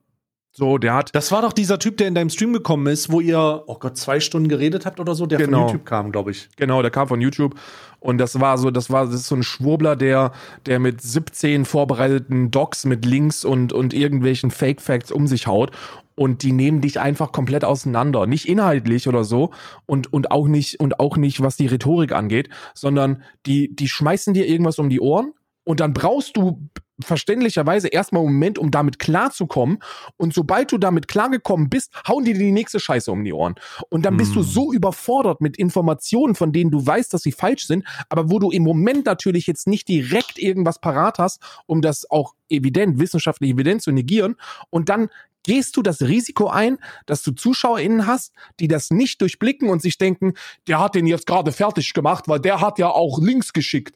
[0.54, 3.22] So, der hat, Das war doch dieser Typ, der in deinem Stream gekommen ist, wo
[3.22, 5.60] ihr, oh Gott, zwei Stunden geredet habt oder so, der Genau.
[5.60, 6.49] von YouTube kam, glaube ich.
[6.58, 7.56] Genau, der kam von YouTube
[8.02, 10.34] und das war so, das war das ist so ein Schwurbler, der
[10.66, 15.72] der mit 17 vorbereiteten Docs mit Links und und irgendwelchen Fake Facts um sich haut
[16.16, 19.52] und die nehmen dich einfach komplett auseinander, nicht inhaltlich oder so
[19.86, 24.34] und und auch nicht und auch nicht was die Rhetorik angeht, sondern die die schmeißen
[24.34, 25.32] dir irgendwas um die Ohren
[25.64, 26.68] und dann brauchst du
[27.02, 29.80] verständlicherweise erstmal einen Moment, um damit klarzukommen.
[30.18, 33.56] Und sobald du damit klargekommen bist, hauen die dir die nächste Scheiße um die Ohren.
[33.89, 34.45] Und dann bist du Hm.
[34.45, 38.52] so überfordert mit Informationen, von denen du weißt, dass sie falsch sind, aber wo du
[38.52, 43.82] im Moment natürlich jetzt nicht direkt irgendwas parat hast, um das auch evident, wissenschaftlich evident
[43.82, 44.36] zu negieren.
[44.70, 45.10] Und dann
[45.43, 49.97] gehst du das Risiko ein, dass du ZuschauerInnen hast, die das nicht durchblicken und sich
[49.97, 50.34] denken,
[50.68, 53.95] der hat den jetzt gerade fertig gemacht, weil der hat ja auch Links geschickt.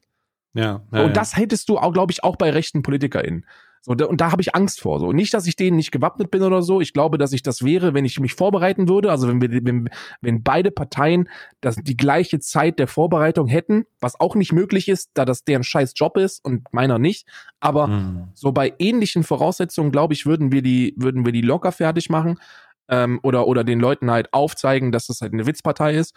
[0.56, 0.82] Ja.
[0.91, 3.45] Und das hättest du auch, glaube ich, auch bei rechten PolitikerInnen.
[3.82, 4.99] So, da, und da habe ich Angst vor.
[4.99, 5.12] So.
[5.12, 6.82] Nicht, dass ich denen nicht gewappnet bin oder so.
[6.82, 9.12] Ich glaube, dass ich das wäre, wenn ich mich vorbereiten würde.
[9.12, 9.89] Also wenn wir, wenn,
[10.22, 11.30] wenn beide Parteien
[11.62, 15.62] das, die gleiche Zeit der Vorbereitung hätten, was auch nicht möglich ist, da das deren
[15.62, 17.28] scheiß Job ist und meiner nicht.
[17.60, 18.30] Aber Hm.
[18.34, 22.39] so bei ähnlichen Voraussetzungen, glaube ich, würden wir die, würden wir die locker fertig machen
[22.88, 26.16] ähm, oder, oder den Leuten halt aufzeigen, dass das halt eine Witzpartei ist.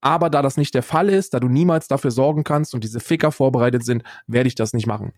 [0.00, 3.00] Aber da das nicht der Fall ist, da du niemals dafür sorgen kannst und diese
[3.00, 5.12] Ficker vorbereitet sind, werde ich das nicht machen.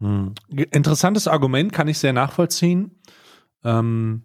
[0.00, 0.34] Hm.
[0.48, 3.00] Interessantes Argument, kann ich sehr nachvollziehen.
[3.64, 4.24] Ähm,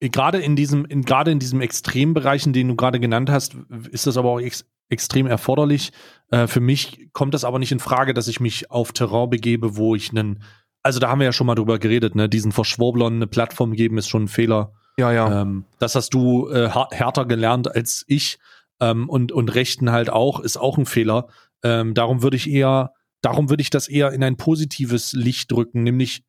[0.00, 3.56] gerade in diesem, in, gerade in diesem Extrembereichen, den du gerade genannt hast,
[3.90, 5.90] ist das aber auch ex extrem erforderlich.
[6.30, 9.76] Äh, für mich kommt das aber nicht in Frage, dass ich mich auf Terrain begebe,
[9.76, 10.42] wo ich einen,
[10.82, 13.96] also da haben wir ja schon mal drüber geredet, ne, diesen Verschwurblern eine Plattform geben,
[13.96, 14.74] ist schon ein Fehler.
[14.98, 15.42] Ja, ja.
[15.42, 18.38] Ähm, das hast du äh, härter gelernt als ich
[18.80, 21.28] ähm, und, und Rechten halt auch, ist auch ein Fehler.
[21.62, 25.82] Ähm, darum würde ich eher, darum würde ich das eher in ein positives Licht drücken,
[25.82, 26.24] nämlich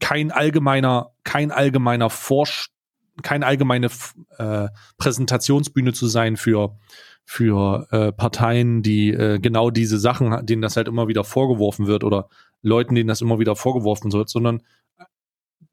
[0.00, 2.70] kein allgemeiner, kein allgemeiner Forsch,
[3.22, 3.88] keine allgemeine
[4.38, 6.78] äh, Präsentationsbühne zu sein für
[7.30, 12.02] für äh, Parteien, die äh, genau diese Sachen, denen das halt immer wieder vorgeworfen wird
[12.02, 12.30] oder
[12.62, 14.62] Leuten, denen das immer wieder vorgeworfen wird, sondern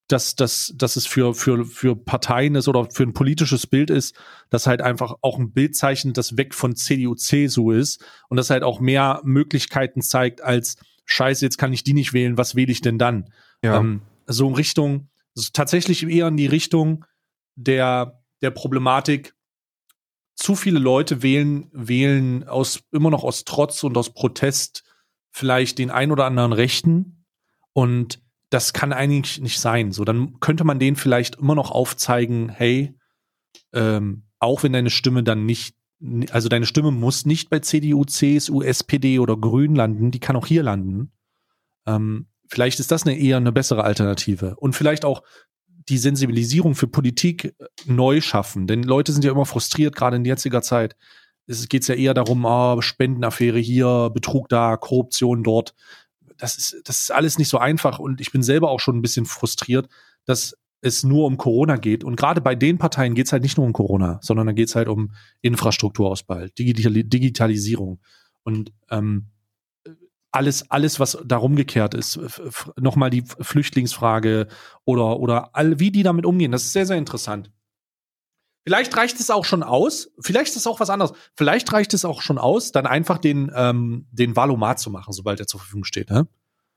[0.08, 4.16] dass, dass, dass es für, für, für Parteien ist oder für ein politisches Bild ist,
[4.50, 8.50] das halt einfach auch ein Bild zeichnet, das weg von CDU, CSU ist und das
[8.50, 12.72] halt auch mehr Möglichkeiten zeigt als Scheiße, jetzt kann ich die nicht wählen, was wähle
[12.72, 13.32] ich denn dann?
[13.64, 13.80] ja.
[13.80, 17.06] Ähm, so in Richtung, also tatsächlich eher in die Richtung
[17.56, 19.34] der, der Problematik,
[20.36, 24.84] zu viele Leute wählen, wählen aus, immer noch aus Trotz und aus Protest
[25.32, 27.26] vielleicht den ein oder anderen Rechten
[27.72, 28.22] und
[28.56, 29.92] das kann eigentlich nicht sein.
[29.92, 32.98] So, dann könnte man denen vielleicht immer noch aufzeigen, hey,
[33.74, 35.76] ähm, auch wenn deine Stimme dann nicht,
[36.32, 40.48] also deine Stimme muss nicht bei CDU, CSU, SPD oder Grün landen, die kann auch
[40.48, 41.12] hier landen.
[41.86, 44.56] Ähm, vielleicht ist das eine eher eine bessere Alternative.
[44.56, 45.22] Und vielleicht auch
[45.90, 48.68] die Sensibilisierung für Politik äh, neu schaffen.
[48.68, 50.96] Denn Leute sind ja immer frustriert, gerade in jetziger Zeit.
[51.46, 55.76] Es geht ja eher darum, ah, Spendenaffäre hier, Betrug da, Korruption dort.
[56.38, 58.00] Das ist, das ist alles nicht so einfach.
[58.00, 59.88] Und ich bin selber auch schon ein bisschen frustriert,
[60.26, 62.04] dass es nur um Corona geht.
[62.04, 64.70] Und gerade bei den Parteien geht es halt nicht nur um Corona, sondern da geht
[64.70, 68.00] es halt um Infrastrukturausbau, Digital Digitalisierung.
[68.44, 69.28] Und ähm,
[70.36, 72.20] alles, alles, was darum gekehrt ist,
[72.78, 74.48] nochmal die Flüchtlingsfrage
[74.84, 77.52] oder, oder all, wie die damit umgehen, das ist sehr, sehr interessant.
[78.68, 80.10] Vielleicht reicht es auch schon aus.
[80.20, 81.14] Vielleicht ist es auch was anderes.
[81.36, 85.40] Vielleicht reicht es auch schon aus, dann einfach den, ähm, den Valomat zu machen, sobald
[85.40, 86.10] er zur Verfügung steht.
[86.10, 86.28] Ne?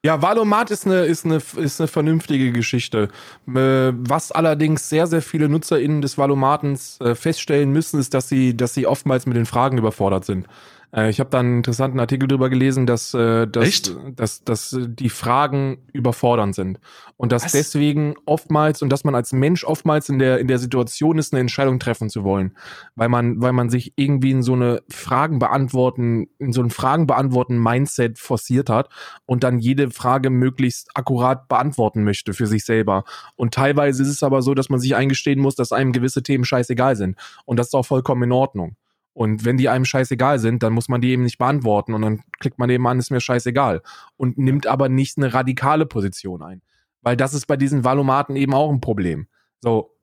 [0.05, 3.09] Ja, Valomat ist eine, ist eine, ist eine vernünftige Geschichte.
[3.49, 8.57] Äh, Was allerdings sehr, sehr viele NutzerInnen des Valomatens äh, feststellen müssen, ist, dass sie,
[8.57, 10.47] dass sie oftmals mit den Fragen überfordert sind.
[10.95, 15.11] Äh, Ich habe da einen interessanten Artikel drüber gelesen, dass, äh, dass, dass, dass die
[15.11, 16.81] Fragen überfordernd sind.
[17.17, 17.53] Und dass Was?
[17.53, 21.41] deswegen oftmals und dass man als Mensch oftmals in der, in der Situation ist, eine
[21.41, 22.57] Entscheidung treffen zu wollen.
[22.95, 27.07] Weil man, weil man sich irgendwie in so eine Fragen beantworten, in so ein Fragen
[27.07, 28.89] beantworten Mindset forciert hat
[29.27, 33.05] und dann jede Frage möglichst akkurat beantworten möchte für sich selber.
[33.37, 36.45] Und teilweise ist es aber so, dass man sich eingestehen muss, dass einem gewisse Themen
[36.45, 37.17] scheißegal sind.
[37.45, 38.77] Und das ist auch vollkommen in Ordnung.
[39.19, 42.21] Und wenn die einem scheißegal sind, dann muss man die eben nicht beantworten und dann
[42.39, 43.83] klickt man eben an, ist mir scheißegal.
[44.17, 46.63] Und nimmt aber nicht eine radikale Position ein.
[47.03, 49.27] Weil das ist bei diesen Valomaten eben auch ein Problem.
[49.61, 49.97] So,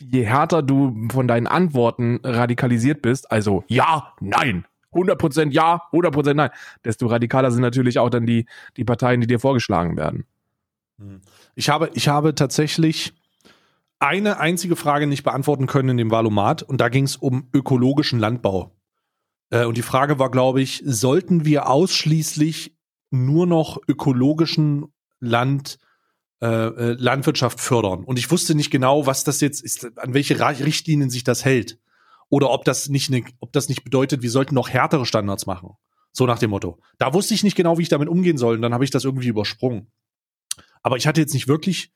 [0.00, 4.64] je härter du von deinen Antworten radikalisiert bist, also ja, nein,
[4.94, 6.50] 100% ja, 100% nein,
[6.86, 8.46] desto radikaler sind natürlich auch dann die,
[8.78, 10.24] die Parteien, die dir vorgeschlagen werden.
[11.54, 13.12] Ich habe, ich habe tatsächlich
[13.98, 18.18] eine einzige Frage nicht beantworten können in dem Valomat und da ging es um ökologischen
[18.18, 18.74] Landbau.
[19.50, 22.76] Äh, und die Frage war, glaube ich, sollten wir ausschließlich
[23.10, 24.86] nur noch ökologischen
[25.20, 25.78] Land,
[26.40, 28.04] äh, äh, Landwirtschaft fördern?
[28.04, 31.78] Und ich wusste nicht genau, was das jetzt ist, an welche Richtlinien sich das hält.
[32.28, 35.70] Oder ob das nicht, ne, ob das nicht bedeutet, wir sollten noch härtere Standards machen.
[36.12, 36.78] So nach dem Motto.
[36.98, 38.56] Da wusste ich nicht genau, wie ich damit umgehen soll.
[38.56, 39.90] Und dann habe ich das irgendwie übersprungen.
[40.82, 41.92] Aber ich hatte jetzt nicht wirklich,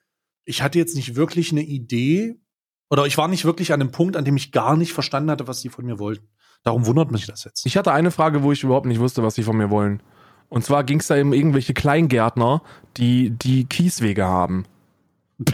[0.49, 2.41] ich hatte jetzt nicht wirklich eine Idee
[2.89, 5.47] oder ich war nicht wirklich an einem Punkt, an dem ich gar nicht verstanden hatte,
[5.47, 6.27] was die von mir wollten.
[6.65, 7.67] Darum wundert mich das jetzt.
[7.67, 10.03] Ich hatte eine Frage, wo ich überhaupt nicht wusste, was sie von mir wollen.
[10.49, 12.63] Und zwar ging es da um irgendwelche Kleingärtner,
[12.97, 14.65] die die Kieswege haben.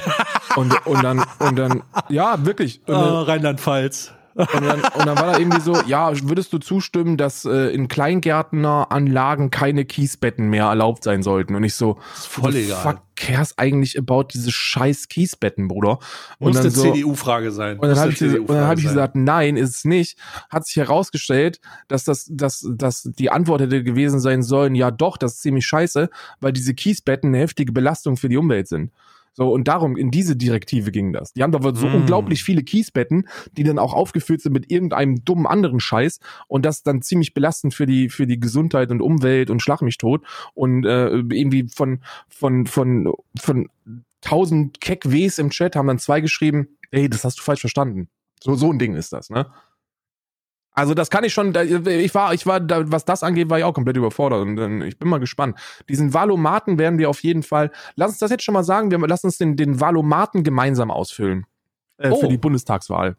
[0.56, 2.80] und, und dann, und dann, ja, wirklich.
[2.86, 4.12] Ah, Rheinland-Pfalz.
[4.34, 7.88] Und dann, und dann war da irgendwie so, ja, würdest du zustimmen, dass äh, in
[7.88, 11.54] Kleingärtneranlagen keine Kiesbetten mehr erlaubt sein sollten?
[11.54, 12.82] Und ich so, voll egal.
[12.82, 15.98] Fuck cares eigentlich about diese scheiß Kiesbetten, Bruder?
[16.38, 17.78] Und Muss dann eine so, CDU-Frage sein.
[17.78, 20.18] und dann habe ich, und dann hab ich gesagt, nein, ist es nicht.
[20.50, 25.16] Hat sich herausgestellt, dass das, dass, dass die Antwort hätte gewesen sein sollen, ja doch,
[25.16, 28.90] das ist ziemlich scheiße, weil diese Kiesbetten eine heftige Belastung für die Umwelt sind.
[29.34, 31.32] So, und darum, in diese Direktive ging das.
[31.32, 31.94] Die haben doch so Mm.
[31.94, 36.82] unglaublich viele Kiesbetten, die dann auch aufgefüllt sind mit irgendeinem dummen anderen Scheiß und das
[36.82, 40.24] dann ziemlich belastend für die, für die Gesundheit und Umwelt und Schlag mich tot
[40.54, 43.68] und äh, irgendwie von, von, von, von
[44.20, 48.08] tausend Keck-Ws im Chat haben dann zwei geschrieben, ey, das hast du falsch verstanden.
[48.40, 49.46] So, so ein Ding ist das, ne?
[50.74, 53.64] Also das kann ich schon, ich war, ich war, da, was das angeht, war ich
[53.64, 55.56] auch komplett überfordert und ich bin mal gespannt.
[55.88, 58.98] Diesen Valomaten werden wir auf jeden Fall, lass uns das jetzt schon mal sagen, wir
[59.06, 61.46] lass uns den, den Valomaten gemeinsam ausfüllen.
[61.96, 62.16] Äh, Oh.
[62.20, 63.16] Für die Bundestagswahl.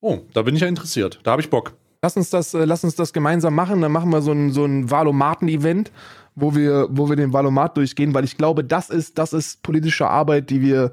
[0.00, 1.18] Oh, da bin ich ja interessiert.
[1.24, 1.74] Da habe ich Bock.
[2.02, 3.80] Lass uns das, äh, lass uns das gemeinsam machen.
[3.80, 5.90] Dann machen wir so ein, so ein Valomaten-Event,
[6.36, 10.06] wo wir, wo wir den Valomat durchgehen, weil ich glaube, das ist, das ist politische
[10.06, 10.92] Arbeit, die wir,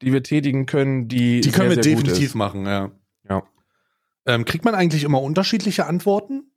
[0.00, 2.90] die wir tätigen können, die, Die können sehr, wir sehr definitiv machen, ja.
[3.28, 3.42] Ja.
[4.26, 6.50] Ähm, kriegt man eigentlich immer unterschiedliche Antworten?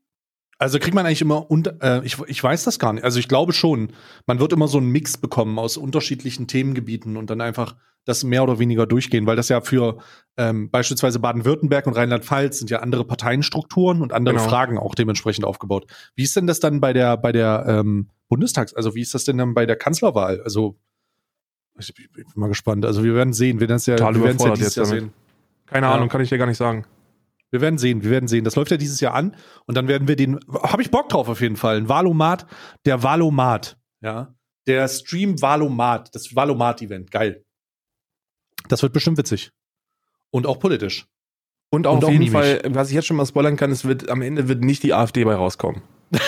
[0.60, 3.04] Also kriegt man eigentlich immer unter, äh, ich, ich weiß das gar nicht.
[3.04, 3.94] Also ich glaube schon,
[4.26, 7.76] man wird immer so einen Mix bekommen aus unterschiedlichen Themengebieten und dann einfach
[8.06, 9.98] das mehr oder weniger durchgehen, weil das ja für
[10.38, 14.48] ähm, beispielsweise Baden-Württemberg und Rheinland-Pfalz sind ja andere Parteienstrukturen und andere Genau.
[14.48, 15.86] Fragen auch dementsprechend aufgebaut.
[16.16, 19.26] Wie ist denn das dann bei der bei der ähm, Bundestags, also wie ist das
[19.26, 20.42] denn dann bei der Kanzlerwahl?
[20.42, 20.78] Also
[21.78, 22.86] ich, ich bin mal gespannt.
[22.86, 25.02] Also wir werden sehen, wir werden es ja, wir ja dieses Jahr damit.
[25.02, 25.14] sehen.
[25.68, 25.94] Keine Ja.
[25.94, 26.86] Ahnung, kann ich dir gar nicht sagen.
[27.52, 28.44] Wir werden sehen, wir werden sehen.
[28.44, 31.30] Das läuft ja dieses Jahr an und dann werden wir den, habe ich Bock drauf
[31.30, 31.78] auf jeden Fall.
[31.78, 32.46] Ein Valomat,
[32.86, 34.34] der Valomat, ja.
[34.68, 37.46] Der Stream Valomat, das Valomat-Event, geil.
[38.68, 39.52] Das wird bestimmt witzig.
[40.30, 41.08] Und auch politisch.
[41.70, 42.32] Und, auf Und auch jeden.
[42.32, 44.94] Fall, was ich jetzt schon mal spoilern kann, es wird am Ende wird nicht die
[44.94, 45.82] AfD bei rauskommen.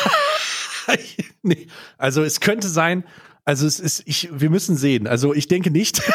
[1.41, 1.68] nee.
[1.98, 3.06] Also es könnte sein,
[3.46, 5.08] also es ist, ich, wir müssen sehen.
[5.08, 6.02] Also ich denke nicht.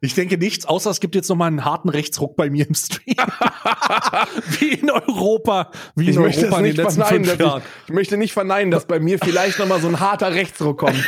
[0.00, 2.74] Ich denke nichts, außer es gibt jetzt noch mal einen harten Rechtsruck bei mir im
[2.74, 3.16] Stream.
[4.58, 7.62] wie in Europa, wie Ich in möchte, Europa das in den letzten fünf Jahren.
[7.62, 10.78] ich, ich möchte nicht verneinen, dass bei mir vielleicht noch mal so ein harter Rechtsruck
[10.78, 10.96] kommt.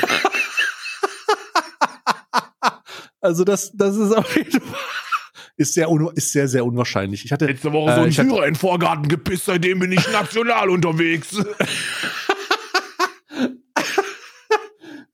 [3.19, 4.79] Also das, das ist auf jeden Fall
[5.57, 7.25] ist sehr, ist sehr, sehr unwahrscheinlich.
[7.25, 10.69] Ich hatte Letzte Woche so ein Syrer in den Vorgarten gepisst, seitdem bin ich national
[10.71, 11.37] unterwegs.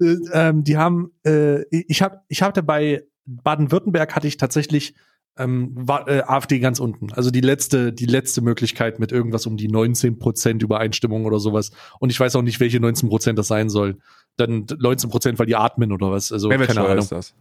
[0.01, 3.05] äh, ähm, die haben, äh, ich habe, ich hatte bei
[3.43, 4.95] Baden-Württemberg hatte ich tatsächlich
[5.39, 7.13] ähm, war, äh, AfD ganz unten.
[7.13, 11.71] Also die letzte, die letzte Möglichkeit mit irgendwas um die 19 Prozent Übereinstimmung oder sowas.
[12.01, 14.03] Und ich weiß auch nicht, welche 19 Prozent das sein sollen.
[14.37, 16.33] Dann 19 Prozent, weil die atmen oder was.
[16.33, 16.99] Also keine Mehrwertsteuer Ahnung.
[16.99, 17.35] ist das.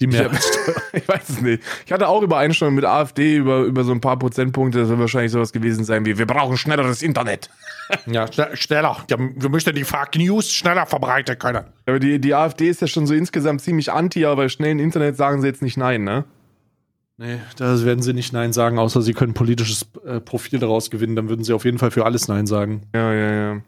[0.00, 0.76] Die Mehrwertsteuer.
[0.92, 1.62] ich weiß es nicht.
[1.84, 4.78] Ich hatte auch Übereinstimmung mit AfD über, über so ein paar Prozentpunkte.
[4.78, 7.50] Das wird wahrscheinlich sowas gewesen sein wie, wir brauchen schnelleres Internet.
[8.04, 8.98] Ja, schnell, schneller.
[9.08, 11.64] Wir möchten die Fake News schneller verbreiten können.
[11.86, 15.16] Aber die, die AfD ist ja schon so insgesamt ziemlich anti, aber bei schnellen Internet
[15.16, 16.24] sagen sie jetzt nicht nein, ne?
[17.16, 21.16] Nee, da werden sie nicht Nein sagen, außer sie können politisches äh, Profil daraus gewinnen.
[21.16, 22.82] Dann würden sie auf jeden Fall für alles Nein sagen.
[22.94, 23.60] Ja, ja, ja.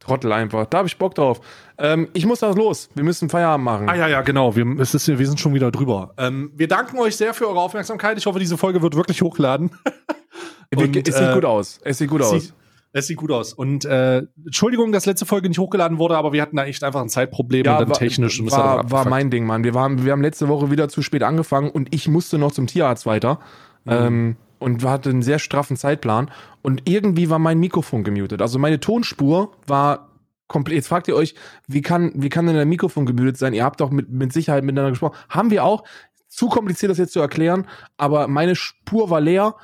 [0.00, 0.66] Trottel einfach.
[0.66, 1.40] Da habe ich Bock drauf.
[1.78, 2.88] Ähm, ich muss das los.
[2.94, 3.88] Wir müssen Feierabend machen.
[3.88, 4.56] Ah ja, ja, genau.
[4.56, 6.14] Wir, es ist, wir sind schon wieder drüber.
[6.16, 8.18] Ähm, wir danken euch sehr für eure Aufmerksamkeit.
[8.18, 9.70] Ich hoffe, diese Folge wird wirklich hochladen.
[10.74, 11.80] Und, es sieht äh, gut aus.
[11.82, 12.30] Es sieht gut aus.
[12.30, 12.54] Sieht,
[12.92, 13.52] es sieht gut aus.
[13.52, 17.00] Und äh, Entschuldigung, dass letzte Folge nicht hochgeladen wurde, aber wir hatten da echt einfach
[17.02, 18.40] ein Zeitproblem und dann war, technisch.
[18.40, 19.64] Und war, war mein Ding, Mann.
[19.64, 22.66] Wir, waren, wir haben letzte Woche wieder zu spät angefangen und ich musste noch zum
[22.66, 23.40] Tierarzt weiter.
[23.84, 23.92] Mhm.
[23.92, 26.30] Ähm, und hatte einen sehr straffen Zeitplan.
[26.62, 28.40] Und irgendwie war mein Mikrofon gemutet.
[28.40, 30.10] Also meine Tonspur war
[30.46, 30.76] komplett.
[30.76, 31.34] Jetzt fragt ihr euch,
[31.66, 33.54] wie kann, wie kann denn der Mikrofon gemutet sein?
[33.54, 35.16] Ihr habt doch mit, mit Sicherheit miteinander gesprochen.
[35.28, 35.84] Haben wir auch.
[36.28, 37.66] Zu kompliziert, das jetzt zu erklären.
[37.96, 39.56] Aber meine Spur war leer.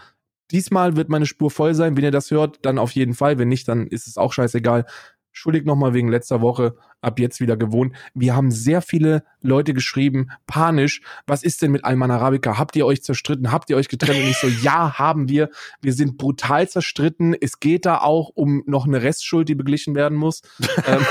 [0.51, 1.97] Diesmal wird meine Spur voll sein.
[1.97, 3.39] Wenn ihr das hört, dann auf jeden Fall.
[3.39, 4.87] Wenn nicht, dann ist es auch scheißegal.
[5.31, 7.95] Schuldig nochmal wegen letzter Woche, ab jetzt wieder gewohnt.
[8.15, 12.59] Wir haben sehr viele Leute geschrieben, panisch, was ist denn mit Alman Arabica?
[12.59, 13.53] Habt ihr euch zerstritten?
[13.53, 14.19] Habt ihr euch getrennt?
[14.19, 15.51] Und ich so, ja, haben wir.
[15.81, 17.35] Wir sind brutal zerstritten.
[17.39, 20.43] Es geht da auch um noch eine Restschuld, die beglichen werden muss.
[20.87, 21.07] ähm,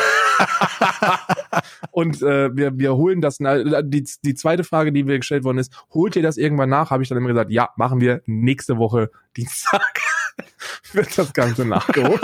[1.91, 5.59] und äh, wir, wir holen das, na- die, die zweite Frage, die mir gestellt worden
[5.59, 6.91] ist, holt ihr das irgendwann nach?
[6.91, 9.99] Habe ich dann immer gesagt, ja, machen wir nächste Woche Dienstag.
[10.93, 12.21] wird das Ganze nachgeholt.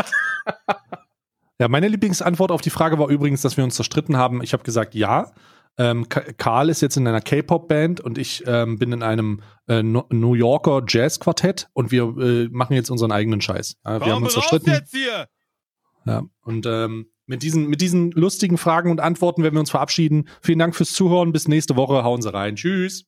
[1.62, 4.42] Ja, meine Lieblingsantwort auf die Frage war übrigens, dass wir uns zerstritten haben.
[4.42, 5.32] Ich habe gesagt, ja.
[5.78, 9.84] Ähm, Ka- Karl ist jetzt in einer K-Pop-Band und ich ähm, bin in einem äh,
[9.84, 13.78] No- New Yorker Jazz-Quartett und wir äh, machen jetzt unseren eigenen Scheiß.
[13.86, 14.74] Ja, wir haben uns zerstritten.
[14.92, 15.28] hier!
[16.08, 20.28] Ja, und ähm, mit, diesen, mit diesen lustigen Fragen und Antworten werden wir uns verabschieden.
[20.42, 21.32] Vielen Dank fürs Zuhören.
[21.32, 22.04] Bis nächste Woche.
[22.04, 22.56] Hauen Sie rein.
[22.56, 23.06] Tschüss.